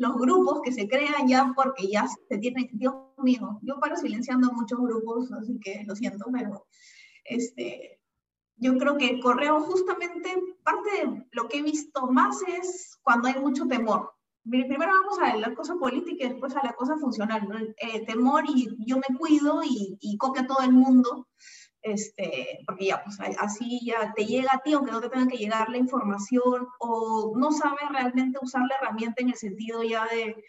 los 0.00 0.16
grupos 0.16 0.62
que 0.62 0.72
se 0.72 0.88
crean 0.88 1.28
ya 1.28 1.52
porque 1.54 1.86
ya 1.86 2.06
se 2.08 2.38
tienen, 2.38 2.70
Dios 2.72 2.94
mío, 3.18 3.60
yo 3.60 3.78
paro 3.78 3.96
silenciando 3.96 4.50
muchos 4.50 4.80
grupos, 4.80 5.30
así 5.32 5.60
que 5.60 5.84
lo 5.86 5.94
siento, 5.94 6.24
pero 6.32 6.66
este, 7.22 8.00
yo 8.56 8.78
creo 8.78 8.96
que 8.96 9.20
correo 9.20 9.60
justamente 9.60 10.42
parte 10.64 10.90
de 10.90 11.26
lo 11.32 11.48
que 11.48 11.58
he 11.58 11.62
visto 11.62 12.06
más 12.06 12.38
es 12.48 12.98
cuando 13.02 13.28
hay 13.28 13.38
mucho 13.38 13.66
temor. 13.66 14.10
Primero 14.42 14.90
vamos 14.90 15.18
a 15.18 15.36
la 15.36 15.54
cosa 15.54 15.74
política 15.74 16.24
y 16.24 16.28
después 16.30 16.56
a 16.56 16.64
la 16.64 16.72
cosa 16.72 16.96
funcional. 16.96 17.46
¿no? 17.46 17.58
Eh, 17.58 18.06
temor 18.06 18.44
y 18.48 18.74
yo 18.86 18.96
me 18.96 19.18
cuido 19.18 19.62
y, 19.62 19.98
y 20.00 20.16
copia 20.16 20.42
a 20.42 20.46
todo 20.46 20.62
el 20.64 20.72
mundo 20.72 21.28
este, 21.82 22.60
porque 22.66 22.86
ya, 22.86 23.02
pues 23.02 23.18
así 23.38 23.80
ya 23.84 24.12
te 24.14 24.26
llega 24.26 24.50
a 24.52 24.60
ti, 24.60 24.72
aunque 24.72 24.92
no 24.92 25.00
te 25.00 25.08
tenga 25.08 25.28
que 25.28 25.38
llegar 25.38 25.68
la 25.70 25.78
información, 25.78 26.68
o 26.78 27.32
no 27.36 27.52
sabes 27.52 27.88
realmente 27.90 28.38
usar 28.42 28.62
la 28.68 28.76
herramienta 28.76 29.22
en 29.22 29.30
el 29.30 29.36
sentido 29.36 29.82
ya 29.82 30.06
de, 30.06 30.44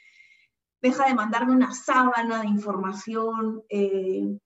deja 0.81 1.07
de 1.07 1.13
mandarme 1.13 1.53
una 1.53 1.73
sábana 1.73 2.41
de 2.41 2.47
información 2.47 3.63
eh, 3.69 4.37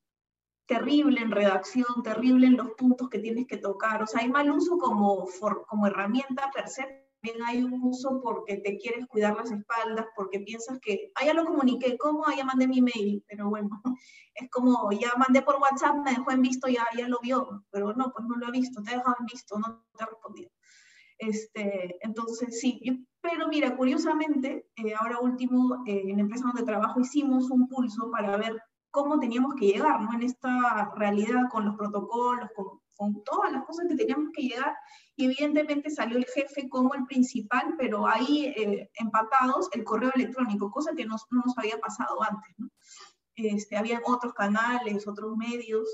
terrible 0.68 1.22
en 1.22 1.32
redacción, 1.32 2.04
terrible 2.04 2.48
en 2.48 2.58
los 2.58 2.72
puntos 2.72 3.10
que 3.10 3.20
tienes 3.20 3.48
que 3.48 3.58
tocar, 3.58 4.04
o 4.04 4.08
sea, 4.08 4.22
hay 4.22 4.30
mal 4.30 4.52
uso 4.52 4.78
como, 4.78 5.28
como 5.68 5.88
herramienta 5.88 6.50
per 6.54 6.68
se, 6.68 7.05
hay 7.46 7.64
un 7.64 7.82
uso 7.84 8.22
porque 8.22 8.58
te 8.58 8.78
quieres 8.78 9.06
cuidar 9.08 9.36
las 9.36 9.52
espaldas, 9.52 10.08
porque 10.16 10.40
piensas 10.40 10.80
que, 10.80 11.12
ah, 11.16 11.26
ya 11.26 11.34
lo 11.34 11.46
comuniqué, 11.46 11.98
¿cómo? 11.98 12.26
Ah, 12.26 12.34
ya 12.36 12.46
mandé 12.46 12.68
mi 12.68 12.82
mail, 12.82 13.24
pero 13.28 13.50
bueno, 13.50 13.70
es 14.36 14.50
como, 14.50 14.92
ya 14.92 15.14
mandé 15.18 15.42
por 15.42 15.56
WhatsApp, 15.56 15.98
me 16.04 16.12
dejó 16.12 16.32
en 16.32 16.42
visto, 16.42 16.68
ya, 16.68 16.86
ya 16.98 17.08
lo 17.08 17.20
vio, 17.22 17.66
pero 17.72 17.94
no, 17.94 18.12
pues 18.12 18.26
no 18.28 18.36
lo 18.36 18.48
ha 18.48 18.52
visto, 18.52 18.82
te 18.82 18.92
ha 18.92 18.98
dejado 18.98 19.18
en 19.20 19.26
visto, 19.26 19.58
no 19.60 19.86
te 19.98 20.04
ha 20.04 20.08
respondido. 20.08 20.50
Este, 21.18 21.98
entonces, 22.02 22.60
sí, 22.60 23.08
pero 23.22 23.48
mira, 23.48 23.76
curiosamente, 23.76 24.68
eh, 24.76 24.94
ahora 25.00 25.20
último, 25.20 25.84
eh, 25.88 26.04
en 26.10 26.18
la 26.18 26.22
empresa 26.22 26.46
donde 26.46 26.64
trabajo 26.64 27.00
hicimos 27.00 27.50
un 27.50 27.68
pulso 27.68 28.12
para 28.12 28.36
ver 28.38 28.62
cómo 28.92 29.20
teníamos 29.20 29.56
que 29.56 29.68
llegar, 29.68 30.02
¿no? 30.02 30.14
En 30.14 30.24
esta 30.24 30.94
realidad 30.96 31.50
con 31.52 31.66
los 31.66 31.76
protocolos, 31.76 32.50
con, 32.56 32.80
con 32.96 33.24
todas 33.24 33.52
las 33.52 33.66
cosas 33.66 33.88
que 33.88 33.96
teníamos 33.96 34.30
que 34.34 34.44
llegar, 34.44 34.76
y 35.16 35.26
evidentemente 35.26 35.90
salió 35.90 36.18
el 36.18 36.26
jefe 36.26 36.68
como 36.70 36.94
el 36.94 37.06
principal, 37.06 37.76
pero 37.78 38.08
ahí 38.08 38.54
eh, 38.58 38.90
empatados 38.96 39.70
el 39.74 39.84
correo 39.84 40.12
electrónico, 40.14 40.72
cosa 40.72 40.94
que 40.96 41.06
no, 41.06 41.16
nos 41.32 41.58
había 41.58 41.78
pasado 41.80 42.22
antes, 42.24 42.54
¿no? 42.58 42.70
Este, 43.36 43.76
habían 43.76 44.02
otros 44.06 44.34
canales, 44.34 45.08
otros 45.08 45.36
medios, 45.36 45.88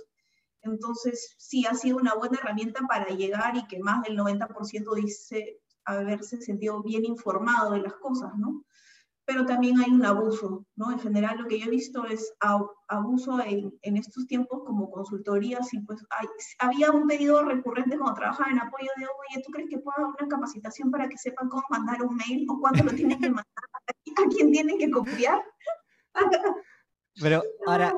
entonces 0.61 1.35
sí 1.37 1.65
ha 1.65 1.73
sido 1.73 1.97
una 1.97 2.13
buena 2.13 2.37
herramienta 2.37 2.85
para 2.87 3.07
llegar 3.07 3.57
y 3.57 3.65
que 3.67 3.79
más 3.79 4.03
del 4.03 4.17
90% 4.17 4.95
dice 4.95 5.59
haberse 5.85 6.39
sentido 6.41 6.83
bien 6.83 7.03
informado 7.05 7.71
de 7.71 7.81
las 7.81 7.93
cosas, 7.95 8.31
¿no? 8.37 8.63
Pero 9.31 9.45
también 9.45 9.79
hay 9.79 9.89
un 9.89 10.05
abuso, 10.05 10.65
¿no? 10.75 10.91
En 10.91 10.99
general 10.99 11.37
lo 11.37 11.47
que 11.47 11.57
yo 11.57 11.67
he 11.67 11.69
visto 11.69 12.05
es 12.05 12.33
abuso 12.89 13.39
en, 13.39 13.73
en 13.81 13.95
estos 13.95 14.27
tiempos 14.27 14.63
como 14.65 14.91
consultorías 14.91 15.73
y 15.73 15.79
pues 15.79 16.03
hay, 16.09 16.27
había 16.59 16.91
un 16.91 17.07
pedido 17.07 17.41
recurrente 17.41 17.97
cuando 17.97 18.19
trabajaba 18.19 18.51
en 18.51 18.59
apoyo 18.59 18.89
de, 18.97 19.05
oye, 19.05 19.41
¿tú 19.45 19.53
crees 19.53 19.69
que 19.69 19.79
puedo 19.79 19.95
dar 19.99 20.13
una 20.19 20.27
capacitación 20.27 20.91
para 20.91 21.07
que 21.07 21.17
sepan 21.17 21.47
cómo 21.47 21.63
mandar 21.69 22.01
un 22.03 22.17
mail 22.17 22.45
o 22.49 22.59
cuándo 22.59 22.83
lo 22.83 22.91
tienen 22.91 23.21
que 23.21 23.29
mandar? 23.29 23.45
¿A 24.17 24.27
quién 24.35 24.51
tienen 24.51 24.77
que 24.77 24.91
copiar? 24.91 25.41
Pero 27.21 27.41
ahora, 27.67 27.95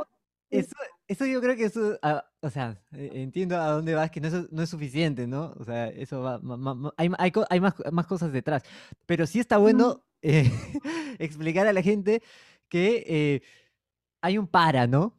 eso, 0.52 0.76
eso 1.08 1.26
yo 1.26 1.42
creo 1.42 1.56
que 1.56 1.66
eso, 1.66 1.98
ah, 2.04 2.24
o 2.42 2.50
sea, 2.52 2.80
e, 2.92 3.24
entiendo 3.24 3.60
a 3.60 3.72
dónde 3.72 3.96
vas, 3.96 4.12
que 4.12 4.22
no 4.22 4.28
es, 4.28 4.52
no 4.52 4.62
es 4.62 4.70
suficiente, 4.70 5.26
¿no? 5.26 5.56
O 5.58 5.64
sea, 5.64 5.88
eso 5.88 6.22
va, 6.22 6.40
hay, 6.98 7.10
hay, 7.18 7.32
hay 7.50 7.60
más, 7.60 7.74
más, 7.92 8.06
cosas 8.06 8.32
detrás. 8.32 8.62
Pero 9.08 9.26
sí 9.26 9.40
está 9.40 9.58
bueno 9.58 10.04
eh, 10.24 10.52
explicar 11.20 11.68
a 11.68 11.74
la 11.74 11.84
gente 11.84 12.24
que 12.70 13.04
eh, 13.08 13.42
hay 14.22 14.40
un 14.40 14.48
para, 14.48 14.88
¿no? 14.88 15.16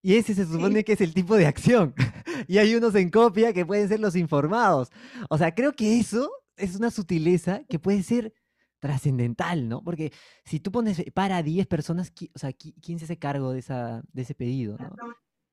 Y 0.00 0.14
ese 0.14 0.34
se 0.34 0.46
supone 0.46 0.84
que 0.84 0.92
es 0.92 1.00
el 1.00 1.12
tipo 1.12 1.36
de 1.36 1.46
acción. 1.46 1.94
y 2.48 2.58
hay 2.58 2.74
unos 2.74 2.94
en 2.94 3.10
copia 3.10 3.52
que 3.52 3.66
pueden 3.66 3.88
ser 3.88 4.00
los 4.00 4.16
informados. 4.16 4.90
O 5.28 5.36
sea, 5.36 5.54
creo 5.54 5.72
que 5.72 5.98
eso 5.98 6.30
es 6.56 6.76
una 6.76 6.90
sutileza 6.90 7.64
que 7.68 7.78
puede 7.78 8.02
ser 8.02 8.32
trascendental, 8.78 9.68
¿no? 9.68 9.82
Porque 9.82 10.12
si 10.44 10.60
tú 10.60 10.70
pones 10.70 11.02
para 11.14 11.42
10 11.42 11.66
personas, 11.66 12.12
o 12.34 12.38
sea, 12.38 12.52
¿quién 12.52 12.98
se 12.98 13.06
hace 13.06 13.18
cargo 13.18 13.52
de, 13.52 13.60
esa, 13.60 14.02
de 14.12 14.22
ese 14.22 14.34
pedido, 14.34 14.76
¿no? 14.78 14.94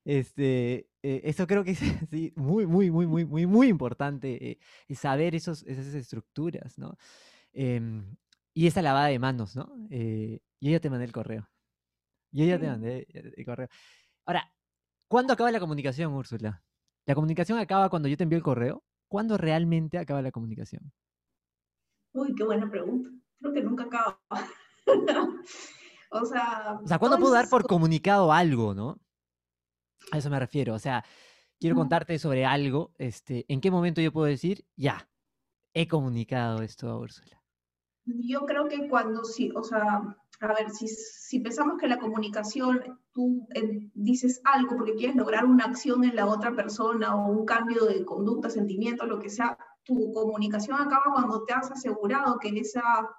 Este, 0.03 0.89
eh, 1.03 1.21
eso 1.23 1.47
creo 1.47 1.63
que 1.63 1.71
es 1.71 1.79
sí, 2.11 2.33
muy, 2.35 2.65
muy, 2.65 2.91
muy, 2.91 3.07
muy, 3.07 3.25
muy, 3.25 3.45
muy 3.45 3.67
importante, 3.67 4.51
eh, 4.51 4.95
saber 4.95 5.35
esos, 5.35 5.63
esas 5.63 5.93
estructuras, 5.93 6.77
¿no? 6.77 6.97
Em, 7.53 8.17
y 8.53 8.67
esa 8.67 8.81
lavada 8.81 9.07
de 9.07 9.19
manos, 9.19 9.55
¿no? 9.55 9.73
Eh, 9.89 10.39
yo 10.59 10.71
ya 10.71 10.79
te 10.79 10.89
mandé 10.89 11.05
el 11.05 11.11
correo. 11.11 11.49
Yo 12.31 12.45
ya 12.45 12.59
te 12.59 12.67
mandé 12.67 13.07
el 13.09 13.45
correo. 13.45 13.67
Ahora, 14.25 14.53
¿cuándo 15.07 15.33
acaba 15.33 15.51
la 15.51 15.59
comunicación, 15.59 16.13
Úrsula? 16.13 16.63
¿La 17.05 17.15
comunicación 17.15 17.59
acaba 17.59 17.89
cuando 17.89 18.07
yo 18.07 18.17
te 18.17 18.23
envío 18.23 18.37
el 18.37 18.43
correo? 18.43 18.83
¿Cuándo 19.09 19.37
realmente 19.37 19.97
acaba 19.97 20.21
la 20.21 20.31
comunicación? 20.31 20.93
Uy, 22.13 22.33
qué 22.35 22.43
buena 22.43 22.69
pregunta 22.69 23.09
creo 23.41 23.53
que 23.53 23.61
nunca 23.61 23.83
acaba. 23.85 24.19
o 26.11 26.25
sea... 26.25 26.79
O 26.83 26.87
sea, 26.87 26.99
¿cuándo 26.99 27.19
puedo 27.19 27.33
dar 27.33 27.49
por 27.49 27.67
comunicado 27.67 28.31
algo, 28.31 28.73
no? 28.73 28.99
A 30.11 30.17
eso 30.17 30.29
me 30.29 30.39
refiero. 30.39 30.73
O 30.73 30.79
sea, 30.79 31.03
quiero 31.59 31.75
contarte 31.75 32.17
sobre 32.19 32.45
algo. 32.45 32.93
Este, 32.97 33.45
¿En 33.47 33.61
qué 33.61 33.71
momento 33.71 34.01
yo 34.01 34.11
puedo 34.11 34.27
decir, 34.27 34.65
ya, 34.75 35.09
he 35.73 35.87
comunicado 35.87 36.61
esto 36.61 36.89
a 36.89 36.97
Úrsula? 36.97 37.40
Yo 38.19 38.45
creo 38.45 38.67
que 38.67 38.87
cuando 38.87 39.23
sí, 39.23 39.51
o 39.55 39.63
sea, 39.63 40.01
a 40.39 40.47
ver, 40.47 40.71
si, 40.71 40.87
si 40.87 41.39
pensamos 41.39 41.77
que 41.79 41.87
la 41.87 41.99
comunicación, 41.99 42.99
tú 43.11 43.47
eh, 43.53 43.89
dices 43.93 44.41
algo 44.43 44.77
porque 44.77 44.95
quieres 44.95 45.15
lograr 45.15 45.45
una 45.45 45.65
acción 45.65 46.03
en 46.03 46.15
la 46.15 46.25
otra 46.25 46.55
persona 46.55 47.15
o 47.15 47.31
un 47.31 47.45
cambio 47.45 47.85
de 47.85 48.05
conducta, 48.05 48.49
sentimiento, 48.49 49.05
lo 49.05 49.19
que 49.19 49.29
sea, 49.29 49.57
tu 49.83 50.11
comunicación 50.11 50.79
acaba 50.79 51.13
cuando 51.13 51.43
te 51.43 51.53
has 51.53 51.71
asegurado 51.71 52.37
que 52.39 52.49
esa 52.49 53.09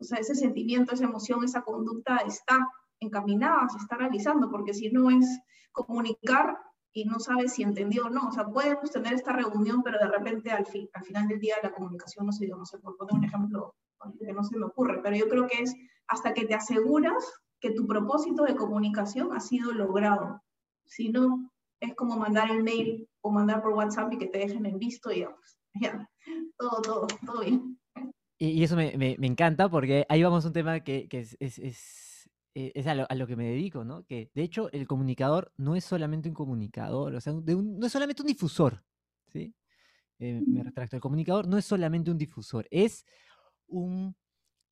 o 0.00 0.04
sea, 0.04 0.18
ese 0.18 0.34
sentimiento, 0.34 0.94
esa 0.94 1.04
emoción, 1.04 1.44
esa 1.44 1.62
conducta 1.62 2.16
está 2.18 2.58
encaminada, 3.00 3.68
se 3.68 3.78
está 3.78 3.96
realizando, 3.96 4.50
porque 4.50 4.72
si 4.72 4.90
no 4.90 5.10
es 5.10 5.26
comunicar 5.72 6.58
y 6.92 7.04
no 7.04 7.20
sabes 7.20 7.52
si 7.52 7.62
entendió 7.62 8.06
o 8.06 8.10
no, 8.10 8.28
o 8.28 8.32
sea, 8.32 8.46
podemos 8.46 8.90
tener 8.90 9.12
esta 9.12 9.32
reunión, 9.32 9.82
pero 9.82 9.98
de 9.98 10.08
repente 10.08 10.50
al, 10.50 10.66
fin, 10.66 10.88
al 10.94 11.04
final 11.04 11.28
del 11.28 11.38
día 11.38 11.56
la 11.62 11.72
comunicación 11.72 12.26
no 12.26 12.32
se 12.32 12.46
dio, 12.46 12.56
no 12.56 12.64
sé, 12.64 12.78
por 12.78 12.96
poner 12.96 13.14
un 13.14 13.24
ejemplo 13.24 13.74
que 14.18 14.32
no 14.32 14.44
se 14.44 14.56
me 14.56 14.66
ocurre, 14.66 15.00
pero 15.02 15.16
yo 15.16 15.28
creo 15.28 15.46
que 15.46 15.62
es 15.62 15.74
hasta 16.06 16.34
que 16.34 16.46
te 16.46 16.54
aseguras 16.54 17.24
que 17.60 17.72
tu 17.72 17.86
propósito 17.86 18.44
de 18.44 18.56
comunicación 18.56 19.32
ha 19.32 19.40
sido 19.40 19.72
logrado. 19.72 20.42
Si 20.86 21.10
no, 21.10 21.52
es 21.80 21.94
como 21.94 22.16
mandar 22.16 22.50
el 22.50 22.62
mail 22.62 23.08
o 23.20 23.30
mandar 23.30 23.62
por 23.62 23.72
WhatsApp 23.72 24.12
y 24.12 24.18
que 24.18 24.26
te 24.26 24.38
dejen 24.38 24.66
en 24.66 24.78
visto 24.78 25.12
y 25.12 25.20
ya, 25.20 25.34
pues, 25.34 25.58
ya, 25.80 26.08
todo, 26.58 26.82
todo, 26.82 27.06
todo 27.24 27.40
bien. 27.40 27.78
Y, 28.38 28.62
eso 28.64 28.74
me, 28.74 28.96
me, 28.96 29.26
encanta 29.26 29.68
porque 29.68 30.06
ahí 30.08 30.22
vamos 30.22 30.44
a 30.44 30.48
un 30.48 30.54
tema 30.54 30.80
que, 30.80 31.08
que 31.08 31.20
es, 31.20 31.36
es, 31.40 31.58
es, 31.58 32.30
eh, 32.54 32.72
es 32.74 32.86
a, 32.86 32.94
lo, 32.94 33.06
a, 33.08 33.14
lo, 33.14 33.26
que 33.26 33.36
me 33.36 33.44
dedico, 33.44 33.84
¿no? 33.84 34.04
Que 34.04 34.30
de 34.34 34.42
hecho 34.42 34.70
el 34.72 34.86
comunicador 34.86 35.52
no 35.58 35.76
es 35.76 35.84
solamente 35.84 36.30
un 36.30 36.34
comunicador, 36.34 37.14
o 37.14 37.20
sea, 37.20 37.34
de 37.34 37.54
un, 37.54 37.78
no 37.78 37.86
es 37.86 37.92
solamente 37.92 38.22
un 38.22 38.28
difusor, 38.28 38.82
¿sí? 39.26 39.54
Eh, 40.18 40.42
me 40.46 40.62
retracto, 40.62 40.96
el 40.96 41.02
comunicador 41.02 41.46
no 41.46 41.58
es 41.58 41.66
solamente 41.66 42.10
un 42.10 42.18
difusor, 42.18 42.66
es 42.70 43.04
un 43.70 44.16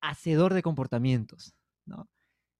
hacedor 0.01 0.53
de 0.53 0.61
comportamientos, 0.61 1.55
¿no? 1.85 2.07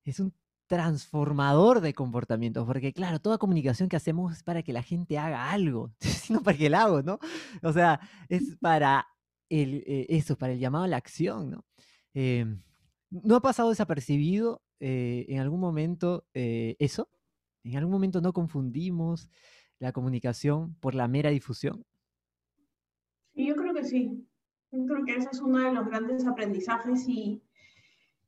Es 0.05 0.19
un 0.19 0.33
transformador 0.67 1.81
de 1.81 1.93
comportamientos, 1.93 2.65
porque 2.65 2.93
claro, 2.93 3.19
toda 3.19 3.39
comunicación 3.39 3.89
que 3.89 3.95
hacemos 3.95 4.33
es 4.33 4.43
para 4.43 4.61
que 4.61 4.73
la 4.73 4.83
gente 4.83 5.17
haga 5.17 5.51
algo, 5.51 5.91
sino 5.99 6.41
para 6.43 6.57
que 6.57 6.69
la 6.69 6.83
hago, 6.83 7.01
¿no? 7.01 7.19
O 7.63 7.73
sea, 7.73 7.99
es 8.29 8.55
para 8.61 9.07
el, 9.49 9.83
eh, 9.87 10.05
eso, 10.09 10.37
para 10.37 10.53
el 10.53 10.59
llamado 10.59 10.85
a 10.85 10.87
la 10.87 10.97
acción, 10.97 11.49
¿no? 11.49 11.65
Em, 12.13 12.61
¿No 13.09 13.35
ha 13.35 13.41
pasado 13.41 13.69
desapercibido 13.69 14.61
eh, 14.79 15.25
en 15.29 15.39
algún 15.39 15.59
momento 15.59 16.27
eh, 16.35 16.75
eso? 16.77 17.09
¿En 17.63 17.75
algún 17.75 17.91
momento 17.91 18.21
no 18.21 18.33
confundimos 18.33 19.27
la 19.79 19.91
comunicación 19.91 20.75
por 20.75 20.93
la 20.93 21.07
mera 21.07 21.31
difusión? 21.31 21.83
Yo 23.33 23.55
creo 23.55 23.73
que 23.73 23.83
sí. 23.83 24.28
Yo 24.71 24.85
creo 24.85 25.05
que 25.05 25.15
ese 25.15 25.29
es 25.31 25.41
uno 25.41 25.59
de 25.59 25.73
los 25.73 25.85
grandes 25.87 26.25
aprendizajes 26.25 27.07
y, 27.07 27.41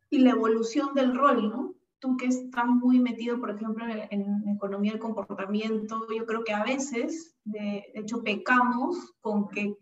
y 0.10 0.20
la 0.20 0.32
evolución 0.32 0.94
del 0.94 1.16
rol, 1.16 1.50
¿no? 1.50 1.76
Tú 2.00 2.18
que 2.18 2.26
estás 2.26 2.66
muy 2.66 3.00
metido, 3.00 3.40
por 3.40 3.52
ejemplo, 3.52 3.86
en, 3.86 4.08
en 4.10 4.50
economía 4.50 4.92
del 4.94 5.00
comportamiento, 5.00 6.08
yo 6.16 6.26
creo 6.26 6.44
que 6.44 6.54
a 6.54 6.64
veces, 6.64 7.36
de 7.44 7.92
hecho, 7.94 8.24
pecamos 8.24 9.14
con 9.22 9.48
que 9.50 9.78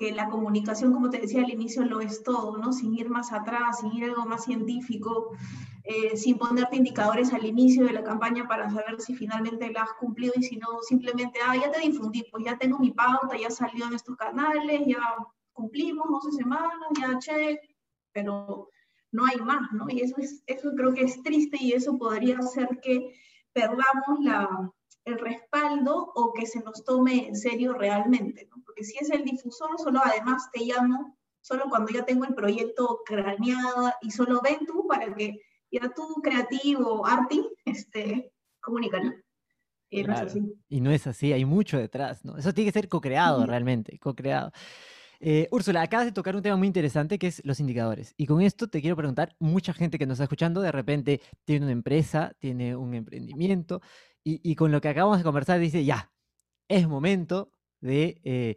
que 0.00 0.12
la 0.12 0.30
comunicación, 0.30 0.94
como 0.94 1.10
te 1.10 1.18
decía 1.18 1.42
al 1.42 1.50
inicio, 1.50 1.84
lo 1.84 2.00
es 2.00 2.22
todo, 2.22 2.56
¿no? 2.56 2.72
Sin 2.72 2.94
ir 2.94 3.10
más 3.10 3.32
atrás, 3.32 3.80
sin 3.80 3.92
ir 3.92 4.04
algo 4.04 4.24
más 4.24 4.44
científico, 4.44 5.36
eh, 5.84 6.16
sin 6.16 6.38
ponerte 6.38 6.76
indicadores 6.76 7.34
al 7.34 7.44
inicio 7.44 7.84
de 7.84 7.92
la 7.92 8.02
campaña 8.02 8.48
para 8.48 8.70
saber 8.70 8.98
si 8.98 9.14
finalmente 9.14 9.70
la 9.70 9.82
has 9.82 9.92
cumplido 10.00 10.32
y 10.36 10.42
si 10.42 10.56
no, 10.56 10.80
simplemente, 10.80 11.38
ah, 11.46 11.54
ya 11.54 11.70
te 11.70 11.80
difundí, 11.80 12.24
pues 12.32 12.46
ya 12.46 12.56
tengo 12.56 12.78
mi 12.78 12.92
pauta, 12.92 13.36
ya 13.38 13.50
salió 13.50 13.86
en 13.88 13.92
estos 13.92 14.16
canales, 14.16 14.86
ya 14.86 15.00
cumplimos 15.52 16.08
12 16.08 16.36
semanas, 16.36 16.88
ya 17.00 17.18
check, 17.18 17.60
pero 18.12 18.68
no 19.12 19.26
hay 19.26 19.36
más, 19.38 19.72
¿no? 19.72 19.86
Y 19.88 20.00
eso, 20.00 20.16
es, 20.18 20.42
eso 20.46 20.72
creo 20.76 20.94
que 20.94 21.02
es 21.02 21.22
triste 21.22 21.58
y 21.60 21.72
eso 21.72 21.98
podría 21.98 22.38
hacer 22.38 22.80
que 22.80 23.14
perdamos 23.52 24.20
la, 24.20 24.72
el 25.04 25.18
respaldo 25.18 26.12
o 26.14 26.32
que 26.32 26.46
se 26.46 26.60
nos 26.60 26.84
tome 26.84 27.28
en 27.28 27.36
serio 27.36 27.72
realmente, 27.72 28.48
¿no? 28.50 28.62
Porque 28.64 28.84
si 28.84 28.96
es 28.98 29.10
el 29.10 29.24
difusor, 29.24 29.78
solo 29.78 30.00
además 30.04 30.50
te 30.52 30.64
llamo 30.64 31.16
solo 31.40 31.64
cuando 31.68 31.92
ya 31.92 32.04
tengo 32.04 32.24
el 32.24 32.34
proyecto 32.34 33.00
craneado 33.04 33.92
y 34.02 34.10
solo 34.10 34.40
ven 34.42 34.66
tú 34.66 34.86
para 34.86 35.14
que 35.14 35.40
ya 35.70 35.92
tú, 35.94 36.20
creativo, 36.22 37.06
arti, 37.06 37.48
este, 37.64 38.32
comunícalo. 38.60 39.12
Y 39.88 40.04
no 40.04 40.14
es 40.14 40.20
así. 40.20 40.54
Y 40.68 40.80
no 40.80 40.90
es 40.90 41.06
así, 41.06 41.32
hay 41.32 41.44
mucho 41.44 41.78
detrás, 41.78 42.24
¿no? 42.24 42.36
Eso 42.36 42.52
tiene 42.52 42.70
que 42.70 42.78
ser 42.78 42.88
co-creado 42.88 43.44
realmente, 43.46 43.98
co-creado. 43.98 44.52
Eh, 45.22 45.48
Úrsula, 45.50 45.82
acabas 45.82 46.06
de 46.06 46.12
tocar 46.12 46.34
un 46.34 46.42
tema 46.42 46.56
muy 46.56 46.66
interesante 46.66 47.18
que 47.18 47.26
es 47.26 47.44
los 47.44 47.60
indicadores. 47.60 48.14
Y 48.16 48.26
con 48.26 48.40
esto 48.40 48.68
te 48.68 48.80
quiero 48.80 48.96
preguntar, 48.96 49.36
mucha 49.38 49.74
gente 49.74 49.98
que 49.98 50.06
nos 50.06 50.16
está 50.16 50.24
escuchando 50.24 50.62
de 50.62 50.72
repente 50.72 51.20
tiene 51.44 51.66
una 51.66 51.72
empresa, 51.72 52.32
tiene 52.38 52.74
un 52.74 52.94
emprendimiento 52.94 53.82
y, 54.24 54.54
con 54.54 54.70
lo 54.72 54.80
que 54.80 54.88
acabamos 54.88 55.18
de 55.18 55.24
conversar 55.24 55.58
dice, 55.58 55.84
ya, 55.84 56.12
es 56.68 56.86
momento 56.88 57.52
de 57.80 58.20
eh, 58.24 58.56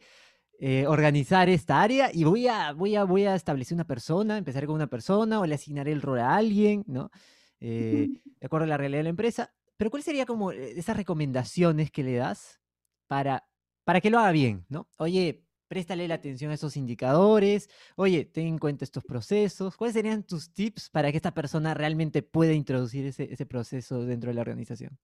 eh, 0.60 0.86
organizar 0.88 1.50
esta 1.50 1.82
área 1.82 2.10
y 2.14 2.24
voy 2.24 2.48
a, 2.48 2.72
voy, 2.74 2.96
a, 2.96 3.04
voy 3.04 3.26
a 3.26 3.36
establecer 3.36 3.76
una 3.76 3.88
persona, 3.88 4.38
empezar 4.38 4.66
con 4.66 4.76
una 4.76 4.88
persona 4.88 5.40
o 5.40 5.46
le 5.46 5.56
asignaré 5.56 5.92
el 5.92 6.02
rol 6.02 6.20
a 6.20 6.36
alguien, 6.36 6.84
¿no? 6.88 7.12
Eh, 7.60 8.10
de 8.40 8.46
acuerdo 8.46 8.66
a 8.66 8.68
la 8.68 8.78
realidad 8.78 9.00
de 9.00 9.04
la 9.04 9.10
empresa. 9.10 9.54
Pero 9.78 9.90
¿cuáles 9.90 10.06
serían 10.06 10.26
como 10.26 10.52
esas 10.52 10.96
recomendaciones 10.96 11.92
que 11.92 12.04
le 12.04 12.16
das 12.16 12.60
para, 13.08 13.48
para 13.84 14.02
que 14.02 14.10
lo 14.10 14.20
haga 14.20 14.32
bien, 14.32 14.66
¿no? 14.70 14.88
Oye, 14.98 15.43
préstale 15.74 16.08
la 16.08 16.14
atención 16.14 16.52
a 16.52 16.54
esos 16.54 16.78
indicadores, 16.78 17.68
oye, 17.96 18.26
ten 18.26 18.46
en 18.46 18.60
cuenta 18.60 18.86
estos 18.86 19.04
procesos. 19.04 19.76
¿Cuáles 19.76 19.96
serían 19.96 20.22
tus 20.22 20.54
tips 20.54 20.92
para 20.92 21.10
que 21.10 21.18
esta 21.18 21.34
persona 21.34 21.74
realmente 21.74 22.22
pueda 22.22 22.54
introducir 22.54 23.08
ese, 23.08 23.46
proceso 23.48 24.06
dentro 24.06 24.30
de 24.30 24.36
la 24.36 24.42
organización? 24.42 25.00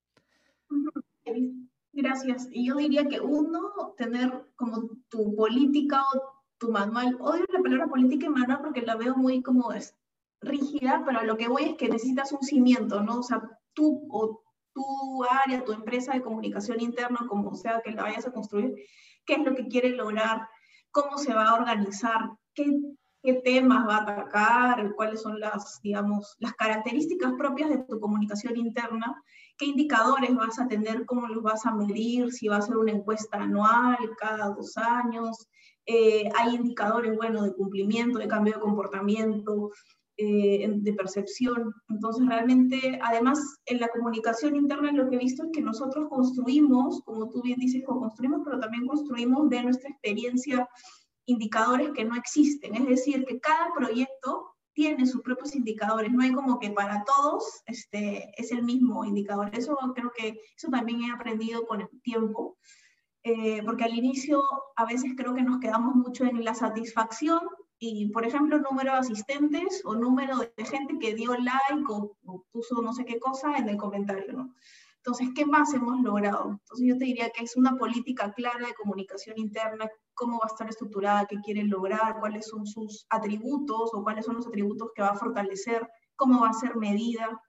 Gracias. 1.92 2.50
Yo 2.52 2.76
diría 2.76 3.08
que 3.08 3.20
uno, 3.20 3.96
tener 3.98 4.32
como 4.56 4.92
tu 5.10 5.36
política 5.36 6.04
o 6.04 6.44
tu 6.60 6.72
manual, 6.72 7.18
odio 7.20 7.46
la 7.52 7.64
palabra 7.64 7.88
política 7.88 8.28
y 8.28 8.30
manual 8.30 8.62
porque 8.62 8.84
la 8.84 8.96
veo 8.96 9.16
muy 9.16 9.42
como 9.42 9.74
rígida, 10.42 11.02
pero 11.04 11.24
lo 11.24 11.36
que 11.36 11.48
voy 11.48 11.64
es 11.64 11.78
que 11.78 11.90
necesitas 11.90 12.32
un 12.32 12.44
cimiento, 12.44 13.02
¿no? 13.02 13.22
O 13.22 13.24
sea, 13.24 13.42
tú 13.74 14.08
o 14.12 14.44
tu 14.72 15.24
área, 15.24 15.66
tu 15.66 15.72
empresa 15.72 16.14
de 16.14 16.22
comunicación 16.22 16.80
interna, 16.80 17.26
como 17.28 17.56
sea 17.56 17.82
que 17.84 17.90
la 17.92 18.04
vayas 18.04 18.28
a 18.28 18.32
construir, 18.32 18.76
qué 19.26 19.34
es 19.34 19.44
lo 19.44 19.56
que 19.56 19.68
quiere 19.68 19.90
lograr, 19.90 20.48
cómo 20.92 21.18
se 21.18 21.34
va 21.34 21.50
a 21.50 21.56
organizar, 21.56 22.32
qué 22.54 22.66
qué 23.22 23.34
temas 23.34 23.88
va 23.88 23.98
a 23.98 24.02
atacar, 24.02 24.94
cuáles 24.96 25.22
son 25.22 25.40
las, 25.40 25.82
digamos, 25.82 26.36
las 26.40 26.54
características 26.54 27.34
propias 27.38 27.70
de 27.70 27.80
tu 27.80 28.00
comunicación 28.00 28.56
interna, 28.58 29.22
qué 29.58 29.66
indicadores 29.66 30.34
vas 30.36 30.60
a 30.60 30.68
tener, 30.68 31.06
cómo 31.06 31.28
los 31.28 31.44
vas 31.44 31.66
a 31.66 31.74
medir, 31.74 32.32
si 32.32 32.48
va 32.48 32.58
a 32.58 32.62
ser 32.62 32.78
una 32.78 32.92
encuesta 32.92 33.38
anual, 33.38 33.98
cada 34.18 34.50
dos 34.50 34.78
años, 34.78 35.50
eh, 35.86 36.30
hay 36.38 36.56
indicadores, 36.56 37.16
bueno, 37.18 37.44
de 37.44 37.54
cumplimiento, 37.54 38.20
de 38.20 38.28
cambio 38.28 38.54
de 38.54 38.62
comportamiento, 38.62 39.72
eh, 40.22 40.68
de 40.70 40.94
percepción. 40.94 41.74
Entonces, 41.88 42.28
realmente, 42.28 43.00
además, 43.02 43.40
en 43.66 43.80
la 43.80 43.88
comunicación 43.88 44.58
interna 44.58 44.92
lo 44.92 45.10
que 45.10 45.16
he 45.16 45.20
visto 45.20 45.46
es 45.46 45.50
que 45.54 45.62
nosotros 45.62 46.10
construimos, 46.10 47.02
como 47.06 47.30
tú 47.30 47.42
bien 47.42 47.58
dices, 47.58 47.86
construimos, 47.86 48.42
pero 48.44 48.60
también 48.60 48.86
construimos 48.86 49.50
de 49.50 49.64
nuestra 49.64 49.90
experiencia 49.90 50.68
indicadores 51.26 51.92
que 51.92 52.04
no 52.04 52.18
existen. 52.18 52.76
Es 52.76 52.86
decir, 52.88 53.24
que 53.26 53.40
cada 53.40 53.74
proyecto 53.74 54.58
tiene 54.74 55.06
sus 55.06 55.22
propios 55.22 55.56
indicadores, 55.56 56.12
no 56.12 56.22
hay 56.22 56.34
como 56.34 56.60
que 56.60 56.72
para 56.72 57.06
todos 57.06 57.62
este, 57.66 58.30
es 58.36 58.52
el 58.52 58.64
mismo 58.64 59.06
indicador. 59.06 59.50
Eso 59.54 59.78
creo 59.96 60.12
que 60.18 60.42
eso 60.58 60.68
también 60.70 61.02
he 61.04 61.12
aprendido 61.12 61.66
con 61.66 61.80
el 61.80 62.02
tiempo, 62.02 62.58
eh, 63.24 63.64
porque 63.64 63.86
al 63.86 63.94
inicio 63.94 64.44
a 64.76 64.86
veces 64.86 65.14
creo 65.16 65.34
que 65.34 65.44
nos 65.44 65.62
quedamos 65.62 65.96
mucho 65.96 66.26
en 66.26 66.44
la 66.44 66.56
satisfacción 66.56 67.40
y, 67.80 68.10
por 68.10 68.26
ejemplo, 68.26 68.60
número 68.60 68.92
de 68.92 69.00
asistentes 69.00 69.82
o 69.86 69.96
número 69.96 70.38
de 70.38 70.66
gente 70.66 71.00
que 71.00 71.16
dio 71.16 71.36
like 71.36 71.86
o, 71.88 72.18
o 72.26 72.44
puso 72.52 72.82
no 72.82 72.94
sé 72.94 73.06
qué 73.06 73.20
cosa 73.20 73.58
en 73.58 73.70
el 73.70 73.78
comentario, 73.78 74.34
¿no? 74.34 74.54
Entonces, 74.98 75.30
¿qué 75.34 75.46
más 75.46 75.74
hemos 75.74 76.02
logrado? 76.02 76.50
Entonces, 76.52 76.86
yo 76.86 76.98
te 76.98 77.06
diría 77.06 77.30
que 77.30 77.46
es 77.46 77.56
una 77.56 77.78
política 77.78 78.34
clara 78.34 78.68
de 78.68 78.74
comunicación 78.74 79.38
interna, 79.40 79.90
cómo 80.14 80.40
va 80.40 80.44
a 80.44 80.52
estar 80.52 80.68
estructurada, 80.68 81.26
qué 81.26 81.38
quieren 81.40 81.70
lograr, 81.70 82.20
cuáles 82.20 82.48
son 82.48 82.68
sus 82.68 83.06
atributos 83.10 83.92
o 83.94 84.04
cuáles 84.04 84.26
son 84.26 84.36
los 84.36 84.48
atributos 84.48 84.92
que 84.94 85.02
va 85.02 85.12
a 85.12 85.16
fortalecer, 85.16 85.88
cómo 86.18 86.42
va 86.42 86.50
a 86.50 86.54
ser 86.54 86.76
medida, 86.76 87.42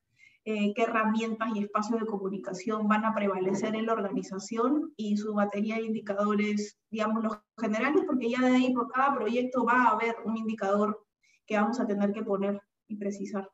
eh, 0.45 0.73
qué 0.75 0.83
herramientas 0.83 1.49
y 1.55 1.65
espacios 1.65 2.01
de 2.01 2.07
comunicación 2.07 2.89
van 2.89 3.05
a 3.05 3.15
prevalecer 3.15 3.75
en 3.75 3.87
la 3.87 3.93
organización 3.93 4.93
y 4.97 5.17
su 5.17 5.35
batería 5.35 5.77
de 5.77 5.83
indicadores, 5.83 6.79
digamos, 6.91 7.23
los 7.23 7.39
generales, 7.59 8.03
porque 8.07 8.31
ya 8.31 8.41
de 8.41 8.57
ahí 8.57 8.73
por 8.73 8.91
cada 8.91 9.15
proyecto 9.15 9.65
va 9.65 9.85
a 9.85 9.91
haber 9.91 10.17
un 10.25 10.37
indicador 10.37 11.07
que 11.47 11.57
vamos 11.57 11.79
a 11.81 11.87
tener 11.87 12.13
que 12.13 12.23
poner 12.23 12.61
y 12.89 12.97
precisar. 12.97 13.51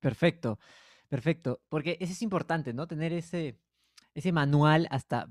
Perfecto. 0.00 0.58
Perfecto, 1.08 1.60
porque 1.68 1.96
eso 2.00 2.12
es 2.12 2.22
importante, 2.22 2.72
¿no? 2.72 2.86
Tener 2.86 3.12
ese, 3.12 3.58
ese 4.14 4.32
manual 4.32 4.88
hasta... 4.90 5.28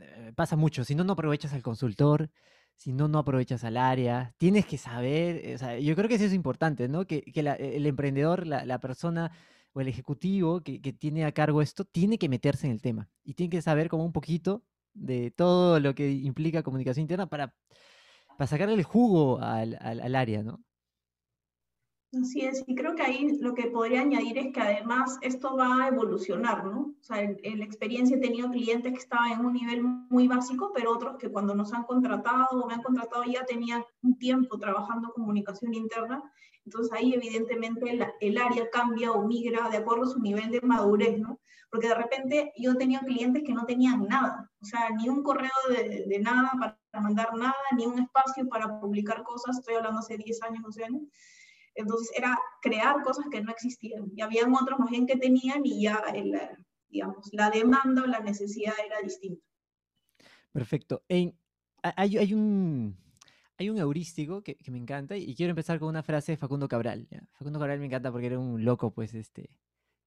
Eh, 0.00 0.32
pasa 0.34 0.56
mucho, 0.56 0.84
si 0.84 0.94
no, 0.94 1.04
no 1.04 1.12
aprovechas 1.12 1.52
al 1.52 1.62
consultor, 1.62 2.30
si 2.76 2.92
no, 2.92 3.08
no 3.08 3.18
aprovechas 3.18 3.62
al 3.64 3.76
área, 3.76 4.34
tienes 4.38 4.64
que 4.64 4.78
saber, 4.78 5.54
o 5.54 5.58
sea, 5.58 5.78
yo 5.78 5.94
creo 5.94 6.08
que 6.08 6.14
eso 6.14 6.24
es 6.24 6.32
importante, 6.32 6.88
¿no? 6.88 7.06
Que, 7.06 7.22
que 7.22 7.40
el 7.40 7.86
emprendedor, 7.86 8.46
la, 8.46 8.80
persona 8.80 9.32
o 9.72 9.80
el 9.80 9.88
ejecutivo 9.88 10.60
que, 10.60 10.78
tiene 10.92 11.24
a 11.24 11.32
cargo 11.32 11.62
esto, 11.62 11.84
tiene 11.84 12.18
que 12.18 12.28
meterse 12.28 12.66
en 12.66 12.72
el 12.72 12.82
tema 12.82 13.08
y 13.24 13.34
tiene 13.34 13.50
que 13.50 13.62
saber 13.62 13.88
como 13.88 14.04
un 14.04 14.12
poquito 14.12 14.64
de 14.94 15.30
todo 15.30 15.80
lo 15.80 15.94
que 15.94 16.10
implica 16.10 16.62
comunicación 16.62 17.02
interna 17.02 17.26
para, 17.26 17.54
para 18.36 18.46
sacarle 18.46 18.74
el 18.74 18.84
jugo 18.84 19.40
al, 19.40 19.78
al 19.80 20.14
área, 20.14 20.42
¿no? 20.42 20.62
Así 22.20 22.42
es, 22.42 22.62
y 22.66 22.74
creo 22.74 22.94
que 22.94 23.02
ahí 23.02 23.38
lo 23.40 23.54
que 23.54 23.68
podría 23.68 24.02
añadir 24.02 24.36
es 24.36 24.52
que 24.52 24.60
además 24.60 25.16
esto 25.22 25.56
va 25.56 25.84
a 25.84 25.88
evolucionar, 25.88 26.66
¿no? 26.66 26.94
O 27.00 27.02
sea, 27.02 27.22
en, 27.22 27.58
la 27.58 27.64
experiencia 27.64 28.18
he 28.18 28.20
tenido 28.20 28.50
clientes 28.50 28.92
que 28.92 28.98
estaban 28.98 29.32
en 29.32 29.46
un 29.46 29.54
nivel 29.54 29.82
muy 29.82 30.28
básico, 30.28 30.72
pero 30.74 30.90
otros 30.90 31.16
que 31.16 31.30
cuando 31.30 31.54
nos 31.54 31.72
han 31.72 31.84
contratado 31.84 32.48
o 32.50 32.66
me 32.66 32.74
han 32.74 32.82
contratado 32.82 33.24
ya 33.24 33.46
tenían 33.46 33.82
un 34.02 34.18
tiempo 34.18 34.58
trabajando 34.58 35.14
comunicación 35.14 35.72
interna. 35.72 36.22
Entonces 36.66 36.92
ahí 36.92 37.14
evidentemente 37.14 37.98
el 38.20 38.38
área 38.38 38.68
cambia 38.68 39.12
o 39.12 39.26
migra 39.26 39.70
de 39.70 39.78
acuerdo 39.78 40.04
a 40.04 40.12
su 40.12 40.20
nivel 40.20 40.50
de 40.50 40.60
madurez, 40.60 41.18
¿no? 41.18 41.40
Porque 41.70 41.88
de 41.88 41.94
repente 41.94 42.52
yo 42.58 42.76
tenía 42.76 43.00
clientes 43.00 43.42
que 43.42 43.54
no 43.54 43.64
tenían 43.64 44.06
nada, 44.06 44.50
o 44.60 44.64
sea, 44.66 44.90
ni 44.90 45.08
un 45.08 45.22
correo 45.22 45.50
de, 45.70 46.04
de 46.06 46.18
nada 46.18 46.52
para 46.58 47.02
mandar 47.02 47.34
nada, 47.34 47.54
ni 47.74 47.86
un 47.86 48.00
espacio 48.00 48.46
para 48.50 48.78
publicar 48.80 49.22
cosas, 49.22 49.56
estoy 49.56 49.76
hablando 49.76 50.00
hace 50.00 50.18
10 50.18 50.42
años, 50.42 50.62
12 50.62 50.84
años 50.84 51.02
entonces 51.74 52.10
era 52.16 52.38
crear 52.60 53.02
cosas 53.02 53.26
que 53.30 53.40
no 53.40 53.50
existían. 53.50 54.10
Y 54.14 54.20
habían 54.20 54.54
otros 54.54 54.78
más 54.78 54.90
bien 54.90 55.06
que 55.06 55.16
tenían 55.16 55.62
y 55.64 55.82
ya, 55.82 56.02
el, 56.14 56.38
digamos, 56.88 57.28
la 57.32 57.50
demanda 57.50 58.02
o 58.02 58.06
la 58.06 58.20
necesidad 58.20 58.74
era 58.84 59.00
distinta. 59.02 59.44
Perfecto. 60.52 61.02
hay, 61.08 61.34
hay, 61.82 62.34
un, 62.34 62.96
hay 63.56 63.70
un 63.70 63.78
heurístico 63.78 64.42
que, 64.42 64.56
que, 64.56 64.70
me 64.70 64.78
encanta 64.78 65.16
y 65.16 65.34
quiero 65.34 65.50
empezar 65.50 65.78
con 65.78 65.88
una 65.88 66.02
frase 66.02 66.32
de 66.32 66.36
Facundo 66.36 66.68
Cabral. 66.68 67.08
¿ya? 67.10 67.22
Facundo 67.32 67.58
Cabral 67.58 67.80
me 67.80 67.86
encanta 67.86 68.12
porque 68.12 68.26
era 68.26 68.38
un 68.38 68.64
loco, 68.64 68.92
pues 68.92 69.14
este... 69.14 69.50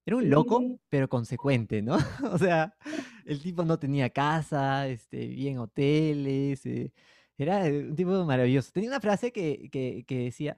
Era 0.07 0.17
un 0.17 0.29
loco, 0.29 0.79
pero 0.87 1.09
consecuente, 1.09 1.81
¿no? 1.81 1.97
o 2.31 2.37
sea, 2.37 2.77
el 3.25 3.41
tipo 3.41 3.65
no 3.65 3.79
tenía 3.79 4.11
casa, 4.11 4.87
este, 4.87 5.25
vivía 5.25 5.49
en 5.49 5.57
hoteles, 5.57 6.63
eh, 6.67 6.93
era 7.39 7.63
un 7.63 7.95
tipo 7.95 8.23
maravilloso. 8.23 8.71
Tenía 8.71 8.91
una 8.91 8.99
frase 8.99 9.31
que, 9.31 9.67
que, 9.71 10.05
que 10.07 10.25
decía, 10.25 10.57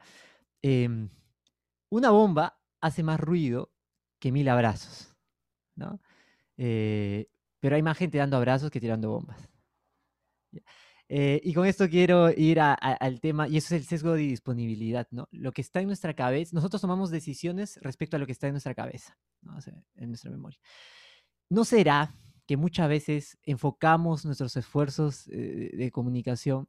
Em, 0.62 1.10
una 1.90 2.12
bomba 2.12 2.60
hace 2.82 3.04
más 3.04 3.20
ruido 3.20 3.72
que 4.20 4.32
mil 4.32 4.48
abrazos, 4.50 5.16
¿no? 5.76 6.02
Eh, 6.58 7.30
pero 7.60 7.76
hay 7.76 7.84
más 7.84 7.98
gente 7.98 8.18
dando 8.18 8.38
abrazos 8.38 8.72
que 8.72 8.80
tirando 8.80 9.10
bombas. 9.10 9.50
Eh, 11.10 11.40
y 11.44 11.54
con 11.54 11.66
esto 11.66 11.88
quiero 11.88 12.32
ir 12.32 12.60
al 12.60 13.22
tema, 13.22 13.48
y 13.48 13.58
eso 13.58 13.76
es 13.76 13.82
el 13.82 13.88
sesgo 13.88 14.14
de 14.14 14.24
disponibilidad, 14.24 15.08
¿no? 15.12 15.30
Lo 15.32 15.54
que 15.54 15.62
está 15.62 15.80
en 15.80 15.88
nuestra 15.88 16.14
cabeza, 16.14 16.52
nosotros 16.54 16.82
tomamos 16.82 17.12
decisiones 17.12 17.80
respecto 17.82 18.18
a 18.18 18.20
lo 18.20 18.26
que 18.26 18.34
está 18.34 18.48
en 18.48 18.54
nuestra 18.54 18.76
cabeza, 18.76 19.18
¿no? 19.42 19.58
en 19.96 20.10
nuestra 20.10 20.32
memoria. 20.32 20.60
¿No 21.50 21.64
será 21.64 22.14
que 22.46 22.58
muchas 22.58 22.90
veces 22.90 23.38
enfocamos 23.44 24.26
nuestros 24.26 24.56
esfuerzos 24.58 25.28
eh, 25.30 25.72
de 25.74 25.92
comunicación 25.92 26.68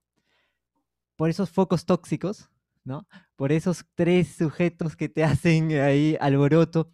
por 1.17 1.31
esos 1.31 1.51
focos 1.51 1.85
tóxicos 1.85 2.51
¿no? 2.85 3.07
Por 3.37 3.53
esos 3.53 3.85
tres 3.95 4.37
sujetos 4.37 4.97
que 4.97 5.09
te 5.09 5.25
hacen 5.25 5.73
ahí 5.73 6.17
alboroto 6.21 6.93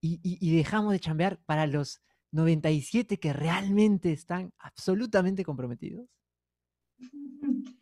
y, 0.00 0.20
y, 0.22 0.56
dejamos 0.56 0.92
de 0.92 1.00
chambear 1.00 1.40
para 1.44 1.66
los 1.66 2.00
97 2.30 3.18
que 3.18 3.32
realmente 3.32 4.12
están 4.12 4.52
absolutamente 4.58 5.44
comprometidos. 5.44 6.06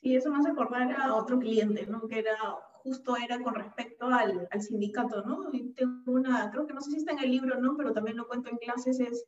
Sí, 0.00 0.14
eso 0.14 0.30
me 0.30 0.38
hace 0.38 0.50
acordar 0.50 0.92
a 0.92 1.12
otro 1.12 1.40
cliente, 1.40 1.84
¿no? 1.86 2.06
Que 2.06 2.20
era, 2.20 2.36
justo 2.84 3.16
era 3.16 3.42
con 3.42 3.54
respecto 3.54 4.06
al, 4.06 4.48
al 4.50 4.62
sindicato, 4.62 5.22
¿no? 5.22 5.50
Y 5.52 5.72
tengo 5.74 6.12
una, 6.12 6.50
creo 6.52 6.68
que 6.68 6.72
no 6.72 6.80
sé 6.80 6.92
si 6.92 6.96
está 6.98 7.12
en 7.12 7.18
el 7.18 7.30
libro, 7.32 7.60
¿no? 7.60 7.76
Pero 7.76 7.92
también 7.92 8.16
lo 8.16 8.28
cuento 8.28 8.48
en 8.48 8.58
clases, 8.58 9.00
es 9.00 9.26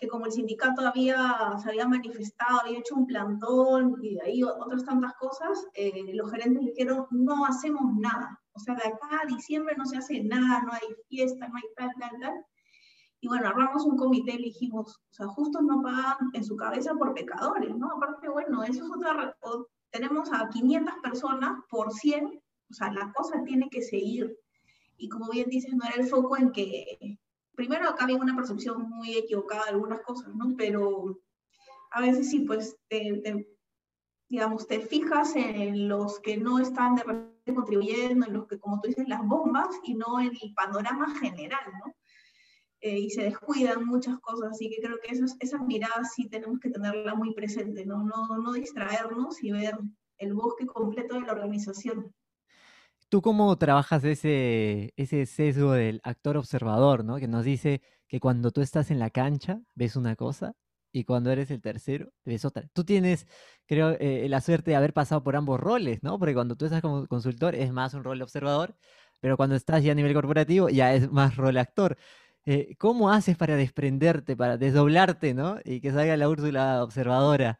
que 0.00 0.08
como 0.08 0.24
el 0.24 0.32
sindicato 0.32 0.80
había, 0.80 1.56
se 1.62 1.68
había 1.68 1.86
manifestado, 1.86 2.60
había 2.60 2.78
hecho 2.78 2.94
un 2.94 3.06
plantón 3.06 3.98
y 4.02 4.14
de 4.14 4.22
ahí 4.22 4.42
otras 4.42 4.84
tantas 4.84 5.12
cosas, 5.14 5.66
eh, 5.74 6.12
los 6.14 6.30
gerentes 6.30 6.64
dijeron, 6.64 7.06
no 7.10 7.44
hacemos 7.44 7.94
nada. 7.98 8.40
O 8.52 8.58
sea, 8.58 8.74
de 8.74 8.88
acá 8.88 9.20
a 9.22 9.26
diciembre 9.26 9.76
no 9.76 9.84
se 9.84 9.98
hace 9.98 10.22
nada, 10.22 10.62
no 10.62 10.72
hay 10.72 10.88
fiesta, 11.08 11.46
no 11.48 11.56
hay 11.56 11.62
tal, 11.76 11.90
tal, 12.00 12.18
tal. 12.18 12.46
Y 13.20 13.28
bueno, 13.28 13.48
armamos 13.48 13.84
un 13.84 13.98
comité 13.98 14.32
y 14.32 14.44
dijimos, 14.44 14.96
o 15.10 15.12
sea, 15.12 15.26
justos 15.26 15.62
no 15.62 15.82
pagan 15.82 16.30
en 16.32 16.44
su 16.44 16.56
cabeza 16.56 16.94
por 16.94 17.12
pecadores, 17.12 17.76
¿no? 17.76 17.90
Aparte, 17.94 18.30
bueno, 18.30 18.62
eso 18.64 18.82
es 18.84 18.90
otra, 18.90 19.36
tenemos 19.90 20.32
a 20.32 20.48
500 20.48 20.94
personas 21.02 21.62
por 21.68 21.92
100, 21.92 22.40
o 22.70 22.74
sea, 22.74 22.90
la 22.90 23.12
cosa 23.12 23.42
tiene 23.44 23.68
que 23.68 23.82
seguir. 23.82 24.34
Y 24.96 25.10
como 25.10 25.30
bien 25.30 25.50
dices, 25.50 25.74
no 25.74 25.84
era 25.84 25.96
el 25.96 26.08
foco 26.08 26.38
en 26.38 26.52
que 26.52 27.18
primero 27.54 27.88
acá 27.88 28.04
había 28.04 28.16
una 28.16 28.36
percepción 28.36 28.88
muy 28.88 29.16
equivocada 29.16 29.64
de 29.64 29.70
algunas 29.70 30.00
cosas, 30.00 30.34
¿no? 30.34 30.54
Pero 30.56 31.18
a 31.90 32.00
veces 32.00 32.30
sí, 32.30 32.40
pues, 32.40 32.76
te, 32.88 33.46
digamos, 34.28 34.66
te 34.66 34.80
fijas 34.80 35.34
en 35.36 35.88
los 35.88 36.20
que 36.20 36.36
no 36.36 36.58
están 36.58 36.94
de 36.94 37.02
repente 37.02 37.54
contribuyendo, 37.54 38.26
en 38.26 38.32
los 38.32 38.46
que, 38.46 38.58
como 38.58 38.80
tú 38.80 38.88
dices, 38.88 39.08
las 39.08 39.26
bombas, 39.26 39.68
y 39.82 39.94
no 39.94 40.20
en 40.20 40.32
el 40.40 40.54
panorama 40.54 41.14
general, 41.20 41.64
¿no? 41.84 41.94
Eh, 42.82 42.98
y 42.98 43.10
se 43.10 43.24
descuidan 43.24 43.84
muchas 43.84 44.18
cosas, 44.20 44.52
así 44.52 44.70
que 44.70 44.80
creo 44.80 44.98
que 45.02 45.10
esas, 45.12 45.60
miradas 45.66 46.14
sí 46.14 46.28
tenemos 46.30 46.60
que 46.60 46.70
tenerla 46.70 47.14
muy 47.14 47.34
presente, 47.34 47.84
¿no? 47.84 48.02
No, 48.04 48.38
no 48.38 48.52
distraernos 48.52 49.42
y 49.42 49.52
ver 49.52 49.78
el 50.16 50.32
bosque 50.32 50.64
completo 50.64 51.16
de 51.16 51.22
la 51.22 51.32
organización. 51.32 52.14
¿Tú 53.10 53.22
cómo 53.22 53.58
trabajas 53.58 54.04
ese, 54.04 54.94
ese 54.96 55.26
sesgo 55.26 55.72
del 55.72 56.00
actor 56.04 56.36
observador, 56.36 57.04
¿no? 57.04 57.16
Que 57.16 57.26
nos 57.26 57.44
dice 57.44 57.82
que 58.06 58.20
cuando 58.20 58.52
tú 58.52 58.60
estás 58.60 58.90
en 58.92 59.00
la 59.00 59.10
cancha 59.10 59.60
ves 59.74 59.96
una 59.96 60.14
cosa 60.14 60.54
y 60.92 61.04
cuando 61.04 61.32
eres 61.32 61.50
el 61.50 61.60
tercero 61.60 62.12
ves 62.24 62.44
otra. 62.44 62.68
Tú 62.72 62.84
tienes, 62.84 63.26
creo, 63.66 63.96
eh, 63.98 64.28
la 64.28 64.40
suerte 64.40 64.70
de 64.70 64.76
haber 64.76 64.92
pasado 64.92 65.24
por 65.24 65.34
ambos 65.34 65.58
roles, 65.58 66.02
¿no? 66.04 66.20
Porque 66.20 66.34
cuando 66.34 66.54
tú 66.56 66.66
estás 66.66 66.82
como 66.82 67.06
consultor 67.08 67.56
es 67.56 67.72
más 67.72 67.94
un 67.94 68.04
rol 68.04 68.22
observador, 68.22 68.76
pero 69.18 69.36
cuando 69.36 69.56
estás 69.56 69.82
ya 69.82 69.92
a 69.92 69.94
nivel 69.96 70.14
corporativo 70.14 70.68
ya 70.68 70.94
es 70.94 71.10
más 71.10 71.36
rol 71.36 71.56
actor. 71.58 71.96
Eh, 72.46 72.76
¿Cómo 72.78 73.10
haces 73.10 73.36
para 73.36 73.56
desprenderte, 73.56 74.36
para 74.36 74.56
desdoblarte, 74.56 75.34
¿no? 75.34 75.58
Y 75.64 75.80
que 75.80 75.92
salga 75.92 76.16
la 76.16 76.28
Úrsula 76.28 76.82
observadora? 76.84 77.58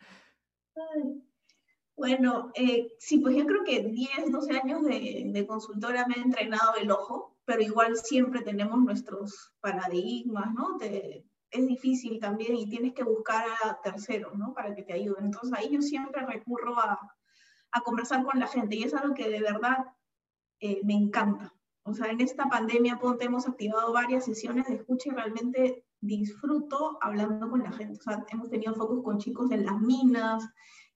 Bueno, 2.01 2.51
eh, 2.55 2.95
sí, 2.99 3.19
pues 3.19 3.37
yo 3.37 3.45
creo 3.45 3.63
que 3.63 3.83
10, 3.83 4.33
12 4.33 4.59
años 4.59 4.83
de, 4.85 5.25
de, 5.27 5.47
consultora 5.47 6.07
me 6.07 6.15
ha 6.15 6.23
entrenado 6.23 6.75
el 6.77 6.91
ojo, 6.91 7.37
pero 7.45 7.61
igual 7.61 7.95
siempre 7.95 8.41
tenemos 8.41 8.81
nuestros 8.81 9.53
paradigmas, 9.61 10.55
¿no? 10.55 10.79
es 10.81 11.67
difícil 11.67 12.19
también 12.19 12.57
y 12.57 12.71
tienes 12.71 12.95
que 12.95 13.05
buscar 13.05 13.45
a 13.65 13.79
terceros, 13.83 14.35
¿no? 14.35 14.55
Para 14.55 14.75
que 14.75 14.83
te 14.83 14.95
ayuden. 14.95 15.27
Entonces 15.27 15.53
ahí 15.53 15.69
yo 15.71 15.83
siempre 15.83 16.25
recurro 16.25 16.79
a, 16.79 16.99
a 17.71 17.81
conversar 17.83 18.25
con 18.25 18.41
la 18.41 18.47
gente 18.47 18.77
y 18.77 18.85
es 18.85 18.95
algo 18.95 19.13
que 19.15 19.29
de 19.29 19.43
verdad 19.43 19.85
eh, 20.61 20.81
me 20.85 20.95
encanta. 20.95 21.53
O 21.83 21.93
sea, 21.93 22.11
en 22.11 22.23
esta 22.23 22.49
pandemia 22.49 22.99
ponte, 22.99 23.27
hemos 23.27 23.47
activado 23.47 23.93
varias 23.93 24.25
sesiones 24.25 24.69
de 24.69 24.77
escucha 24.77 25.11
y 25.11 25.13
realmente 25.13 25.85
disfruto 26.01 26.97
hablando 27.03 27.51
con 27.51 27.63
la 27.63 27.73
gente. 27.73 27.99
O 27.99 28.03
sea, 28.03 28.25
hemos 28.31 28.49
tenido 28.49 28.75
focos 28.75 29.05
con 29.05 29.19
chicos 29.19 29.51
en 29.51 29.67
las 29.67 29.79
minas, 29.81 30.49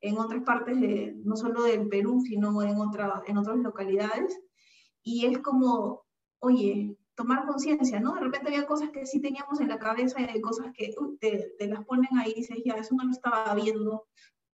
en 0.05 0.18
otras 0.18 0.42
partes 0.42 0.78
de, 0.78 1.14
no 1.24 1.34
solo 1.34 1.62
del 1.62 1.88
Perú, 1.88 2.20
sino 2.20 2.61
en, 2.62 2.76
otra, 2.78 3.22
en 3.26 3.38
otras 3.38 3.57
localidades. 3.57 4.38
Y 5.02 5.24
es 5.24 5.38
como, 5.38 6.05
oye, 6.40 6.98
tomar 7.14 7.46
conciencia, 7.46 8.00
¿no? 8.00 8.14
De 8.14 8.20
repente 8.20 8.48
había 8.48 8.66
cosas 8.66 8.90
que 8.90 9.07
sí 9.07 9.22
teníamos 9.22 9.61
en 9.61 9.68
la 9.68 9.78
cabeza 9.78 10.20
y 10.20 10.24
hay 10.24 10.40
cosas 10.42 10.72
que 10.74 10.94
te, 11.20 11.55
te, 11.59 11.68
las 11.68 11.84
ponen 11.86 12.18
ahí 12.18 12.32
y 12.32 12.40
dices, 12.40 12.59
ya, 12.66 12.74
eso 12.74 12.94
no 12.94 13.05
lo 13.05 13.12
estaba 13.12 13.55
viendo 13.55 14.07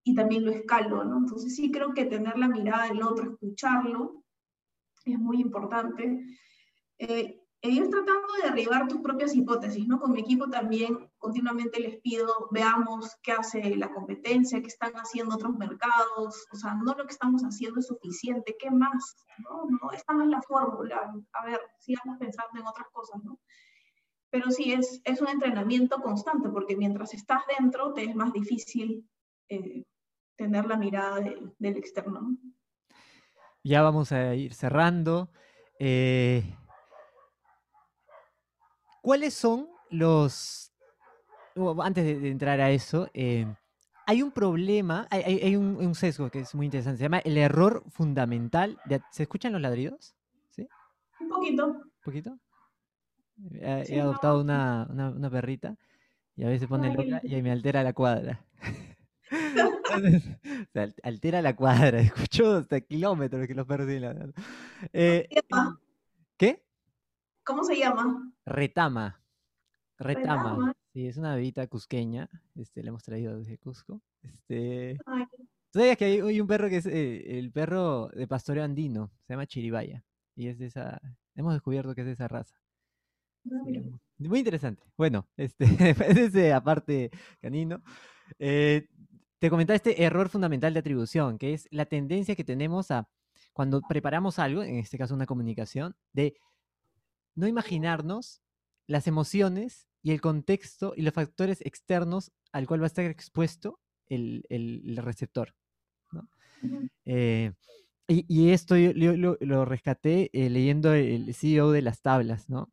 y 0.04 0.14
también 0.14 0.44
lo 0.44 0.52
escalo, 0.52 1.02
¿no? 1.02 1.18
Entonces 1.18 1.56
sí 1.56 1.72
creo 1.72 1.94
que 1.94 2.04
tener 2.04 2.38
la 2.38 2.48
mirada 2.48 2.86
del 2.86 3.02
otro, 3.02 3.32
escucharlo, 3.32 4.22
es 5.04 5.18
muy 5.18 5.40
importante. 5.40 6.24
Eh, 6.98 7.39
e 7.62 7.68
ir 7.68 7.90
tratando 7.90 8.32
de 8.34 8.48
derribar 8.48 8.88
tus 8.88 9.02
propias 9.02 9.34
hipótesis, 9.34 9.86
¿no? 9.86 10.00
Con 10.00 10.12
mi 10.12 10.20
equipo 10.20 10.48
también 10.48 11.10
continuamente 11.18 11.78
les 11.78 12.00
pido, 12.00 12.48
veamos 12.50 13.16
qué 13.22 13.32
hace 13.32 13.76
la 13.76 13.92
competencia, 13.92 14.60
qué 14.62 14.68
están 14.68 14.92
haciendo 14.94 15.34
otros 15.34 15.54
mercados, 15.56 16.46
o 16.50 16.56
sea, 16.56 16.74
no 16.74 16.94
lo 16.94 17.04
que 17.04 17.12
estamos 17.12 17.42
haciendo 17.42 17.80
es 17.80 17.86
suficiente, 17.86 18.56
¿qué 18.58 18.70
más? 18.70 19.16
No, 19.38 19.66
no 19.68 19.92
esta 19.92 20.14
no 20.14 20.24
es 20.24 20.30
la 20.30 20.40
fórmula, 20.40 21.12
a 21.32 21.44
ver, 21.44 21.60
sigamos 21.78 22.18
pensando 22.18 22.58
en 22.58 22.66
otras 22.66 22.88
cosas, 22.92 23.22
¿no? 23.22 23.38
Pero 24.30 24.50
sí, 24.50 24.72
es, 24.72 25.02
es 25.04 25.20
un 25.20 25.28
entrenamiento 25.28 26.00
constante, 26.00 26.48
porque 26.48 26.76
mientras 26.76 27.12
estás 27.12 27.42
dentro 27.58 27.92
te 27.92 28.04
es 28.04 28.14
más 28.14 28.32
difícil 28.32 29.06
eh, 29.48 29.84
tener 30.36 30.66
la 30.66 30.76
mirada 30.76 31.20
del 31.20 31.76
externo. 31.76 32.36
Ya 33.62 33.82
vamos 33.82 34.12
a 34.12 34.34
ir 34.34 34.54
cerrando. 34.54 35.30
Eh, 35.78 36.56
¿Cuáles 39.02 39.34
son 39.34 39.68
los... 39.90 40.72
Antes 41.82 42.04
de, 42.04 42.30
entrar 42.30 42.60
a 42.60 42.70
eso, 42.70 43.08
eh, 43.12 43.46
hay 44.06 44.22
un 44.22 44.30
problema, 44.30 45.06
hay, 45.10 45.56
un, 45.56 45.94
sesgo 45.94 46.30
que 46.30 46.40
es 46.40 46.54
muy 46.54 46.66
interesante, 46.66 46.98
se 46.98 47.04
llama 47.04 47.18
el 47.18 47.36
error 47.36 47.82
fundamental. 47.90 48.78
¿Se 49.10 49.24
escuchan 49.24 49.52
los 49.52 49.60
ladridos? 49.60 50.14
¿Sí? 50.50 50.66
Un 51.20 51.28
poquito. 51.28 51.66
¿Un 51.66 51.90
poquito? 52.02 52.38
He, 53.54 54.00
adoptado 54.00 54.40
una, 54.40 54.86
una, 54.90 55.30
perrita 55.30 55.76
y 56.36 56.44
a 56.44 56.48
veces 56.48 56.68
pone 56.68 56.94
loca 56.94 57.20
y 57.22 57.42
me 57.42 57.50
altera 57.50 57.82
la 57.82 57.92
cuadra. 57.92 58.44
altera 61.02 61.42
la 61.42 61.54
cuadra, 61.56 62.00
escucho 62.00 62.56
hasta 62.56 62.80
kilómetros 62.80 63.46
que 63.46 63.54
los 63.54 63.66
perros 63.66 63.88
tienen. 63.88 64.34
Eh, 64.92 65.28
¿Qué? 66.36 66.62
¿Cómo 67.44 67.64
se 67.64 67.76
llama? 67.76 68.29
Retama. 68.44 69.20
Retama. 69.98 70.74
Sí, 70.92 71.06
es 71.06 71.16
una 71.16 71.34
bebita 71.34 71.66
cusqueña. 71.66 72.28
Este, 72.54 72.82
le 72.82 72.88
hemos 72.88 73.02
traído 73.02 73.38
desde 73.38 73.58
Cusco. 73.58 74.00
Este. 74.22 74.98
¿Sabías 75.72 75.96
que 75.96 76.04
hay, 76.04 76.40
un 76.40 76.46
perro 76.46 76.68
que 76.68 76.78
es 76.78 76.86
eh, 76.86 77.38
el 77.38 77.52
perro 77.52 78.08
de 78.08 78.26
pastoreo 78.26 78.64
andino? 78.64 79.10
Se 79.26 79.34
llama 79.34 79.46
Chiribaya. 79.46 80.04
Y 80.34 80.48
es 80.48 80.58
de 80.58 80.66
esa. 80.66 81.00
Hemos 81.36 81.52
descubierto 81.52 81.94
que 81.94 82.00
es 82.00 82.06
de 82.06 82.12
esa 82.14 82.28
raza. 82.28 82.56
Ah, 83.46 83.64
muy 84.18 84.38
interesante. 84.40 84.82
Bueno, 84.96 85.28
este, 85.36 85.64
ese 86.28 86.52
aparte 86.52 87.10
canino. 87.40 87.82
Eh, 88.38 88.88
te 89.38 89.48
comentaba 89.48 89.76
este 89.76 90.02
error 90.02 90.28
fundamental 90.28 90.74
de 90.74 90.80
atribución, 90.80 91.38
que 91.38 91.54
es 91.54 91.66
la 91.70 91.86
tendencia 91.86 92.36
que 92.36 92.44
tenemos 92.44 92.90
a, 92.90 93.08
cuando 93.52 93.80
preparamos 93.80 94.38
algo, 94.38 94.62
en 94.62 94.76
este 94.76 94.98
caso 94.98 95.14
una 95.14 95.26
comunicación, 95.26 95.96
de 96.12 96.36
no 97.34 97.46
imaginarnos 97.46 98.42
las 98.86 99.06
emociones 99.06 99.88
y 100.02 100.12
el 100.12 100.20
contexto 100.20 100.94
y 100.96 101.02
los 101.02 101.14
factores 101.14 101.60
externos 101.62 102.32
al 102.52 102.66
cual 102.66 102.80
va 102.80 102.86
a 102.86 102.88
estar 102.88 103.04
expuesto 103.04 103.78
el, 104.08 104.96
receptor. 105.02 105.54
Eh, 107.04 107.52
y, 108.08 108.50
esto 108.50 108.76
yo, 108.76 108.92
lo, 109.16 109.64
rescaté 109.64 110.30
eh, 110.32 110.50
leyendo 110.50 110.92
el 110.94 111.32
CEO 111.34 111.70
de 111.70 111.82
las 111.82 112.02
tablas, 112.02 112.48
¿no? 112.48 112.70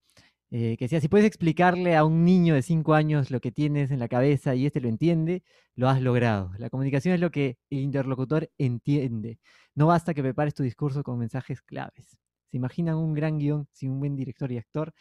Eh, 0.49 0.77
que 0.77 0.85
decía, 0.85 1.01
si 1.01 1.09
puedes 1.09 1.27
explicarle 1.27 1.97
a 1.97 2.05
un 2.05 2.23
niño 2.23 2.55
de 2.55 2.61
5 2.61 2.93
años 2.93 3.31
lo 3.31 3.41
que 3.41 3.51
tienes 3.51 3.91
en 3.91 3.99
la 3.99 4.07
cabeza 4.07 4.55
y 4.55 4.65
este 4.65 4.79
lo 4.79 4.87
entiende, 4.87 5.43
lo 5.75 5.89
has 5.89 6.01
logrado. 6.01 6.51
La 6.57 6.69
comunicación 6.69 7.13
es 7.13 7.19
lo 7.19 7.31
que 7.31 7.57
el 7.69 7.79
interlocutor 7.79 8.49
entiende. 8.57 9.39
No 9.75 9.87
basta 9.87 10.13
que 10.13 10.23
prepares 10.23 10.53
tu 10.53 10.63
discurso 10.63 11.03
con 11.03 11.19
mensajes 11.19 11.61
claves. 11.61 12.17
¿Se 12.49 12.57
imaginan 12.57 12.95
un 12.95 13.13
gran 13.13 13.37
guion 13.37 13.67
sin 13.71 13.91
un 13.91 13.99
buen 13.99 14.15
director 14.15 14.51
y 14.51 14.57
actor? 14.57 14.93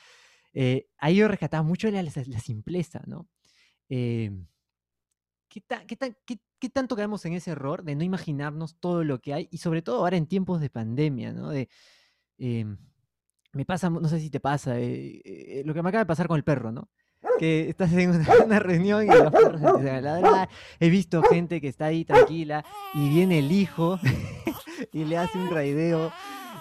Eh, 0.52 0.88
ahí 0.98 1.16
yo 1.16 1.28
rescataba 1.28 1.62
mucho 1.62 1.90
la, 1.90 2.10
simpleza, 2.10 3.02
¿no? 3.06 3.28
Eh, 3.88 4.30
¿qué, 5.48 6.68
tanto 6.70 6.96
caemos 6.96 7.24
en 7.26 7.34
ese 7.34 7.52
error 7.52 7.84
de 7.84 7.94
no 7.94 8.04
imaginarnos 8.04 8.78
todo 8.78 9.04
lo 9.04 9.20
que 9.20 9.34
hay? 9.34 9.48
Y 9.50 9.58
sobre 9.58 9.82
todo 9.82 9.98
ahora 9.98 10.16
en 10.16 10.26
tiempos 10.26 10.60
de 10.60 10.70
pandemia, 10.70 11.32
¿no? 11.32 11.52
Em, 12.38 12.78
me 13.52 13.64
pasa, 13.64 13.90
no 13.90 14.08
sé 14.08 14.20
si 14.20 14.30
te 14.30 14.40
pasa, 14.40 14.78
eh, 14.78 15.62
lo 15.64 15.74
que 15.74 15.82
me 15.82 15.88
acaba 15.88 16.04
de 16.04 16.06
pasar 16.06 16.28
con 16.28 16.36
el 16.36 16.44
perro, 16.44 16.72
¿no? 16.72 16.90
que 17.38 17.68
estás 17.68 17.92
en 17.92 18.10
una, 18.10 18.58
reunión 18.58 19.04
y 19.04 19.08
los 19.08 19.32
perros 19.32 19.62
empiezan 19.62 19.96
a 19.96 20.00
ladrar. 20.00 20.48
He 20.80 20.90
visto 20.90 21.22
gente 21.22 21.60
que 21.60 21.68
está 21.68 21.86
ahí 21.86 22.04
tranquila 22.04 22.64
y 22.94 23.08
viene 23.08 23.40
el 23.40 23.52
hijo 23.52 23.98
y 24.92 25.04
le 25.04 25.18
hace 25.18 25.38
un 25.38 25.50
raideo 25.50 26.12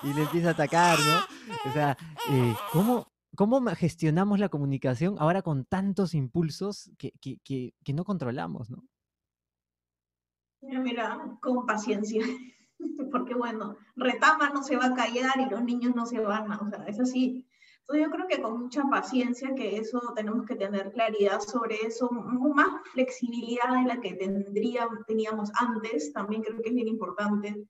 y 0.05 0.13
le 0.13 0.21
empieza 0.21 0.49
a 0.49 0.51
atacar, 0.51 0.97
¿no? 0.99 1.69
O 1.69 1.73
sea, 1.73 1.97
eh, 2.29 2.55
¿cómo, 2.71 3.11
¿cómo 3.35 3.61
gestionamos 3.75 4.39
la 4.39 4.49
comunicación 4.49 5.15
ahora 5.19 5.41
con 5.41 5.65
tantos 5.65 6.13
impulsos 6.13 6.91
que, 6.97 7.11
que, 7.19 7.39
que, 7.43 7.93
no 7.93 8.05
controlamos, 8.05 8.69
¿no? 8.69 8.83
Mira, 10.61 11.37
con 11.41 11.65
paciencia, 11.65 12.23
porque 13.11 13.33
bueno, 13.33 13.77
Retama 13.95 14.49
no 14.49 14.63
se 14.63 14.77
va 14.77 14.87
a 14.87 14.95
callar 14.95 15.39
y 15.39 15.49
los 15.49 15.63
niños 15.63 15.95
no 15.95 16.05
se 16.05 16.19
van 16.19 16.51
a, 16.51 16.59
o 16.59 16.69
sea, 16.69 16.85
es 16.85 16.99
así. 16.99 17.47
Entonces 17.87 18.05
yo 18.05 18.11
creo 18.11 18.27
que 18.27 18.41
con 18.41 18.61
mucha 18.63 18.83
paciencia, 18.89 19.53
que 19.53 19.77
eso 19.77 20.01
tenemos 20.15 20.47
que 20.47 20.55
tener 20.55 20.91
claridad 20.91 21.39
sobre 21.39 21.75
eso, 21.85 22.09
más 22.09 22.81
flexibilidad 22.93 23.79
de 23.79 23.87
la 23.87 24.01
que 24.01 24.13
tendríamos, 24.15 25.05
teníamos 25.05 25.51
antes, 25.59 26.11
también 26.11 26.41
creo 26.41 26.59
que 26.63 26.69
es 26.69 26.75
bien 26.75 26.87
importante. 26.87 27.67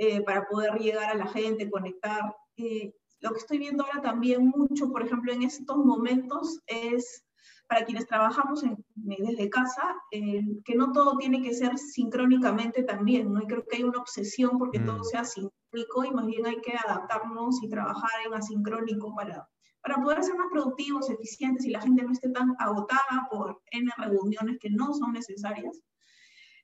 Eh, 0.00 0.22
para 0.22 0.46
poder 0.46 0.78
llegar 0.78 1.10
a 1.10 1.16
la 1.16 1.26
gente, 1.26 1.68
conectar. 1.68 2.22
Eh, 2.56 2.94
lo 3.18 3.32
que 3.32 3.38
estoy 3.38 3.58
viendo 3.58 3.84
ahora 3.84 4.00
también 4.00 4.46
mucho, 4.46 4.92
por 4.92 5.02
ejemplo, 5.02 5.32
en 5.32 5.42
estos 5.42 5.76
momentos 5.76 6.60
es 6.66 7.24
para 7.66 7.84
quienes 7.84 8.06
trabajamos 8.06 8.62
desde 8.94 9.50
casa, 9.50 9.96
que 10.10 10.74
no 10.76 10.92
todo 10.92 11.18
tiene 11.18 11.42
que 11.42 11.52
ser 11.52 11.76
sincrónicamente 11.76 12.84
también, 12.84 13.32
¿no? 13.32 13.42
Y 13.42 13.46
creo 13.46 13.64
que 13.66 13.76
hay 13.76 13.82
una 13.82 13.98
obsesión 13.98 14.56
porque 14.56 14.78
todo 14.78 15.00
mm. 15.00 15.04
sea 15.04 15.24
sincrónico 15.24 16.04
y 16.04 16.10
más 16.12 16.26
bien 16.26 16.46
hay 16.46 16.60
que 16.60 16.76
adaptarnos 16.76 17.62
y 17.62 17.68
trabajar 17.68 18.10
en 18.24 18.34
asincrónico 18.34 19.14
para, 19.14 19.48
para 19.82 19.96
poder 20.00 20.22
ser 20.22 20.36
más 20.36 20.46
productivos, 20.50 21.10
eficientes 21.10 21.66
y 21.66 21.70
la 21.70 21.82
gente 21.82 22.04
no 22.04 22.12
esté 22.12 22.30
tan 22.30 22.54
agotada 22.58 23.28
por 23.30 23.60
N 23.72 23.90
reuniones 23.98 24.58
que 24.60 24.70
no 24.70 24.94
son 24.94 25.12
necesarias. 25.12 25.82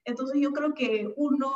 Entonces 0.04 0.40
yo 0.40 0.52
creo 0.52 0.72
que 0.72 1.12
uno 1.16 1.52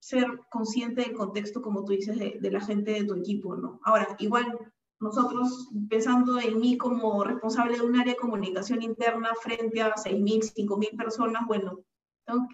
ser 0.00 0.26
consciente 0.50 1.02
del 1.02 1.12
contexto, 1.12 1.60
como 1.60 1.84
tú 1.84 1.92
dices, 1.92 2.18
de, 2.18 2.50
la 2.50 2.60
gente 2.60 2.92
de 2.92 3.04
tu 3.04 3.14
equipo, 3.14 3.54
¿no? 3.54 3.78
Ahora, 3.84 4.16
igual 4.18 4.58
nosotros, 4.98 5.68
pensando 5.88 6.40
en 6.40 6.58
mí 6.58 6.76
como 6.76 7.22
responsable 7.22 7.76
de 7.76 7.82
un 7.82 7.98
área 7.98 8.14
de 8.14 8.18
comunicación 8.18 8.82
interna 8.82 9.30
frente 9.40 9.82
a 9.82 9.94
6.000, 9.94 10.52
5.000 10.54 10.96
personas, 10.96 11.42
bueno, 11.46 11.84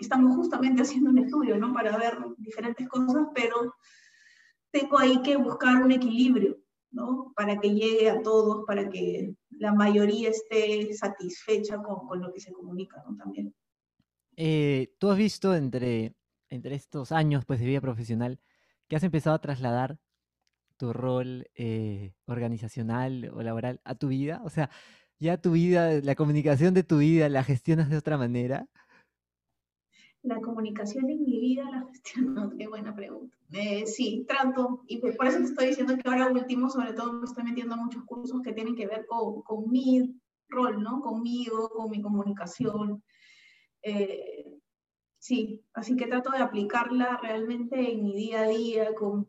estamos 0.01 0.35
justamente 0.37 0.83
haciendo 0.83 1.11
un 1.11 1.19
estudio, 1.19 1.57
¿no? 1.57 1.73
Para 1.73 1.97
ver 1.97 2.19
diferentes 2.37 2.89
cosas, 2.89 3.29
pero 3.35 3.75
tengo 4.73 4.99
ahí 4.99 5.23
que 5.23 5.37
buscar 5.37 5.83
un 5.83 5.93
equilibrio, 5.93 6.59
¿no? 6.91 7.33
Para 7.37 7.61
que 7.61 7.75
llegue 7.75 8.11
a 8.11 8.23
todos, 8.23 8.65
para 8.67 8.91
que 8.91 9.37
la 9.51 9.73
mayoría 9.73 10.31
esté 10.31 10.93
satisfecha 10.95 11.81
con, 11.81 12.09
con 12.09 12.21
lo 12.21 12.33
que 12.33 12.41
se 12.41 12.53
comunica. 12.53 13.05
También. 13.17 13.55
Eh, 14.37 14.95
Tú 14.99 15.11
has 15.11 15.17
visto 15.17 15.55
entre 15.55 16.16
entre 16.51 16.75
estos 16.75 17.13
años 17.13 17.45
pues, 17.45 17.61
de 17.61 17.67
vida 17.67 17.81
profesional 17.81 18.41
que 18.89 18.97
has 18.97 19.03
empezado 19.03 19.37
a 19.37 19.41
trasladar 19.41 19.99
tu 20.77 20.93
rol 20.93 21.49
eh, 21.55 22.13
organizacional 22.27 23.31
o 23.35 23.43
laboral 23.43 23.81
a 23.85 23.95
tu 23.95 24.09
vida? 24.09 24.41
O 24.45 24.51
sea, 24.51 24.71
ya 25.19 25.41
tu 25.41 25.53
vida, 25.53 26.01
la 26.03 26.15
comunicación 26.15 26.75
de 26.75 26.83
tu 26.83 26.99
vida, 26.99 27.29
la 27.29 27.45
gestionas 27.45 27.89
de 27.89 27.97
otra 27.97 28.19
manera. 28.19 28.69
La 30.23 30.41
comunicación 30.41 31.09
en 31.09 31.23
mi 31.23 31.41
vida 31.41 31.65
la 31.71 31.87
gestiono, 31.87 32.51
qué 32.59 32.67
buena 32.67 32.95
pregunta. 32.95 33.37
Eh, 33.53 33.87
sí, 33.87 34.25
trato, 34.27 34.83
y 34.89 34.99
por 34.99 35.27
eso 35.27 35.39
te 35.39 35.45
estoy 35.45 35.67
diciendo 35.69 35.97
que 35.97 36.09
ahora 36.09 36.33
último, 36.33 36.69
sobre 36.69 36.93
todo, 36.95 37.13
me 37.13 37.25
estoy 37.25 37.45
metiendo 37.45 37.75
a 37.75 37.79
muchos 37.79 38.03
cursos 38.05 38.43
que 38.43 38.53
tienen 38.53 38.75
que 38.75 38.89
ver 38.89 39.07
con, 39.07 39.43
con 39.43 39.71
mi 39.71 40.21
rol, 40.49 40.83
¿no? 40.83 41.01
Conmigo, 41.01 41.69
con 41.71 41.91
mi 41.91 42.03
comunicación. 42.03 43.03
Eh, 43.83 44.56
sí, 45.27 45.65
así 45.75 45.97
que 45.97 46.07
trato 46.07 46.31
de 46.31 46.39
aplicarla 46.39 47.19
realmente 47.21 47.93
en 47.93 48.05
mi 48.05 48.15
día 48.15 48.43
a 48.43 48.49
día, 48.49 48.95
con, 48.95 49.27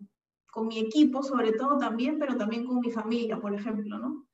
con 0.52 0.68
mi 0.68 0.78
equipo 0.80 1.24
sobre 1.24 1.54
todo 1.54 1.78
también, 1.80 2.20
pero 2.20 2.38
también 2.38 2.66
con 2.66 2.80
mi 2.80 2.92
familia, 2.92 3.40
por 3.40 3.54
ejemplo, 3.54 3.98
¿no? 3.98 4.28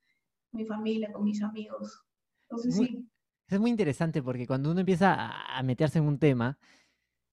Mi 0.51 0.65
familia, 0.65 1.11
con 1.13 1.23
mis 1.23 1.41
amigos. 1.41 2.03
Entonces, 2.49 2.75
sí. 2.75 3.07
Es 3.47 3.59
muy 3.59 3.69
interesante 3.69 4.21
porque 4.21 4.45
cuando 4.45 4.71
uno 4.71 4.81
empieza 4.81 5.29
a 5.57 5.63
meterse 5.63 5.99
en 5.99 6.05
un 6.05 6.19
tema, 6.19 6.57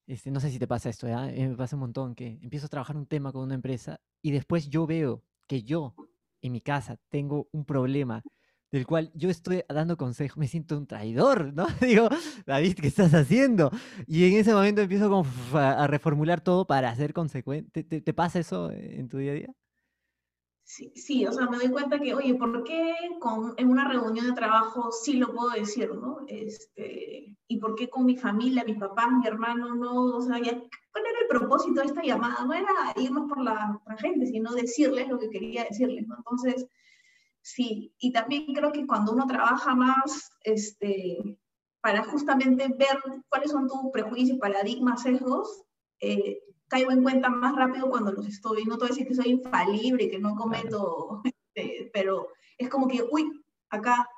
este, 0.06 0.30
no 0.30 0.38
sé 0.38 0.50
si 0.50 0.58
te 0.58 0.68
pasa 0.68 0.90
esto. 0.90 1.08
Eh, 1.08 1.48
me 1.48 1.56
pasa 1.56 1.74
un 1.76 1.80
montón 1.80 2.14
que 2.14 2.38
empiezo 2.40 2.66
a 2.66 2.68
trabajar 2.68 2.96
un 2.96 3.06
tema 3.06 3.32
con 3.32 3.42
una 3.42 3.54
empresa 3.54 4.00
y 4.22 4.30
después 4.30 4.68
yo 4.68 4.86
veo 4.86 5.24
que 5.48 5.62
yo 5.62 5.94
en 6.40 6.52
mi 6.52 6.60
casa 6.60 6.98
tengo 7.08 7.48
un 7.52 7.64
problema 7.64 8.22
del 8.70 8.86
cual 8.86 9.10
yo 9.14 9.28
estoy 9.28 9.64
dando 9.68 9.96
consejos, 9.96 10.36
me 10.36 10.46
siento 10.46 10.76
un 10.76 10.86
traidor, 10.86 11.52
¿no? 11.52 11.66
Digo, 11.80 12.08
David, 12.46 12.74
¿qué 12.74 12.86
estás 12.86 13.14
haciendo? 13.14 13.70
Y 14.06 14.28
en 14.28 14.38
ese 14.38 14.52
momento 14.52 14.80
empiezo 14.80 15.08
como 15.08 15.26
a 15.58 15.86
reformular 15.86 16.40
todo 16.40 16.66
para 16.66 16.94
ser 16.94 17.12
consecuente. 17.12 17.82
¿Te, 17.82 18.14
pasa 18.14 18.38
eso 18.38 18.70
en 18.70 19.08
tu 19.08 19.18
día 19.18 19.32
a 19.32 19.34
día? 19.34 19.54
Sí, 20.62 20.92
sí, 20.94 21.26
o 21.26 21.32
sea, 21.32 21.48
me 21.48 21.56
doy 21.56 21.68
cuenta 21.68 21.98
que, 21.98 22.14
oye, 22.14 22.32
¿por 22.36 22.62
qué 22.62 22.94
con, 23.18 23.54
en 23.56 23.70
una 23.70 23.88
reunión 23.88 24.26
de 24.26 24.34
trabajo 24.34 24.92
sí 24.92 25.14
lo 25.14 25.34
puedo 25.34 25.50
decir, 25.50 25.92
¿no? 25.92 26.18
Este, 26.28 27.36
¿Y 27.48 27.58
por 27.58 27.74
qué 27.74 27.90
con 27.90 28.04
mi 28.04 28.16
familia, 28.16 28.62
mi 28.64 28.74
papá, 28.74 29.10
mi 29.10 29.26
hermano, 29.26 29.74
no? 29.74 30.16
O 30.16 30.20
sea, 30.20 30.36
¿cuál 30.38 31.04
era 31.06 31.20
el 31.22 31.28
propósito 31.28 31.80
de 31.80 31.88
esta 31.88 32.02
llamada? 32.02 32.44
No 32.44 32.52
era 32.52 32.94
irnos 32.96 33.28
por 33.28 33.42
la 33.42 33.80
gente, 33.98 34.26
sino 34.26 34.54
decirles 34.54 35.08
lo 35.08 35.18
que 35.18 35.30
quería 35.30 35.64
decirles, 35.64 36.06
¿no? 36.06 36.14
Entonces, 36.18 36.68
Sí, 37.42 37.94
y 37.98 38.12
también 38.12 38.52
creo 38.54 38.72
que 38.72 38.86
cuando 38.86 39.12
uno 39.12 39.26
trabaja 39.26 39.74
más 39.74 40.30
este, 40.42 41.38
para 41.80 42.04
justamente 42.04 42.68
ver 42.68 42.98
cuáles 43.28 43.50
son 43.50 43.66
tus 43.66 43.90
prejuicios, 43.92 44.38
paradigmas, 44.38 45.02
sesgos, 45.02 45.64
eh, 46.00 46.40
caigo 46.68 46.92
en 46.92 47.02
cuenta 47.02 47.28
más 47.28 47.56
rápido 47.56 47.88
cuando 47.90 48.12
los 48.12 48.26
estoy. 48.26 48.64
No 48.64 48.76
te 48.76 48.84
voy 48.84 48.88
a 48.88 48.94
decir 48.94 49.08
que 49.08 49.14
soy 49.14 49.30
infalible, 49.30 50.10
que 50.10 50.18
no 50.18 50.34
cometo, 50.36 51.22
este, 51.24 51.90
pero 51.92 52.28
es 52.58 52.68
como 52.68 52.86
que, 52.86 53.02
uy, 53.10 53.42
acá, 53.70 54.08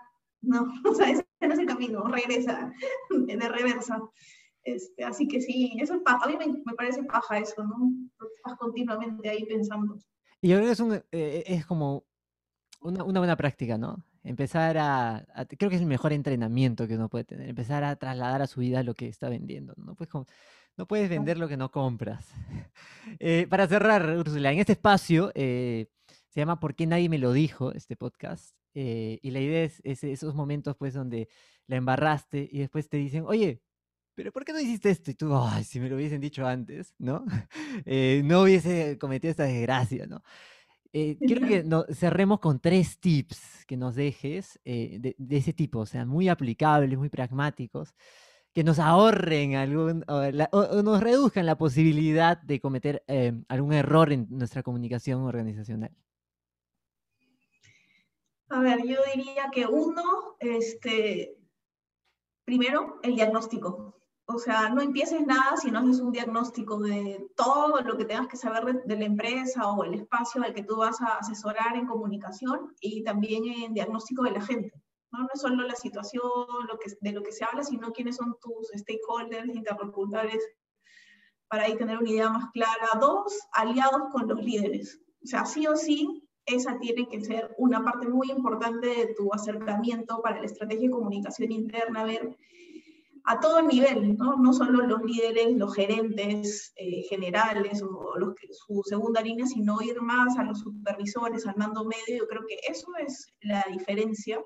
no, 0.43 0.67
o 0.91 0.95
sea, 0.95 1.11
ese 1.11 1.27
no 1.41 1.55
es 1.55 1.59
el 1.61 1.67
camino, 1.67 2.05
regresa, 2.05 2.73
de 3.11 3.49
reversa. 3.49 4.01
Este, 4.65 5.05
así 5.05 5.27
que 5.27 5.41
sí, 5.41 5.77
eso 5.81 5.95
es 5.95 6.03
paja. 6.03 6.25
A 6.25 6.29
mí 6.29 6.37
me, 6.37 6.75
parece 6.75 7.03
paja 7.05 7.39
eso, 7.39 7.65
¿no? 7.65 7.93
Estás 8.37 8.57
continuamente 8.59 9.29
ahí 9.29 9.45
pensando. 9.47 9.97
Y 10.41 10.49
que 10.49 10.71
es, 10.71 10.81
un, 10.81 10.95
eh, 10.95 11.45
es 11.47 11.67
como 11.67 12.05
una, 12.83 13.05
buena 13.05 13.37
práctica, 13.37 13.79
¿no? 13.79 14.05
Empezar 14.25 14.77
a, 14.79 15.25
creo 15.59 15.71
que 15.71 15.77
es 15.77 15.83
el 15.83 15.89
mejor 15.89 16.13
entrenamiento 16.13 16.87
que 16.87 16.95
uno 16.95 17.09
puede 17.09 17.25
tener, 17.25 17.49
empezar 17.49 17.85
a 17.85 17.97
trasladar 17.97 18.43
a 18.43 18.47
su 18.47 18.61
vida 18.61 18.83
lo 18.83 18.95
que 18.95 19.09
está 19.09 19.29
vendiendo, 19.29 19.75
¿no? 19.77 19.95
Pues 19.95 20.11
no 20.77 20.87
puedes 20.87 21.09
vender 21.09 21.39
lo 21.39 21.49
que 21.49 21.57
no 21.57 21.71
compras. 21.71 22.29
Eh, 23.19 23.49
para 23.51 23.67
cerrar, 23.67 24.17
Ursula, 24.17 24.53
en 24.53 24.61
este 24.61 24.73
espacio 24.75 25.33
eh, 25.35 25.89
se 26.29 26.39
llama 26.39 26.61
¿Por 26.61 26.77
qué 26.77 26.87
nadie 26.87 27.09
me 27.09 27.19
lo 27.19 27.33
dijo? 27.33 27.73
este 27.73 27.97
podcast. 27.97 28.57
Eh, 28.75 29.19
y 29.23 29.33
la 29.33 29.41
idea 29.41 29.65
es, 29.65 29.81
esos 29.83 30.37
momentos 30.37 30.77
pues 30.77 30.95
donde 30.95 31.29
la 31.67 31.77
embarraste 31.77 32.49
y 32.51 32.61
después 32.61 32.89
te 32.89 32.97
dicen, 32.99 33.25
oye, 33.27 33.61
pero 34.15 34.31
¿por 34.31 34.45
qué 34.45 34.53
no 34.53 34.61
hiciste 34.61 34.91
esto? 34.91 35.11
Y 35.11 35.15
tú, 35.15 35.35
ay, 35.37 35.65
si 35.65 35.81
me 35.81 35.89
lo 35.89 35.97
hubiesen 35.97 36.21
dicho 36.21 36.47
antes, 36.47 36.95
¿no? 36.99 37.25
no 38.25 38.43
hubiese 38.43 38.97
cometido 38.99 39.33
esta 39.33 39.45
desgracia, 39.45 40.07
¿no? 40.07 40.23
Eh, 40.95 41.17
quiero 41.19 41.47
que 41.47 41.65
cerremos 41.95 42.39
con 42.41 42.61
tres 42.61 42.99
tips 42.99 43.65
que 43.67 43.79
nos 43.79 43.95
dejes 43.95 44.61
eh, 44.65 44.99
de, 45.01 45.37
ese 45.37 45.55
tipo, 45.55 45.81
o 45.81 45.87
sea, 45.87 46.05
muy 46.05 46.29
aplicables, 46.29 46.99
muy 46.99 47.09
pragmáticos, 47.09 47.95
que 48.53 48.63
nos 48.63 48.79
ahorren 48.79 49.55
algún, 49.55 50.05
o, 50.07 50.83
nos 50.83 51.01
reduzcan 51.01 51.47
la 51.47 51.57
posibilidad 51.57 52.37
de 52.43 52.61
cometer 52.61 53.03
eh, 53.07 53.33
algún 53.49 53.73
error 53.73 54.13
en 54.13 54.27
nuestra 54.29 54.63
comunicación 54.63 55.23
organizacional. 55.23 55.97
A 58.51 58.61
ver, 58.61 58.81
yo 58.87 58.99
diría 59.15 59.51
que 59.51 59.65
uno, 59.65 60.37
este, 60.41 61.39
primero, 62.45 63.01
el 63.03 63.15
diagnóstico. 63.15 64.02
O 64.35 64.39
sea, 64.39 64.71
no 64.71 64.81
empieces 64.81 65.27
nada 65.27 65.57
si 65.57 65.71
no 65.71 65.81
haces 65.81 66.01
un 66.01 66.13
diagnóstico 66.13 66.79
de 66.79 67.27
todo 67.37 67.81
lo 67.83 67.97
que 67.99 68.05
tengas 68.05 68.29
que 68.29 68.37
saber 68.37 68.83
de, 68.85 68.97
la 68.97 69.05
empresa 69.05 69.71
o 69.71 69.85
el 69.85 69.95
espacio 69.95 70.43
al 70.43 70.55
que 70.55 70.63
tú 70.63 70.77
vas 70.77 71.01
a 71.03 71.19
asesorar 71.19 71.77
en 71.77 71.87
comunicación 71.87 72.75
y 72.81 73.03
también 73.03 73.45
en 73.47 73.75
diagnóstico 73.75 74.23
de 74.23 74.31
la 74.31 74.41
gente. 74.41 74.73
No, 75.11 75.29
es 75.35 75.41
solo 75.41 75.67
la 75.67 75.75
situación 75.75 76.23
de 77.01 77.13
lo 77.13 77.23
que 77.23 77.33
se 77.33 77.45
habla, 77.45 77.63
sino 77.63 77.93
quiénes 77.93 78.17
son 78.17 78.37
tus 78.41 78.69
stakeholders, 78.75 79.55
interlocutores, 79.55 80.43
para 81.49 81.65
ahí 81.65 81.77
tener 81.77 81.99
una 81.99 82.11
idea 82.11 82.31
más 82.31 82.51
clara. 82.53 82.89
Dos, 82.99 83.39
aliados 83.53 84.05
con 84.11 84.27
los 84.27 84.43
líderes. 84.43 84.99
O 85.23 85.27
sea, 85.27 85.45
sí 85.45 85.67
o 85.67 85.77
sí, 85.77 86.27
esa 86.47 86.79
tiene 86.79 87.07
que 87.09 87.21
ser 87.21 87.55
una 87.59 87.85
parte 87.85 88.09
muy 88.09 88.31
importante 88.31 88.87
de 88.87 89.15
tu 89.15 89.33
acercamiento 89.35 90.23
para 90.23 90.41
la 90.41 90.47
estrategia 90.47 90.89
de 90.89 90.95
comunicación 90.95 91.53
interna, 91.53 92.05
ver 92.05 92.39
a 93.25 93.41
todo 93.41 93.63
nivel, 93.63 94.17
¿no? 94.17 94.37
no 94.37 94.53
solo 94.53 94.87
los 94.87 95.03
líderes, 95.03 95.57
los 95.57 95.75
gerentes 95.75 96.73
eh, 96.77 97.03
generales 97.09 97.83
o 97.83 98.19
los 98.19 98.35
su 98.51 98.83
segunda 98.85 99.21
línea, 99.21 99.47
sino 99.47 99.81
ir 99.81 100.01
más 100.01 100.37
a 100.39 100.45
los 100.45 100.61
supervisores, 100.61 101.47
al 101.47 101.57
mando 101.57 101.85
medio. 101.85 102.19
Yo 102.19 102.27
creo 102.27 102.43
que 102.47 102.59
eso 102.69 102.89
es 103.05 103.33
la 103.41 103.65
diferencia. 103.71 104.41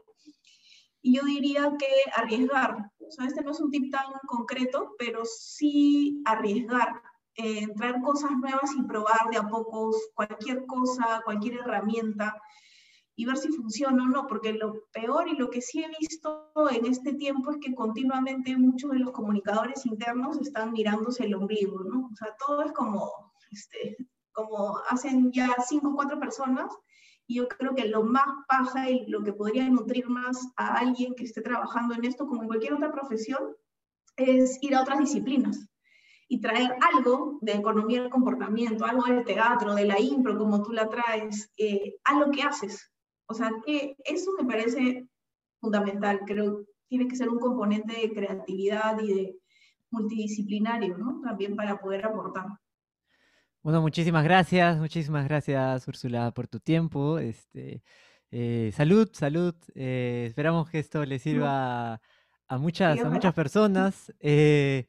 Y 1.00 1.16
yo 1.16 1.24
diría 1.24 1.72
que 1.78 1.86
arriesgar, 2.16 2.90
o 2.98 3.10
sea, 3.10 3.26
este 3.26 3.42
no 3.42 3.52
es 3.52 3.60
un 3.60 3.70
tip 3.70 3.92
tan 3.92 4.06
concreto, 4.26 4.94
pero 4.98 5.22
sí 5.24 6.20
arriesgar, 6.24 7.00
eh, 7.36 7.60
entrar 7.60 8.02
cosas 8.02 8.32
nuevas 8.32 8.72
y 8.76 8.82
probar 8.82 9.30
de 9.30 9.38
a 9.38 9.48
pocos 9.48 9.96
cualquier 10.14 10.66
cosa, 10.66 11.22
cualquier 11.24 11.60
herramienta 11.60 12.34
y 13.18 13.24
ver 13.24 13.38
si 13.38 13.48
funciona 13.48 14.04
o 14.04 14.06
no, 14.06 14.26
porque 14.26 14.52
lo 14.52 14.74
peor 14.92 15.28
y 15.28 15.36
lo 15.36 15.48
que 15.48 15.62
sí 15.62 15.82
he 15.82 15.88
visto 15.98 16.52
en 16.70 16.84
este 16.84 17.14
tiempo 17.14 17.50
es 17.50 17.56
que 17.62 17.74
continuamente 17.74 18.56
muchos 18.56 18.90
de 18.90 18.98
los 18.98 19.12
comunicadores 19.12 19.86
internos 19.86 20.38
están 20.38 20.72
mirándose 20.72 21.24
el 21.24 21.34
ombligo, 21.34 21.82
¿no? 21.84 22.10
O 22.12 22.16
sea, 22.16 22.28
todo 22.46 22.62
es 22.62 22.72
como, 22.72 23.10
este, 23.50 23.96
como 24.32 24.78
hacen 24.90 25.32
ya 25.32 25.48
cinco 25.66 25.90
o 25.90 25.94
cuatro 25.94 26.20
personas, 26.20 26.70
y 27.26 27.36
yo 27.36 27.48
creo 27.48 27.74
que 27.74 27.88
lo 27.88 28.02
más 28.04 28.28
paja 28.48 28.90
y 28.90 29.06
lo 29.06 29.24
que 29.24 29.32
podría 29.32 29.68
nutrir 29.68 30.08
más 30.08 30.48
a 30.56 30.74
alguien 30.76 31.14
que 31.14 31.24
esté 31.24 31.40
trabajando 31.40 31.94
en 31.94 32.04
esto, 32.04 32.26
como 32.26 32.42
en 32.42 32.48
cualquier 32.48 32.74
otra 32.74 32.92
profesión, 32.92 33.56
es 34.16 34.58
ir 34.62 34.74
a 34.74 34.82
otras 34.82 34.98
disciplinas 34.98 35.68
y 36.28 36.40
traer 36.40 36.74
algo 36.94 37.38
de 37.40 37.52
economía 37.52 38.02
del 38.02 38.10
comportamiento, 38.10 38.84
algo 38.84 39.04
del 39.04 39.24
teatro, 39.24 39.74
de 39.74 39.86
la 39.86 39.98
impro, 40.00 40.36
como 40.36 40.62
tú 40.62 40.72
la 40.72 40.88
traes, 40.88 41.50
eh, 41.56 41.96
a 42.04 42.18
lo 42.18 42.30
que 42.30 42.42
haces. 42.42 42.90
O 43.28 43.34
sea, 43.34 43.50
que 43.64 43.96
eso 44.04 44.30
me 44.38 44.46
parece 44.46 45.06
fundamental. 45.60 46.20
Creo 46.26 46.58
que 46.58 46.64
tiene 46.88 47.08
que 47.08 47.16
ser 47.16 47.28
un 47.28 47.38
componente 47.38 47.92
de 48.00 48.12
creatividad 48.12 49.00
y 49.00 49.14
de 49.14 49.36
multidisciplinario, 49.90 50.96
¿no? 50.98 51.20
También 51.22 51.56
para 51.56 51.80
poder 51.80 52.04
aportar. 52.06 52.46
Bueno, 53.62 53.80
muchísimas 53.80 54.22
gracias, 54.22 54.78
muchísimas 54.78 55.24
gracias, 55.24 55.88
Úrsula, 55.88 56.30
por 56.30 56.46
tu 56.46 56.60
tiempo. 56.60 57.18
Este, 57.18 57.82
eh, 58.30 58.70
salud, 58.72 59.08
salud. 59.12 59.54
Eh, 59.74 60.26
esperamos 60.28 60.70
que 60.70 60.78
esto 60.78 61.04
le 61.04 61.18
sirva 61.18 62.00
a 62.46 62.58
muchas, 62.58 63.00
a 63.00 63.10
muchas 63.10 63.34
personas. 63.34 64.12
Eh, 64.20 64.86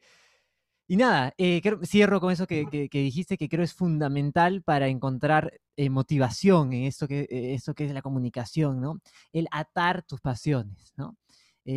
y 0.88 0.96
nada, 0.96 1.34
eh, 1.36 1.60
cierro 1.84 2.18
con 2.18 2.32
eso 2.32 2.46
que, 2.46 2.88
dijiste 2.90 3.36
que 3.36 3.48
creo 3.50 3.62
es 3.62 3.74
fundamental 3.74 4.62
para 4.62 4.88
encontrar 4.88 5.52
eh, 5.76 5.90
motivación 5.90 6.72
en 6.72 6.84
esto 6.84 7.06
que, 7.06 7.20
eh, 7.30 7.54
esto 7.54 7.74
que 7.74 7.84
es 7.84 7.92
la 7.92 8.00
comunicación, 8.00 8.80
¿no? 8.80 9.00
El 9.32 9.48
atar 9.50 10.02
tus 10.02 10.20
pasiones, 10.20 10.92
¿no? 10.96 11.16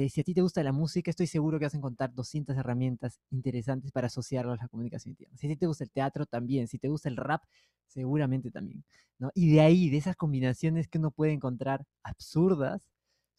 si 0.09 0.22
a 0.22 0.24
ti 0.24 0.34
te 0.34 0.41
gusta 0.41 0.64
la 0.64 0.72
música, 0.72 1.12
estoy 1.12 1.28
seguro 1.28 1.59
que 1.59 1.66
vas 1.66 1.74
a 1.74 1.78
encontrar 1.78 2.14
200 2.14 2.55
herramientas 2.55 3.20
interesantes 3.30 3.91
para 3.91 4.07
asociarlo 4.07 4.53
a 4.53 4.55
la 4.55 4.70
comunicación 4.70 5.18
Si 5.36 5.47
a 5.47 5.49
ti 5.49 5.57
te 5.57 5.68
gusta 5.68 5.84
el 5.84 5.91
teatro, 5.91 6.26
también. 6.26 6.70
Si 6.70 6.80
te 6.80 6.88
gusta 6.88 7.09
el 7.09 7.18
rap, 7.18 7.43
seguramente 7.88 8.51
también, 8.51 8.86
¿no? 9.20 9.32
Y 9.36 9.51
de 9.51 9.59
ahí, 9.59 9.89
de 9.89 9.97
esas 9.97 10.16
combinaciones 10.16 10.88
que 10.88 10.97
uno 10.97 11.12
puede 11.12 11.34
encontrar 11.34 11.84
absurdas, 12.03 12.89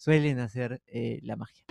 suelen 0.03 0.41
hacer 0.41 0.83
la 1.23 1.37
magia. 1.37 1.65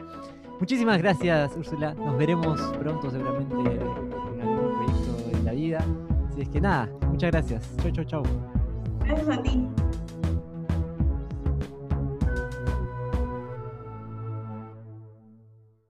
Muchísimas 0.58 1.00
gracias, 1.00 1.52
Úrsula. 1.58 1.94
Nos 1.94 2.18
veremos 2.18 2.62
pronto, 2.80 3.12
seguramente, 3.12 3.56
en 3.56 4.42
algún 4.42 4.74
proyecto 4.74 5.38
de 5.38 5.44
la 5.44 5.52
vida. 5.52 5.86
Así 6.30 6.42
es 6.42 6.50
que 6.50 6.62
nada, 6.62 6.90
muchas 7.08 7.32
gracias. 7.32 7.76
Chau, 7.82 7.92
chau, 7.92 8.06
chau. 8.06 8.24
Gracias 9.04 9.30
a 9.38 9.44
ti. 9.44 9.68